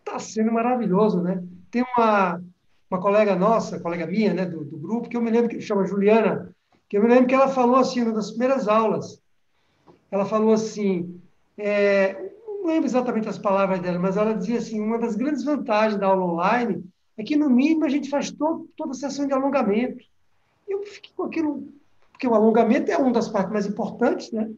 está 0.00 0.18
sendo 0.18 0.52
maravilhoso, 0.52 1.22
né? 1.22 1.42
Tem 1.70 1.84
uma, 1.96 2.42
uma 2.90 3.00
colega 3.00 3.36
nossa, 3.36 3.80
colega 3.80 4.06
minha, 4.06 4.34
né, 4.34 4.44
do, 4.44 4.64
do 4.64 4.76
grupo, 4.76 5.08
que 5.08 5.16
eu 5.16 5.22
me 5.22 5.30
lembro 5.30 5.48
que 5.48 5.60
chama 5.60 5.86
Juliana, 5.86 6.54
que 6.88 6.98
eu 6.98 7.02
me 7.02 7.08
lembro 7.08 7.26
que 7.26 7.34
ela 7.34 7.48
falou 7.48 7.76
assim, 7.76 8.00
numa 8.00 8.14
das 8.14 8.30
primeiras 8.30 8.66
aulas, 8.68 9.20
ela 10.10 10.26
falou 10.26 10.52
assim, 10.52 11.20
é, 11.58 12.32
não 12.46 12.66
lembro 12.66 12.86
exatamente 12.86 13.28
as 13.28 13.38
palavras 13.38 13.80
dela, 13.80 13.98
mas 13.98 14.16
ela 14.16 14.34
dizia 14.34 14.58
assim, 14.58 14.80
uma 14.80 14.98
das 14.98 15.16
grandes 15.16 15.44
vantagens 15.44 15.98
da 15.98 16.06
aula 16.06 16.24
online 16.24 16.84
é 17.16 17.22
que, 17.22 17.36
no 17.36 17.50
mínimo, 17.50 17.84
a 17.84 17.88
gente 17.88 18.08
faz 18.08 18.30
toda 18.30 18.90
a 18.90 18.94
sessão 18.94 19.26
de 19.26 19.32
alongamento. 19.32 20.04
Eu 20.68 20.82
fiquei 20.84 21.10
com 21.14 21.24
aquilo, 21.24 21.68
porque 22.12 22.26
o 22.26 22.34
alongamento 22.34 22.90
é 22.90 22.96
uma 22.96 23.12
das 23.12 23.28
partes 23.28 23.52
mais 23.52 23.66
importantes, 23.66 24.30
né? 24.32 24.50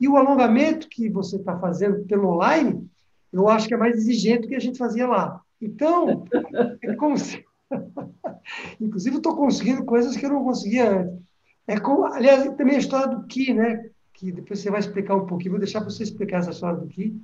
E 0.00 0.08
o 0.08 0.16
alongamento 0.16 0.88
que 0.88 1.08
você 1.08 1.36
está 1.36 1.58
fazendo 1.58 2.04
pelo 2.06 2.28
online, 2.28 2.88
eu 3.32 3.48
acho 3.48 3.68
que 3.68 3.74
é 3.74 3.76
mais 3.76 3.96
exigente 3.96 4.42
do 4.42 4.48
que 4.48 4.54
a 4.54 4.60
gente 4.60 4.78
fazia 4.78 5.06
lá. 5.06 5.40
Então, 5.60 6.24
é 6.82 6.94
como 6.94 7.18
se... 7.18 7.44
Inclusive, 8.80 9.16
estou 9.16 9.36
conseguindo 9.36 9.84
coisas 9.84 10.16
que 10.16 10.24
eu 10.24 10.30
não 10.30 10.44
conseguia 10.44 11.00
antes. 11.00 11.18
É 11.66 11.78
como, 11.78 12.06
aliás, 12.06 12.44
também 12.56 12.76
a 12.76 12.78
história 12.78 13.08
do 13.08 13.26
Ki, 13.26 13.52
né? 13.52 13.90
Que 14.18 14.32
depois 14.32 14.58
você 14.58 14.70
vai 14.70 14.80
explicar 14.80 15.14
um 15.14 15.26
pouquinho, 15.26 15.52
vou 15.52 15.60
deixar 15.60 15.82
você 15.82 16.02
explicar 16.02 16.38
essa 16.38 16.50
história 16.50 16.84
Ki. 16.88 17.16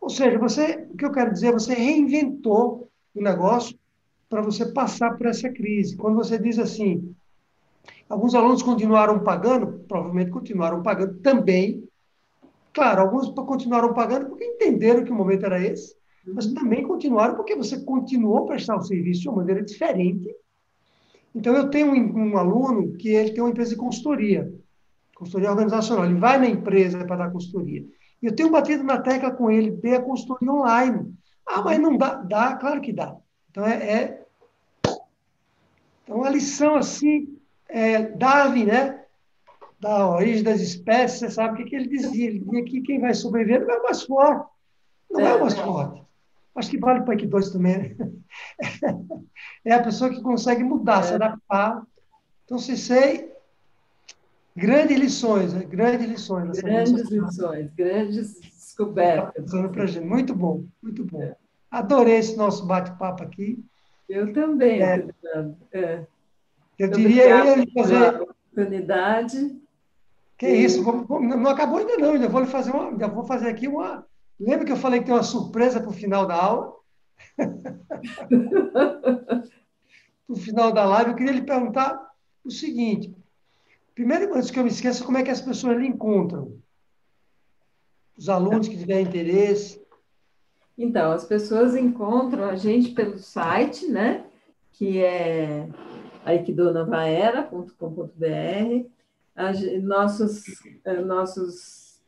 Ou 0.00 0.08
seja, 0.08 0.38
você, 0.38 0.86
o 0.90 0.96
que 0.96 1.04
eu 1.04 1.10
quero 1.10 1.32
dizer, 1.32 1.52
você 1.52 1.74
reinventou 1.74 2.88
o 3.14 3.20
negócio 3.20 3.76
para 4.28 4.40
você 4.40 4.66
passar 4.66 5.16
por 5.16 5.26
essa 5.26 5.50
crise. 5.50 5.96
Quando 5.96 6.16
você 6.16 6.38
diz 6.38 6.58
assim, 6.58 7.12
alguns 8.08 8.34
alunos 8.34 8.62
continuaram 8.62 9.18
pagando, 9.18 9.84
provavelmente 9.88 10.30
continuaram 10.30 10.82
pagando 10.82 11.18
também. 11.18 11.82
Claro, 12.72 13.02
alguns 13.02 13.28
continuaram 13.30 13.92
pagando 13.92 14.26
porque 14.26 14.44
entenderam 14.44 15.02
que 15.02 15.10
o 15.10 15.14
momento 15.14 15.46
era 15.46 15.60
esse, 15.60 15.96
mas 16.26 16.46
também 16.52 16.86
continuaram 16.86 17.34
porque 17.34 17.56
você 17.56 17.80
continuou 17.80 18.38
a 18.38 18.46
prestar 18.46 18.76
o 18.76 18.82
serviço 18.82 19.22
de 19.22 19.28
uma 19.28 19.38
maneira 19.38 19.64
diferente 19.64 20.32
então, 21.36 21.54
eu 21.54 21.68
tenho 21.68 21.92
um, 21.92 22.30
um, 22.30 22.38
aluno 22.38 22.94
que 22.94 23.10
ele 23.10 23.32
tem 23.32 23.42
uma 23.42 23.50
empresa 23.50 23.68
de 23.68 23.76
consultoria, 23.76 24.50
consultoria 25.16 25.50
organizacional. 25.50 26.04
Ele 26.04 26.20
vai 26.20 26.38
na 26.38 26.46
empresa 26.46 27.04
para 27.04 27.16
dar 27.16 27.30
consultoria. 27.30 27.84
E 28.22 28.26
eu 28.26 28.34
tenho 28.34 28.50
batido 28.50 28.84
na 28.84 29.00
tecla 29.00 29.30
com 29.30 29.50
ele, 29.50 29.70
dê 29.70 29.96
a 29.96 30.02
consultoria 30.02 30.52
online. 30.52 31.14
Ah, 31.46 31.62
mas 31.62 31.80
não 31.80 31.96
dá? 31.96 32.14
Dá, 32.14 32.56
claro 32.56 32.80
que 32.80 32.92
dá. 32.92 33.16
Então, 33.50 33.66
é... 33.66 33.74
é... 33.74 34.26
Então, 36.04 36.22
a 36.22 36.30
lição, 36.30 36.76
assim, 36.76 37.36
é, 37.68 38.02
Darwin, 38.02 38.66
né? 38.66 39.02
Da 39.80 40.08
origem 40.08 40.44
das 40.44 40.60
espécies, 40.60 41.18
você 41.18 41.30
sabe 41.30 41.54
o 41.54 41.56
que, 41.56 41.70
que 41.70 41.76
ele 41.76 41.88
dizia? 41.88 42.28
Ele 42.28 42.38
dizia 42.38 42.64
que 42.64 42.80
quem 42.82 43.00
vai 43.00 43.12
sobreviver 43.12 43.66
não 43.66 43.74
é 43.74 43.78
o 43.78 43.82
mais 43.82 44.02
forte. 44.02 44.50
Não 45.10 45.20
é, 45.20 45.30
é 45.30 45.34
o 45.34 45.40
mais 45.40 45.54
forte. 45.54 46.02
Acho 46.54 46.70
que 46.70 46.78
vale 46.78 47.02
para 47.02 47.14
o 47.14 47.26
2 47.26 47.50
também, 47.50 47.78
né? 47.78 47.96
É 49.64 49.72
a 49.72 49.82
pessoa 49.82 50.10
que 50.10 50.22
consegue 50.22 50.62
mudar, 50.62 51.00
é. 51.00 51.02
se 51.02 51.14
adaptar. 51.14 51.82
Então, 52.44 52.56
se 52.56 52.76
sei, 52.76 53.35
grandes 54.56 54.98
lições, 54.98 55.52
né? 55.52 55.64
grandes 55.64 56.08
lições. 56.08 56.60
Grandes 56.60 57.10
lições, 57.10 57.70
grandes 57.74 58.40
descobertas. 58.40 59.50
Tá 59.50 60.00
muito 60.00 60.34
bom, 60.34 60.64
muito 60.82 61.04
bom. 61.04 61.22
É. 61.22 61.36
Adorei 61.70 62.16
esse 62.16 62.36
nosso 62.36 62.66
bate-papo 62.66 63.22
aqui. 63.22 63.62
Eu 64.08 64.32
também, 64.32 64.82
é. 64.82 65.06
é. 65.72 66.06
Eu 66.78 66.90
diria 66.90 67.52
ele 67.52 67.70
fazer. 67.72 68.22
Oportunidade. 68.22 69.60
Que 70.38 70.46
e... 70.46 70.64
isso, 70.64 70.82
não 70.82 71.50
acabou 71.50 71.78
ainda 71.78 71.96
não, 71.96 72.12
ainda 72.12 72.28
vou 72.28 72.44
fazer 72.46 72.70
uma, 72.70 72.88
ainda 72.88 73.08
vou 73.08 73.24
fazer 73.24 73.48
aqui 73.48 73.68
uma, 73.68 74.06
Lembra 74.38 74.66
que 74.66 74.72
eu 74.72 74.76
falei 74.76 75.00
que 75.00 75.06
tem 75.06 75.14
uma 75.14 75.22
surpresa 75.22 75.80
para 75.80 75.88
o 75.88 75.94
final 75.94 76.26
da 76.26 76.34
aula? 76.34 76.76
para 80.26 80.28
o 80.28 80.36
final 80.36 80.72
da 80.72 80.84
live, 80.84 81.10
eu 81.10 81.16
queria 81.16 81.32
lhe 81.32 81.42
perguntar 81.42 82.10
o 82.44 82.50
seguinte. 82.50 83.14
Primeiro, 83.96 84.32
antes 84.36 84.50
que 84.50 84.58
eu 84.58 84.62
me 84.62 84.68
esqueça, 84.68 85.02
como 85.02 85.16
é 85.16 85.22
que 85.22 85.30
as 85.30 85.40
pessoas 85.40 85.78
lhe 85.78 85.86
encontram? 85.86 86.58
Os 88.14 88.28
alunos 88.28 88.68
que 88.68 88.76
tiverem 88.76 89.06
interesse. 89.06 89.82
Então, 90.76 91.12
as 91.12 91.24
pessoas 91.24 91.74
encontram 91.74 92.44
a 92.44 92.56
gente 92.56 92.90
pelo 92.90 93.16
site, 93.16 93.88
né? 93.88 94.26
Que 94.72 95.02
é 95.02 95.66
aikidonavaera.com.br. 96.26 98.86
Nossos, 99.82 100.44
eh, 100.84 101.00
nossos 101.00 101.98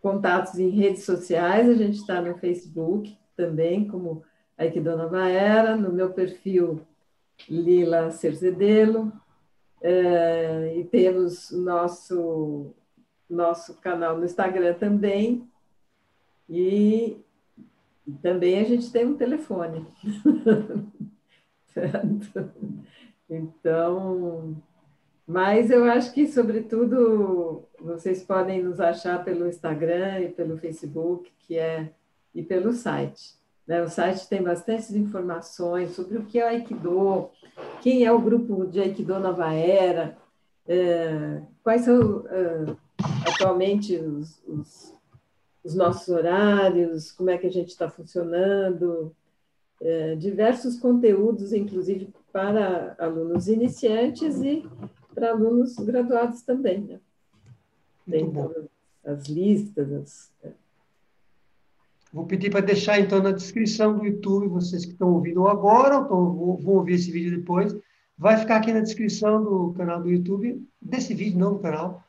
contatos 0.00 0.58
em 0.58 0.70
redes 0.70 1.04
sociais, 1.04 1.68
a 1.68 1.74
gente 1.74 1.98
está 1.98 2.22
no 2.22 2.38
Facebook 2.38 3.14
também, 3.36 3.86
como 3.86 4.24
Aikido 4.56 4.96
Nova 4.96 5.28
Era, 5.28 5.76
no 5.76 5.92
meu 5.92 6.14
perfil 6.14 6.80
Lila 7.50 8.10
Cerzedelo, 8.10 9.12
é, 9.82 10.76
e 10.78 10.84
temos 10.84 11.50
nosso, 11.50 12.72
nosso 13.28 13.74
canal 13.80 14.16
no 14.16 14.24
Instagram 14.24 14.74
também, 14.74 15.46
e, 16.48 17.16
e 18.06 18.12
também 18.22 18.60
a 18.60 18.64
gente 18.64 18.90
tem 18.90 19.06
um 19.06 19.16
telefone. 19.16 19.86
certo? 21.72 22.50
Então, 23.28 24.56
mas 25.26 25.70
eu 25.70 25.84
acho 25.84 26.12
que, 26.12 26.26
sobretudo, 26.26 27.64
vocês 27.80 28.22
podem 28.22 28.62
nos 28.62 28.80
achar 28.80 29.24
pelo 29.24 29.48
Instagram 29.48 30.20
e 30.20 30.28
pelo 30.28 30.58
Facebook, 30.58 31.32
que 31.40 31.56
é 31.56 31.90
e 32.34 32.42
pelo 32.42 32.72
site. 32.72 33.34
Né? 33.66 33.82
O 33.82 33.88
site 33.88 34.28
tem 34.28 34.42
bastantes 34.42 34.92
informações 34.92 35.92
sobre 35.92 36.18
o 36.18 36.24
que 36.24 36.38
é 36.38 36.44
o 36.44 36.48
Aikido, 36.48 37.30
quem 37.80 38.04
é 38.04 38.12
o 38.12 38.20
grupo 38.20 38.66
de 38.66 38.80
Aikido 38.80 39.18
Nova 39.18 39.52
Era, 39.52 40.16
é, 40.66 41.42
quais 41.62 41.82
são 41.82 42.24
é, 42.28 42.76
atualmente 43.28 43.96
os, 43.96 44.42
os, 44.46 44.94
os, 45.64 45.74
nossos 45.74 46.08
horários, 46.08 47.12
como 47.12 47.30
é 47.30 47.38
que 47.38 47.46
a 47.46 47.50
gente 47.50 47.68
está 47.68 47.88
funcionando, 47.88 49.14
é, 49.80 50.14
diversos 50.16 50.78
conteúdos, 50.78 51.52
inclusive 51.52 52.12
para 52.32 52.94
alunos 52.98 53.48
iniciantes 53.48 54.40
e 54.40 54.66
para 55.14 55.30
alunos 55.30 55.76
graduados 55.76 56.42
também, 56.42 56.80
né? 56.80 57.00
Dentro 58.06 58.68
as 59.04 59.26
listas. 59.28 59.92
As... 59.92 60.32
Vou 62.12 62.26
pedir 62.26 62.50
para 62.50 62.60
deixar, 62.60 63.00
então, 63.00 63.22
na 63.22 63.32
descrição 63.32 63.96
do 63.96 64.04
YouTube, 64.04 64.48
vocês 64.48 64.84
que 64.84 64.92
estão 64.92 65.12
ouvindo 65.12 65.48
agora, 65.48 65.98
ou 65.98 66.58
vão 66.58 66.74
ouvir 66.74 66.94
esse 66.94 67.10
vídeo 67.10 67.38
depois, 67.38 67.74
vai 68.18 68.36
ficar 68.36 68.56
aqui 68.56 68.72
na 68.72 68.80
descrição 68.80 69.42
do 69.42 69.72
canal 69.76 70.02
do 70.02 70.10
YouTube, 70.10 70.62
desse 70.80 71.14
vídeo, 71.14 71.38
não 71.38 71.54
do 71.54 71.60
canal, 71.60 72.04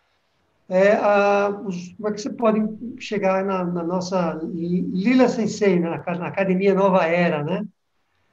é, 0.70 0.94
a, 0.94 1.50
os, 1.66 1.94
como 1.94 2.10
é 2.10 2.12
que 2.14 2.22
você 2.22 2.30
pode 2.30 2.60
chegar 3.00 3.44
na, 3.46 3.64
na 3.64 3.84
nossa 3.84 4.40
Lila 4.44 5.28
Sensei, 5.28 5.80
na, 5.80 5.98
na 5.98 6.28
Academia 6.28 6.74
Nova 6.74 7.06
Era, 7.06 7.44
né? 7.44 7.66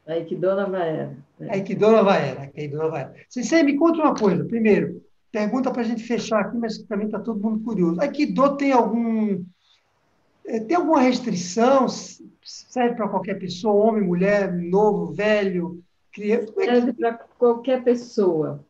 Aikido 0.07 0.55
Nova 0.55 0.79
Era. 0.79 1.17
Né? 1.39 1.49
Aikido 1.51 1.91
Nova 1.91 2.17
Era. 2.17 2.41
Aikido 2.41 2.77
Nova 2.77 2.99
Era. 2.99 3.15
Sensei, 3.29 3.63
me 3.63 3.77
conta 3.77 4.01
uma 4.01 4.15
coisa. 4.15 4.45
Primeiro, 4.45 5.03
pergunta 5.31 5.71
para 5.71 5.83
a 5.83 5.85
gente 5.85 6.03
fechar 6.03 6.41
aqui, 6.41 6.57
mas 6.57 6.79
também 6.79 7.07
está 7.07 7.19
todo 7.19 7.41
mundo 7.41 7.63
curioso. 7.65 8.01
Aikido 8.01 8.57
tem 8.57 8.73
algum... 8.73 9.45
Eh, 10.47 10.61
tem 10.61 10.77
alguma 10.77 11.01
restrição? 11.01 11.87
Serve 12.43 12.97
para 12.97 13.09
qualquer 13.09 13.39
pessoa, 13.39 13.75
homem, 13.75 14.03
mulher, 14.03 14.53
novo, 14.53 15.13
velho, 15.13 15.83
criança? 16.13 16.53
É 16.59 16.65
Serve 16.65 16.93
para 16.93 17.15
qualquer 17.39 17.85
pessoa. 17.85 18.65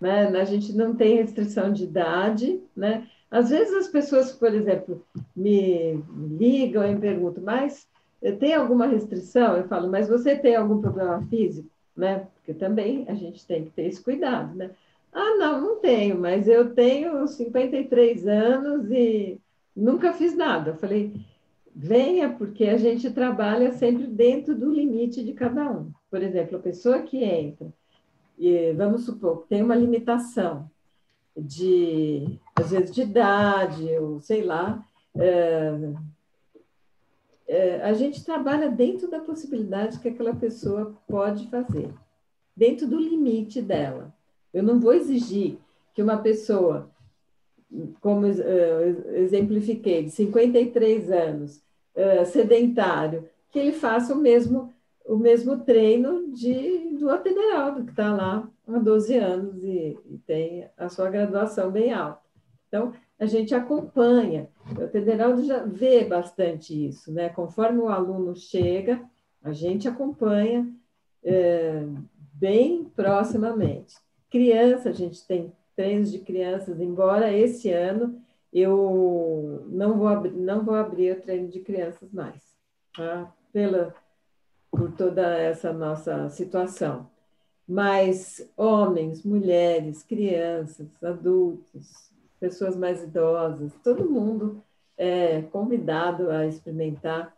né? 0.00 0.26
A 0.28 0.44
gente 0.44 0.72
não 0.72 0.94
tem 0.94 1.16
restrição 1.16 1.72
de 1.72 1.84
idade, 1.84 2.60
né? 2.76 3.06
Às 3.30 3.50
vezes 3.50 3.74
as 3.74 3.88
pessoas, 3.88 4.32
por 4.32 4.52
exemplo, 4.52 5.04
me 5.36 6.02
ligam 6.36 6.84
e 6.84 6.94
me 6.94 7.00
perguntam, 7.00 7.42
mas 7.44 7.86
tem 8.38 8.54
alguma 8.54 8.86
restrição? 8.86 9.56
Eu 9.56 9.68
falo, 9.68 9.88
mas 9.90 10.08
você 10.08 10.36
tem 10.36 10.56
algum 10.56 10.80
problema 10.80 11.24
físico? 11.28 11.68
Né? 11.96 12.26
Porque 12.36 12.54
também 12.54 13.04
a 13.08 13.14
gente 13.14 13.46
tem 13.46 13.64
que 13.64 13.70
ter 13.70 13.86
esse 13.86 14.02
cuidado, 14.02 14.54
né? 14.56 14.70
Ah, 15.12 15.36
não, 15.36 15.60
não 15.60 15.76
tenho, 15.80 16.18
mas 16.18 16.48
eu 16.48 16.72
tenho 16.74 17.26
53 17.26 18.26
anos 18.26 18.90
e 18.90 19.38
nunca 19.74 20.12
fiz 20.12 20.36
nada. 20.36 20.70
Eu 20.70 20.76
falei, 20.76 21.14
venha, 21.74 22.30
porque 22.30 22.64
a 22.64 22.76
gente 22.76 23.10
trabalha 23.10 23.72
sempre 23.72 24.06
dentro 24.06 24.54
do 24.54 24.70
limite 24.70 25.24
de 25.24 25.32
cada 25.32 25.70
um. 25.70 25.90
Por 26.10 26.22
exemplo, 26.22 26.56
a 26.56 26.62
pessoa 26.62 27.02
que 27.02 27.22
entra, 27.22 27.72
e 28.38 28.72
vamos 28.72 29.04
supor, 29.04 29.46
tem 29.48 29.62
uma 29.62 29.74
limitação 29.74 30.70
de, 31.36 32.38
às 32.54 32.70
vezes, 32.70 32.94
de 32.94 33.02
idade, 33.02 33.84
ou 33.98 34.20
sei 34.20 34.42
lá, 34.42 34.84
é, 35.14 35.72
é, 37.46 37.82
a 37.82 37.92
gente 37.92 38.24
trabalha 38.24 38.70
dentro 38.70 39.10
da 39.10 39.20
possibilidade 39.20 39.98
que 39.98 40.08
aquela 40.08 40.34
pessoa 40.34 40.96
pode 41.08 41.48
fazer, 41.48 41.92
dentro 42.56 42.86
do 42.86 42.98
limite 42.98 43.60
dela. 43.60 44.14
Eu 44.52 44.62
não 44.62 44.80
vou 44.80 44.92
exigir 44.92 45.58
que 45.94 46.02
uma 46.02 46.18
pessoa, 46.18 46.89
como 48.00 48.26
uh, 48.26 49.14
exemplifiquei, 49.14 50.04
de 50.04 50.10
53 50.10 51.10
anos, 51.10 51.62
uh, 51.94 52.26
sedentário, 52.26 53.28
que 53.50 53.58
ele 53.58 53.72
faça 53.72 54.14
o 54.14 54.18
mesmo, 54.18 54.72
o 55.04 55.16
mesmo 55.16 55.58
treino 55.60 56.32
de, 56.32 56.96
do 56.98 57.10
Ateneraldo, 57.10 57.84
que 57.84 57.90
está 57.90 58.12
lá 58.12 58.48
há 58.66 58.78
12 58.78 59.16
anos 59.16 59.62
e, 59.62 59.98
e 60.06 60.18
tem 60.26 60.68
a 60.76 60.88
sua 60.88 61.10
graduação 61.10 61.70
bem 61.70 61.92
alta. 61.92 62.20
Então, 62.68 62.92
a 63.18 63.26
gente 63.26 63.54
acompanha. 63.54 64.48
O 64.78 64.88
Federaldo 64.88 65.44
já 65.44 65.64
vê 65.64 66.04
bastante 66.04 66.86
isso, 66.86 67.12
né? 67.12 67.28
Conforme 67.28 67.80
o 67.80 67.88
aluno 67.88 68.34
chega, 68.36 69.02
a 69.42 69.52
gente 69.52 69.88
acompanha 69.88 70.66
é, 71.22 71.84
bem 72.32 72.84
proximamente. 72.96 73.96
Criança, 74.30 74.88
a 74.90 74.92
gente 74.92 75.26
tem 75.26 75.52
treinos 75.76 76.10
de 76.10 76.18
crianças, 76.18 76.80
embora 76.80 77.32
esse 77.32 77.70
ano 77.70 78.20
eu 78.52 79.64
não 79.68 79.96
vou 79.98 80.08
abrir, 80.08 80.32
não 80.32 80.64
vou 80.64 80.74
abrir 80.74 81.16
o 81.16 81.20
treino 81.20 81.48
de 81.48 81.60
crianças 81.60 82.10
mais, 82.12 82.42
tá? 82.96 83.32
Pela, 83.52 83.94
por 84.70 84.92
toda 84.92 85.38
essa 85.38 85.72
nossa 85.72 86.28
situação. 86.30 87.08
Mas 87.66 88.50
homens, 88.56 89.24
mulheres, 89.24 90.02
crianças, 90.02 90.88
adultos, 91.02 92.10
pessoas 92.40 92.76
mais 92.76 93.02
idosas, 93.02 93.72
todo 93.84 94.10
mundo 94.10 94.62
é 94.96 95.42
convidado 95.42 96.30
a 96.30 96.46
experimentar 96.46 97.36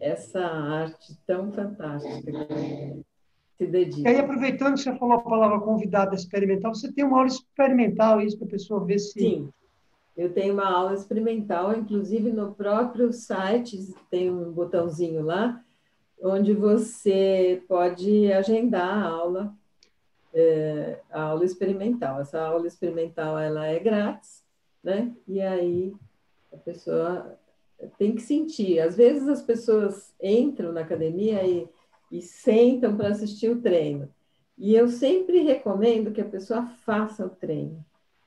essa 0.00 0.40
arte 0.40 1.16
tão 1.26 1.52
fantástica 1.52 2.32
se 3.58 3.66
dedica. 3.66 4.08
E 4.08 4.14
aí, 4.14 4.20
aproveitando 4.20 4.74
que 4.74 4.80
você 4.80 4.96
falou 4.96 5.16
a 5.16 5.20
palavra 5.20 5.60
convidado 5.60 6.12
a 6.12 6.14
experimentar, 6.14 6.74
você 6.74 6.90
tem 6.90 7.04
uma 7.04 7.18
aula 7.18 7.28
experimental, 7.28 8.20
isso 8.20 8.38
para 8.38 8.46
a 8.46 8.50
pessoa 8.50 8.84
ver 8.84 8.98
se. 8.98 9.18
Sim, 9.18 9.52
eu 10.16 10.32
tenho 10.32 10.54
uma 10.54 10.66
aula 10.66 10.94
experimental, 10.94 11.76
inclusive 11.76 12.32
no 12.32 12.54
próprio 12.54 13.12
site 13.12 13.94
tem 14.10 14.30
um 14.30 14.50
botãozinho 14.52 15.22
lá, 15.22 15.62
onde 16.22 16.54
você 16.54 17.62
pode 17.68 18.32
agendar 18.32 19.04
a 19.04 19.08
aula 19.08 19.54
é, 20.34 21.00
a 21.10 21.22
aula 21.22 21.44
experimental. 21.44 22.20
Essa 22.20 22.40
aula 22.40 22.66
experimental 22.66 23.38
ela 23.38 23.66
é 23.66 23.78
grátis, 23.78 24.44
né? 24.82 25.12
E 25.26 25.40
aí 25.40 25.92
a 26.52 26.56
pessoa 26.56 27.38
tem 27.98 28.14
que 28.14 28.22
sentir. 28.22 28.80
Às 28.80 28.96
vezes 28.96 29.28
as 29.28 29.42
pessoas 29.42 30.12
entram 30.22 30.72
na 30.72 30.80
academia 30.80 31.44
e, 31.46 31.68
e 32.10 32.22
sentam 32.22 32.96
para 32.96 33.08
assistir 33.08 33.50
o 33.50 33.60
treino. 33.60 34.08
E 34.56 34.74
eu 34.74 34.88
sempre 34.88 35.42
recomendo 35.42 36.12
que 36.12 36.20
a 36.20 36.28
pessoa 36.28 36.66
faça 36.84 37.24
o 37.24 37.30
treino, 37.30 37.84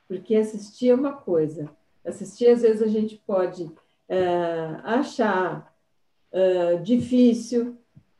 porque 0.07 0.35
assistir 0.35 0.89
é 0.89 0.95
uma 0.95 1.13
coisa. 1.13 1.69
Assistir, 2.05 2.47
às 2.47 2.61
vezes, 2.61 2.81
a 2.81 2.87
gente 2.87 3.17
pode 3.27 3.69
é, 4.07 4.19
achar 4.83 5.73
é, 6.31 6.77
difícil, 6.77 7.77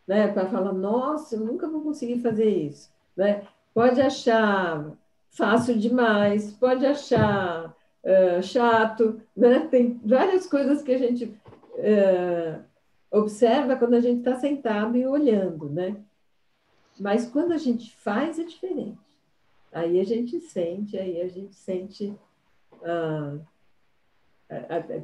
né? 0.08 0.28
Para 0.28 0.48
falar, 0.48 0.74
nossa, 0.74 1.36
eu 1.36 1.40
nunca 1.40 1.68
vou 1.68 1.82
conseguir 1.82 2.20
fazer 2.20 2.50
isso. 2.50 2.92
Né? 3.16 3.46
pode 3.74 4.02
achar 4.02 4.92
fácil 5.30 5.78
demais, 5.78 6.52
pode 6.52 6.86
achar 6.86 7.74
uh, 8.04 8.44
chato, 8.44 9.22
né? 9.36 9.68
Tem 9.72 10.00
várias 10.04 10.46
coisas 10.46 10.82
que 10.82 10.92
a 10.92 10.98
gente 10.98 11.26
uh, 11.26 12.64
observa 13.12 13.76
quando 13.76 13.96
a 13.96 14.00
gente 14.00 14.20
está 14.20 14.40
sentado 14.40 14.98
e 14.98 15.06
olhando, 15.06 15.70
né? 15.70 15.98
Mas 17.00 17.30
quando 17.30 17.52
a 17.52 17.58
gente 17.58 17.94
faz 17.98 18.40
é 18.40 18.44
diferente. 18.44 19.00
Aí 19.72 20.00
a 20.00 20.04
gente 20.04 20.40
sente, 20.40 20.98
aí 20.98 21.22
a 21.22 21.28
gente 21.28 21.56
sente 21.56 22.16
uh, 22.74 23.46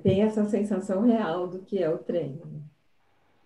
tem 0.03 0.21
essa 0.21 0.45
sensação 0.45 1.01
real 1.01 1.47
do 1.47 1.59
que 1.59 1.81
é 1.81 1.89
o 1.89 1.97
treino. 1.97 2.63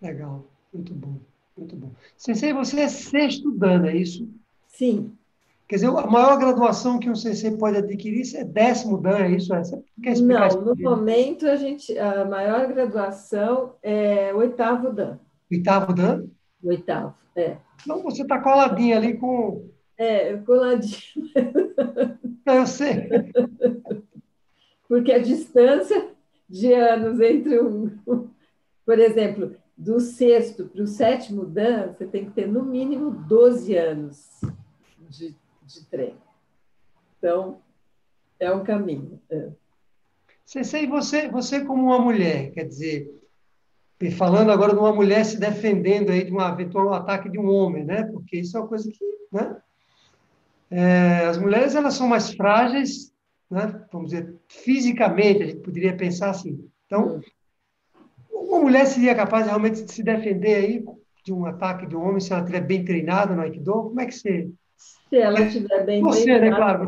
Legal, 0.00 0.44
muito 0.72 0.92
bom, 0.94 1.16
muito 1.56 1.76
bom. 1.76 1.92
Sensei, 2.16 2.52
você 2.52 2.80
é 2.80 2.88
sexto 2.88 3.52
dan, 3.52 3.86
é 3.86 3.96
isso? 3.96 4.28
Sim. 4.66 5.16
Quer 5.72 5.76
dizer, 5.76 5.88
a 5.88 6.06
maior 6.06 6.38
graduação 6.38 6.98
que 6.98 7.08
um 7.08 7.14
CC 7.14 7.50
pode 7.52 7.78
adquirir 7.78 8.24
é 8.36 8.44
décimo 8.44 8.98
Dan, 8.98 9.20
é 9.20 9.30
isso? 9.30 9.54
É? 9.54 9.64
Você 9.64 9.82
quer 10.02 10.12
explicar 10.12 10.54
Não, 10.54 10.66
no 10.66 10.76
momento 10.76 11.48
a, 11.48 11.56
gente, 11.56 11.98
a 11.98 12.26
maior 12.26 12.68
graduação 12.68 13.74
é 13.82 14.34
oitavo 14.34 14.92
Dan. 14.92 15.18
Oitavo 15.50 15.94
Dan? 15.94 16.26
Oitavo, 16.62 17.14
é. 17.34 17.56
Então 17.80 18.02
você 18.02 18.20
está 18.20 18.38
coladinho 18.38 18.94
ali 18.94 19.16
com... 19.16 19.66
É, 19.96 20.36
coladinho. 20.36 21.00
Eu 22.44 22.66
sei. 22.66 23.08
Porque 24.86 25.10
a 25.10 25.20
distância 25.20 26.10
de 26.50 26.70
anos 26.74 27.18
entre 27.18 27.58
um... 27.62 27.90
Por 28.84 28.98
exemplo, 28.98 29.56
do 29.74 30.00
sexto 30.00 30.66
para 30.66 30.82
o 30.82 30.86
sétimo 30.86 31.46
Dan, 31.46 31.94
você 31.94 32.04
tem 32.04 32.26
que 32.26 32.32
ter 32.32 32.46
no 32.46 32.62
mínimo 32.62 33.10
12 33.10 33.74
anos 33.74 34.28
de, 35.08 35.34
de 35.66 35.84
treino. 35.86 36.20
Então, 37.18 37.60
é 38.38 38.50
um 38.52 38.64
caminho. 38.64 39.20
É. 39.30 39.48
Sensei, 40.44 40.86
você, 40.86 41.28
você 41.28 41.64
como 41.64 41.84
uma 41.84 41.98
mulher, 41.98 42.50
quer 42.52 42.64
dizer, 42.64 43.22
falando 44.10 44.50
agora 44.50 44.72
de 44.72 44.80
uma 44.80 44.92
mulher 44.92 45.24
se 45.24 45.38
defendendo 45.38 46.10
aí 46.10 46.24
de 46.24 46.32
um 46.32 46.40
eventual 46.40 46.92
ataque 46.92 47.28
de 47.28 47.38
um 47.38 47.48
homem, 47.48 47.84
né? 47.84 48.04
Porque 48.04 48.38
isso 48.38 48.56
é 48.56 48.60
uma 48.60 48.68
coisa 48.68 48.90
que, 48.90 49.04
né? 49.30 49.56
É, 50.70 51.26
as 51.26 51.38
mulheres 51.38 51.74
elas 51.74 51.94
são 51.94 52.08
mais 52.08 52.32
frágeis, 52.32 53.12
né? 53.50 53.84
Vamos 53.92 54.10
dizer 54.10 54.34
fisicamente, 54.48 55.42
a 55.42 55.46
gente 55.46 55.60
poderia 55.60 55.96
pensar 55.96 56.30
assim. 56.30 56.68
Então, 56.86 57.20
uma 58.30 58.58
mulher 58.60 58.86
seria 58.86 59.14
capaz 59.14 59.46
realmente 59.46 59.84
de 59.84 59.92
se 59.92 60.02
defender 60.02 60.54
aí 60.54 60.84
de 61.24 61.32
um 61.32 61.46
ataque 61.46 61.86
de 61.86 61.94
um 61.94 62.02
homem 62.02 62.20
se 62.20 62.32
ela 62.32 62.40
estiver 62.42 62.60
bem 62.60 62.84
treinada 62.84 63.34
no 63.34 63.42
Aikido? 63.42 63.72
Como 63.72 64.00
é 64.00 64.06
que 64.06 64.12
você 64.12 64.50
se 65.12 65.18
ela 65.18 65.42
estiver 65.42 65.84
bem 65.84 66.02
Você, 66.02 66.22
treinada, 66.22 66.50
né, 66.50 66.56
claro. 66.56 66.86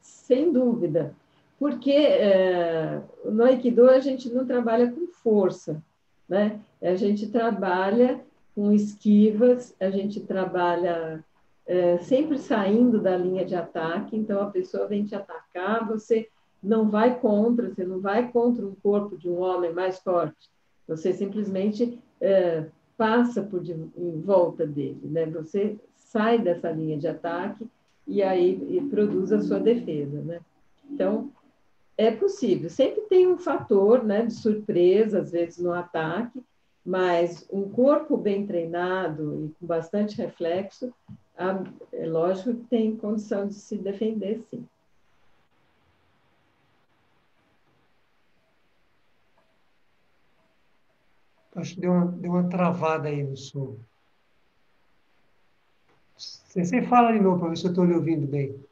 sem 0.00 0.50
dúvida. 0.50 1.14
Porque 1.58 1.92
é, 1.92 3.02
no 3.26 3.44
Aikido 3.44 3.90
a 3.90 4.00
gente 4.00 4.32
não 4.32 4.46
trabalha 4.46 4.90
com 4.90 5.06
força, 5.06 5.82
né? 6.26 6.58
A 6.80 6.94
gente 6.94 7.28
trabalha 7.28 8.24
com 8.54 8.72
esquivas, 8.72 9.76
a 9.78 9.90
gente 9.90 10.20
trabalha 10.20 11.22
é, 11.66 11.98
sempre 11.98 12.38
saindo 12.38 12.98
da 12.98 13.14
linha 13.18 13.44
de 13.44 13.54
ataque, 13.54 14.16
então 14.16 14.40
a 14.40 14.50
pessoa 14.50 14.88
vem 14.88 15.04
te 15.04 15.14
atacar, 15.14 15.86
você 15.86 16.28
não 16.62 16.88
vai 16.88 17.20
contra, 17.20 17.68
você 17.68 17.84
não 17.84 18.00
vai 18.00 18.32
contra 18.32 18.66
um 18.66 18.74
corpo 18.82 19.16
de 19.16 19.28
um 19.28 19.40
homem 19.40 19.74
mais 19.74 19.98
forte, 19.98 20.48
você 20.88 21.12
simplesmente 21.12 21.98
é, 22.18 22.64
passa 22.96 23.42
por 23.42 23.60
de, 23.60 23.72
em 23.72 24.20
volta 24.22 24.66
dele, 24.66 25.02
né? 25.04 25.26
Você 25.26 25.78
sai 26.12 26.38
dessa 26.38 26.70
linha 26.70 26.98
de 26.98 27.08
ataque 27.08 27.66
e 28.06 28.22
aí 28.22 28.76
e 28.76 28.80
produz 28.90 29.32
a 29.32 29.40
sua 29.40 29.58
defesa, 29.58 30.20
né? 30.20 30.40
Então, 30.90 31.32
é 31.96 32.10
possível. 32.10 32.68
Sempre 32.68 33.00
tem 33.02 33.26
um 33.26 33.38
fator 33.38 34.04
né, 34.04 34.26
de 34.26 34.34
surpresa, 34.34 35.20
às 35.20 35.32
vezes, 35.32 35.58
no 35.58 35.72
ataque, 35.72 36.42
mas 36.84 37.46
um 37.50 37.68
corpo 37.68 38.16
bem 38.16 38.46
treinado 38.46 39.46
e 39.46 39.48
com 39.58 39.66
bastante 39.66 40.16
reflexo, 40.16 40.92
é 41.92 42.06
lógico 42.06 42.54
que 42.54 42.64
tem 42.66 42.96
condição 42.96 43.48
de 43.48 43.54
se 43.54 43.78
defender, 43.78 44.42
sim. 44.50 44.66
Acho 51.54 51.74
que 51.74 51.80
deu 51.80 51.92
uma, 51.92 52.06
deu 52.06 52.30
uma 52.32 52.48
travada 52.48 53.08
aí 53.08 53.22
no 53.22 53.36
som. 53.36 53.76
Você 56.52 56.82
fala 56.82 57.12
de 57.12 57.20
novo 57.20 57.38
para 57.38 57.48
ver 57.48 57.56
se 57.56 57.64
eu 57.64 57.70
estou 57.70 57.84
lhe 57.86 57.94
ouvindo 57.94 58.26
bem. 58.26 58.62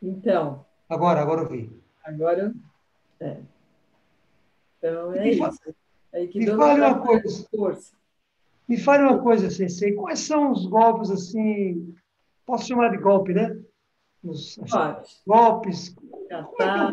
Então. 0.00 0.64
Agora, 0.88 1.20
agora 1.20 1.42
eu 1.42 1.48
vi. 1.48 1.72
Agora, 2.04 2.54
é. 3.18 3.36
Então, 4.78 5.12
é 5.14 5.24
me 5.24 5.30
isso. 5.30 5.50
me 6.34 6.46
fale 6.46 6.80
uma 6.80 7.00
coisa. 7.00 7.48
Força. 7.50 7.92
Me 8.68 8.78
fale 8.78 9.02
uma 9.02 9.18
coisa, 9.18 9.50
Sensei. 9.50 9.92
Quais 9.92 10.20
são 10.20 10.52
os 10.52 10.66
golpes, 10.66 11.10
assim, 11.10 11.92
posso 12.46 12.68
chamar 12.68 12.90
de 12.90 12.98
golpe, 12.98 13.34
né? 13.34 13.60
Os, 14.22 14.56
golpes. 15.26 15.88
Como 15.88 16.26
é, 16.30 16.36
é, 16.36 16.92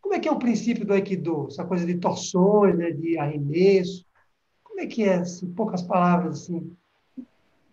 como 0.00 0.14
é, 0.14 0.18
que 0.18 0.28
é 0.28 0.32
o 0.32 0.38
princípio 0.38 0.86
do 0.86 0.94
Aikido? 0.94 1.48
Essa 1.50 1.64
coisa 1.64 1.84
de 1.84 1.98
torções, 1.98 2.76
né? 2.78 2.90
de 2.90 3.18
arremesso. 3.18 4.06
Como 4.64 4.80
é 4.80 4.86
que 4.86 5.02
é, 5.02 5.16
assim, 5.16 5.52
poucas 5.52 5.82
palavras, 5.82 6.42
assim? 6.42 6.74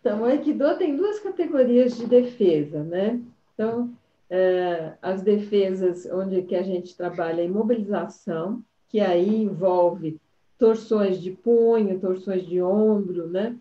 Então, 0.03 0.23
o 0.23 0.25
Aikido 0.25 0.77
tem 0.77 0.97
duas 0.97 1.17
categorias 1.21 1.95
de 1.95 2.05
defesa, 2.05 2.83
né? 2.83 3.21
Então, 3.53 3.89
é, 4.29 4.95
as 5.01 5.21
defesas 5.21 6.05
onde 6.07 6.41
que 6.41 6.57
a 6.57 6.61
gente 6.61 6.93
trabalha 6.93 7.41
a 7.41 7.45
imobilização, 7.45 8.61
que 8.89 8.99
aí 8.99 9.33
envolve 9.33 10.19
torções 10.59 11.21
de 11.21 11.31
punho, 11.31 12.01
torções 12.01 12.45
de 12.45 12.61
ombro, 12.61 13.29
né? 13.29 13.55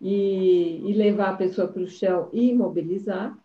E, 0.00 0.82
e 0.84 0.92
levar 0.94 1.30
a 1.30 1.36
pessoa 1.36 1.68
para 1.68 1.82
o 1.82 1.86
chão 1.86 2.28
e 2.32 2.50
imobilizar. 2.50 3.38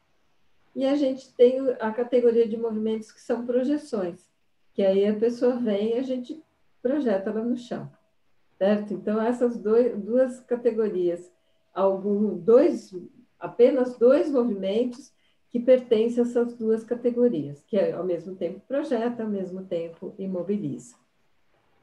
E 0.75 0.87
a 0.87 0.95
gente 0.95 1.31
tem 1.35 1.59
a 1.79 1.91
categoria 1.91 2.47
de 2.47 2.57
movimentos 2.57 3.11
que 3.11 3.21
são 3.21 3.45
projeções, 3.45 4.25
que 4.73 4.81
aí 4.81 5.05
a 5.05 5.13
pessoa 5.13 5.55
vem 5.57 5.91
e 5.91 5.99
a 5.99 6.01
gente 6.01 6.41
projeta 6.81 7.29
ela 7.29 7.43
no 7.43 7.55
chão, 7.55 7.87
certo? 8.57 8.91
Então, 8.91 9.21
essas 9.21 9.55
dois, 9.55 9.95
duas 9.95 10.39
categorias, 10.39 11.31
algum, 11.79 12.37
dois, 12.37 12.93
apenas 13.39 13.97
dois 13.97 14.29
movimentos 14.31 15.13
que 15.49 15.59
pertencem 15.59 16.23
a 16.23 16.27
essas 16.27 16.53
duas 16.53 16.83
categorias, 16.83 17.63
que 17.63 17.77
é, 17.77 17.93
ao 17.93 18.03
mesmo 18.03 18.35
tempo 18.35 18.61
projeta, 18.67 19.23
ao 19.23 19.29
mesmo 19.29 19.63
tempo 19.63 20.13
imobiliza. 20.19 20.95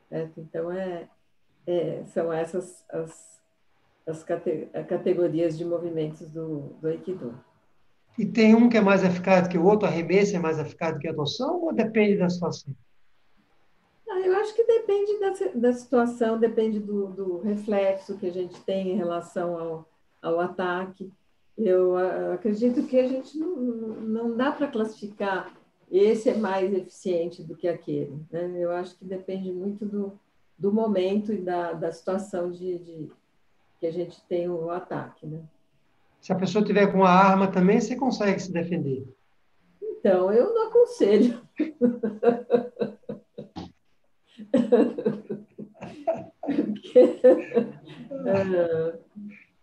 Certo? 0.08 0.40
Então, 0.40 0.70
é, 0.70 1.08
é, 1.66 2.04
são 2.06 2.32
essas 2.32 2.84
as, 2.88 3.42
as 4.06 4.22
cate, 4.22 4.68
categorias 4.88 5.58
de 5.58 5.64
movimentos 5.64 6.30
do, 6.30 6.76
do 6.80 6.86
Aikido. 6.86 7.34
E 8.16 8.24
tem 8.24 8.54
um 8.54 8.68
que 8.68 8.76
é 8.76 8.80
mais 8.80 9.02
eficaz 9.02 9.48
que 9.48 9.58
o 9.58 9.64
outro, 9.64 9.86
arremesso 9.86 10.36
é 10.36 10.38
mais 10.38 10.58
eficaz 10.58 10.96
que 10.98 11.08
a 11.08 11.10
adoção, 11.10 11.62
ou 11.62 11.74
depende 11.74 12.16
da 12.16 12.30
situação? 12.30 12.72
Ah, 14.08 14.20
eu 14.20 14.36
acho 14.36 14.54
que 14.54 14.64
depende 14.64 15.18
da, 15.18 15.32
da 15.54 15.72
situação, 15.72 16.38
depende 16.38 16.78
do, 16.78 17.08
do 17.08 17.38
reflexo 17.40 18.16
que 18.16 18.26
a 18.26 18.32
gente 18.32 18.60
tem 18.62 18.92
em 18.92 18.96
relação 18.96 19.58
ao, 19.58 19.88
ao 20.22 20.40
ataque. 20.40 21.12
Eu 21.58 21.96
acredito 22.32 22.86
que 22.86 22.98
a 22.98 23.08
gente 23.08 23.36
não, 23.38 23.56
não 23.56 24.36
dá 24.36 24.52
para 24.52 24.68
classificar 24.68 25.52
esse 25.90 26.28
é 26.28 26.34
mais 26.34 26.72
eficiente 26.72 27.42
do 27.42 27.56
que 27.56 27.68
aquele. 27.68 28.20
Né? 28.30 28.52
Eu 28.58 28.70
acho 28.72 28.96
que 28.96 29.04
depende 29.04 29.52
muito 29.52 29.84
do, 29.86 30.18
do 30.58 30.72
momento 30.72 31.32
e 31.32 31.38
da, 31.38 31.72
da 31.72 31.92
situação 31.92 32.50
de, 32.50 32.78
de, 32.78 33.12
que 33.78 33.86
a 33.86 33.92
gente 33.92 34.20
tem 34.28 34.48
o 34.48 34.70
ataque. 34.70 35.26
Né? 35.26 35.40
Se 36.20 36.32
a 36.32 36.36
pessoa 36.36 36.64
tiver 36.64 36.90
com 36.90 36.98
uma 36.98 37.10
arma 37.10 37.46
também, 37.50 37.80
você 37.80 37.94
consegue 37.94 38.40
se 38.40 38.52
defender. 38.52 39.06
Então, 39.80 40.32
eu 40.32 40.52
não 40.52 40.68
aconselho. 40.68 41.40
É, 48.26 48.98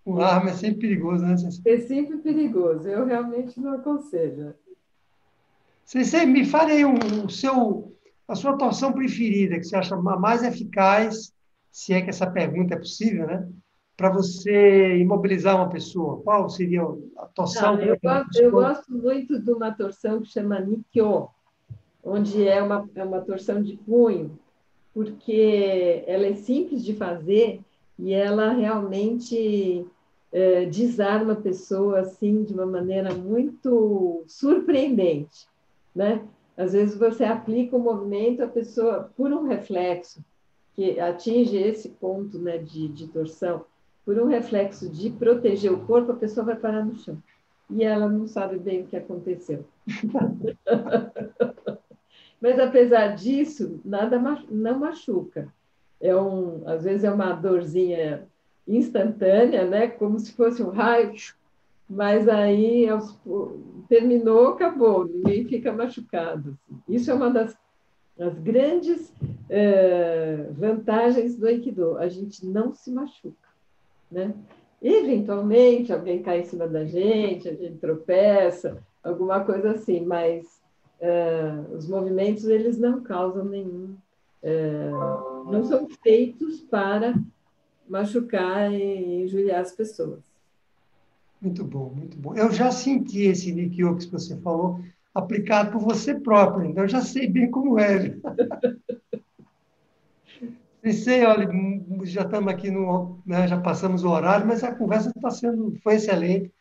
o 0.06 0.22
arma 0.22 0.50
é 0.50 0.54
sempre 0.54 0.82
perigoso, 0.82 1.26
né? 1.26 1.36
É 1.66 1.80
sempre 1.80 2.18
perigoso. 2.18 2.88
Eu 2.88 3.06
realmente 3.06 3.60
não 3.60 3.74
aconselho. 3.74 4.54
Você 5.86 6.26
me 6.26 6.46
fale 6.46 6.74
aí 6.74 6.86
o, 6.86 7.30
seu, 7.30 7.96
a 8.28 8.36
sua 8.36 8.58
torção 8.58 8.94
preferida, 8.94 9.58
que 9.58 9.64
você 9.64 9.76
acha 9.76 9.96
mais 9.96 10.44
eficaz, 10.44 11.34
se 11.72 11.94
é 11.94 12.02
que 12.02 12.10
essa 12.10 12.30
pergunta 12.30 12.76
é 12.76 12.78
possível, 12.78 13.28
né? 13.28 13.48
Para 13.96 14.10
você 14.10 14.98
imobilizar 14.98 15.56
uma 15.56 15.70
pessoa. 15.70 16.22
Qual 16.22 16.50
seria 16.50 16.82
a 17.18 17.26
torção? 17.28 17.80
eu, 17.80 17.98
gosto, 18.02 18.42
eu 18.42 18.52
gosto 18.52 18.92
muito 18.92 19.40
de 19.40 19.52
uma 19.52 19.72
torção 19.72 20.22
que 20.22 20.30
chama 20.30 20.60
Nikyo, 20.60 21.30
onde 22.04 22.48
é 22.48 22.62
uma, 22.62 22.90
é 22.96 23.04
uma 23.04 23.22
torção 23.22 23.62
de 23.62 23.78
punho, 23.78 24.38
porque 24.94 26.04
ela 26.06 26.28
é 26.28 26.36
simples 26.36 26.84
de 26.84 26.94
fazer 26.94 27.62
e 27.98 28.14
ela 28.14 28.52
realmente 28.52 29.86
é, 30.32 30.66
desarma 30.66 31.34
a 31.34 31.42
pessoa 31.42 32.00
assim 32.00 32.44
de 32.44 32.54
uma 32.54 32.66
maneira 32.66 33.14
muito 33.14 34.24
surpreendente, 34.28 35.48
né? 35.96 36.24
Às 36.56 36.74
vezes 36.74 36.98
você 36.98 37.24
aplica 37.24 37.76
o 37.76 37.80
movimento, 37.80 38.44
a 38.44 38.48
pessoa, 38.48 39.12
por 39.18 39.32
um 39.32 39.48
reflexo, 39.48 40.24
que 40.76 41.00
atinge 41.00 41.58
esse 41.58 41.90
ponto 41.90 42.38
né, 42.38 42.58
de, 42.58 42.88
de 42.88 43.08
torção, 43.08 43.66
por 44.06 44.20
um 44.20 44.28
reflexo 44.28 44.90
de 44.90 45.10
proteger 45.10 45.72
o 45.72 45.86
corpo, 45.86 46.12
a 46.12 46.16
pessoa 46.16 46.46
vai 46.46 46.56
parar 46.56 46.86
no 46.86 46.96
chão. 46.96 47.18
E 47.70 47.84
ela 47.84 48.08
não 48.08 48.28
sabe 48.28 48.60
bem 48.60 48.82
o 48.82 48.88
que 48.88 48.98
aconteceu. 48.98 49.66
Mas, 52.44 52.60
apesar 52.60 53.16
disso, 53.16 53.80
nada 53.86 54.20
não 54.52 54.78
machuca. 54.78 55.48
É 56.02 56.14
um, 56.14 56.68
às 56.68 56.84
vezes 56.84 57.06
é 57.06 57.10
uma 57.10 57.32
dorzinha 57.32 58.28
instantânea, 58.68 59.64
né? 59.64 59.88
como 59.88 60.20
se 60.20 60.34
fosse 60.34 60.62
um 60.62 60.68
raio, 60.68 61.14
mas 61.90 62.28
aí 62.28 62.86
terminou, 63.88 64.50
acabou, 64.50 65.06
ninguém 65.06 65.46
fica 65.46 65.72
machucado. 65.72 66.58
Isso 66.86 67.10
é 67.10 67.14
uma 67.14 67.30
das, 67.30 67.58
das 68.18 68.38
grandes 68.38 69.14
é, 69.50 70.50
vantagens 70.52 71.38
do 71.38 71.48
Aikido, 71.48 71.98
a 71.98 72.10
gente 72.10 72.46
não 72.46 72.74
se 72.74 72.92
machuca. 72.92 73.48
Né? 74.12 74.34
Eventualmente, 74.82 75.94
alguém 75.94 76.22
cai 76.22 76.42
em 76.42 76.46
cima 76.46 76.68
da 76.68 76.84
gente, 76.84 77.48
a 77.48 77.54
gente 77.54 77.78
tropeça, 77.78 78.84
alguma 79.02 79.46
coisa 79.46 79.72
assim, 79.72 80.02
mas 80.02 80.62
uh, 81.04 81.76
os 81.76 81.88
movimentos 81.88 82.46
eles 82.46 82.78
não 82.78 83.02
causam 83.02 83.46
nenhum, 83.46 83.96
uh, 84.44 85.52
não 85.52 85.64
são 85.64 85.88
feitos 86.02 86.62
para 86.62 87.14
machucar 87.88 88.72
e 88.72 89.24
injuriar 89.24 89.62
as 89.62 89.74
pessoas. 89.74 90.24
Muito 91.42 91.64
bom, 91.66 91.92
muito 91.94 92.18
bom. 92.18 92.34
Eu 92.36 92.52
já 92.52 92.72
senti 92.72 93.24
esse 93.24 93.52
Nikyo 93.52 93.98
que 93.98 94.10
você 94.10 94.38
falou 94.38 94.80
aplicado 95.14 95.72
por 95.72 95.82
você 95.82 96.16
próprio, 96.16 96.66
então 96.66 96.86
eu 96.86 96.90
já 96.90 97.02
sei 97.02 97.30
bem 97.30 97.52
como 97.52 97.78
é. 97.78 98.16
Pensei, 100.82 101.24
olha, 101.28 101.48
já 102.04 102.22
estamos 102.22 102.52
aqui 102.52 102.72
no, 102.72 103.20
né, 103.26 103.48
já 103.48 103.60
passamos 103.60 104.04
o 104.04 104.10
horário, 104.10 104.48
mas 104.48 104.64
a 104.64 104.74
conversa 104.74 105.12
está 105.16 105.30
sendo, 105.30 105.78
foi 105.84 105.96
excelente. 105.96 106.52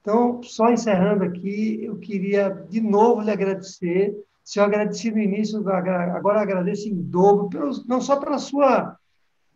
Então, 0.00 0.42
só 0.42 0.70
encerrando 0.70 1.24
aqui, 1.24 1.84
eu 1.84 1.96
queria 1.98 2.48
de 2.68 2.80
novo 2.80 3.20
lhe 3.20 3.30
agradecer. 3.30 4.14
Se 4.42 4.58
eu 4.58 4.64
agradeci 4.64 5.10
no 5.10 5.18
início, 5.18 5.58
agora 5.68 6.40
agradeço 6.40 6.88
em 6.88 6.94
dobro, 6.94 7.48
pelos, 7.48 7.86
não 7.86 8.00
só 8.00 8.16
pela 8.16 8.38
sua 8.38 8.96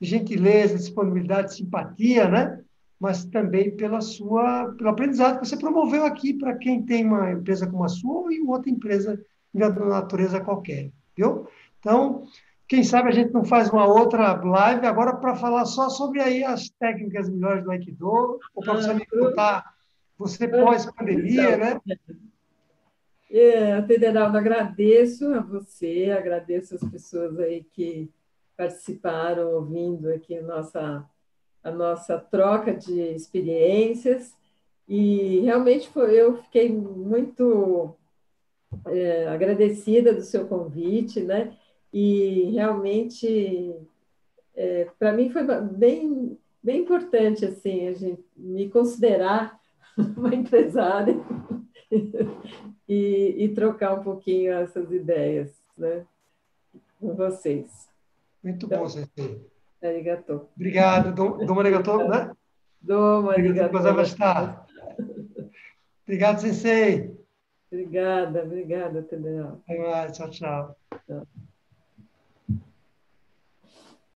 gentileza, 0.01 0.77
disponibilidade, 0.77 1.55
simpatia, 1.55 2.29
né? 2.29 2.63
mas 3.03 3.25
também 3.25 3.77
pela 3.77 4.01
sua, 4.01 4.73
pelo 4.79 4.91
aprendizado 4.91 5.41
que 5.41 5.49
você 5.49 5.57
promoveu 5.57 6.05
aqui 6.05 6.33
para 6.33 6.57
quem 6.57 6.85
tem 6.85 7.05
uma 7.05 7.33
empresa 7.33 7.67
como 7.67 7.83
a 7.83 7.89
sua 7.89 8.31
ou 8.31 8.49
outra 8.49 8.71
empresa 8.71 9.21
de 9.53 9.59
natureza 9.59 10.41
qualquer, 10.41 10.93
viu? 11.17 11.49
Então, 11.81 12.23
quem 12.69 12.85
sabe 12.85 13.09
a 13.09 13.13
gente 13.13 13.33
não 13.33 13.45
faz 13.45 13.71
uma 13.71 13.87
outra 13.87 14.35
live 14.35 14.87
agora 14.87 15.17
para 15.17 15.35
falar 15.35 15.65
só 15.65 15.89
sobre 15.89 16.21
aí 16.21 16.45
as 16.45 16.69
técnicas 16.69 17.29
melhores 17.29 17.65
do 17.65 17.73
Aikido, 17.73 18.39
ou 18.55 18.63
para 18.63 18.75
você 18.75 18.95
me 18.95 19.05
contar 19.05 19.72
você 20.23 20.49
pós-pandemia, 20.49 21.57
né? 21.57 21.81
É, 23.31 23.83
Federaldo, 23.83 24.37
agradeço 24.37 25.27
a 25.33 25.41
você, 25.41 26.15
agradeço 26.17 26.75
as 26.75 26.85
pessoas 26.91 27.39
aí 27.39 27.65
que 27.65 28.11
participaram 28.57 29.55
ouvindo 29.55 30.11
aqui 30.11 30.37
a 30.37 30.43
nossa, 30.43 31.09
a 31.65 31.71
nossa 31.71 32.19
troca 32.19 32.75
de 32.75 33.01
experiências. 33.15 34.37
E 34.87 35.41
realmente 35.41 35.89
foi, 35.89 36.15
eu 36.15 36.37
fiquei 36.43 36.71
muito 36.71 37.97
é, 38.87 39.27
agradecida 39.29 40.13
do 40.13 40.23
seu 40.23 40.47
convite, 40.47 41.21
né? 41.21 41.57
E 41.91 42.51
realmente, 42.53 43.75
é, 44.55 44.89
para 44.99 45.13
mim 45.13 45.31
foi 45.31 45.43
bem, 45.63 46.39
bem 46.63 46.83
importante 46.83 47.47
assim, 47.47 47.89
a 47.89 47.93
gente 47.95 48.23
me 48.37 48.69
considerar 48.69 49.59
uma 50.17 50.35
empresária 50.35 51.15
e, 52.89 53.45
e, 53.45 53.49
trocar 53.55 53.95
um 53.95 54.03
pouquinho 54.03 54.53
essas 54.53 54.91
ideias 54.91 55.53
né, 55.77 56.05
com 57.01 57.15
vocês. 57.15 57.89
Muito 58.43 58.67
então, 58.67 58.81
bom, 58.81 58.89
Sensei. 58.89 59.47
Arigato. 59.83 60.49
Obrigado. 60.55 61.13
Domo 61.13 61.61
arigato, 61.61 62.09
né? 62.09 62.33
Domo 62.81 63.31
arigato. 63.31 63.77
Obrigado, 66.05 66.41
Sensei. 66.41 67.17
Obrigada, 67.71 68.43
obrigada, 68.43 69.03
Tadeu. 69.03 69.61
Até 69.67 69.79
mais, 69.79 70.17
tchau, 70.17 70.31
tchau. 70.31 70.77
Tchau. 71.07 71.27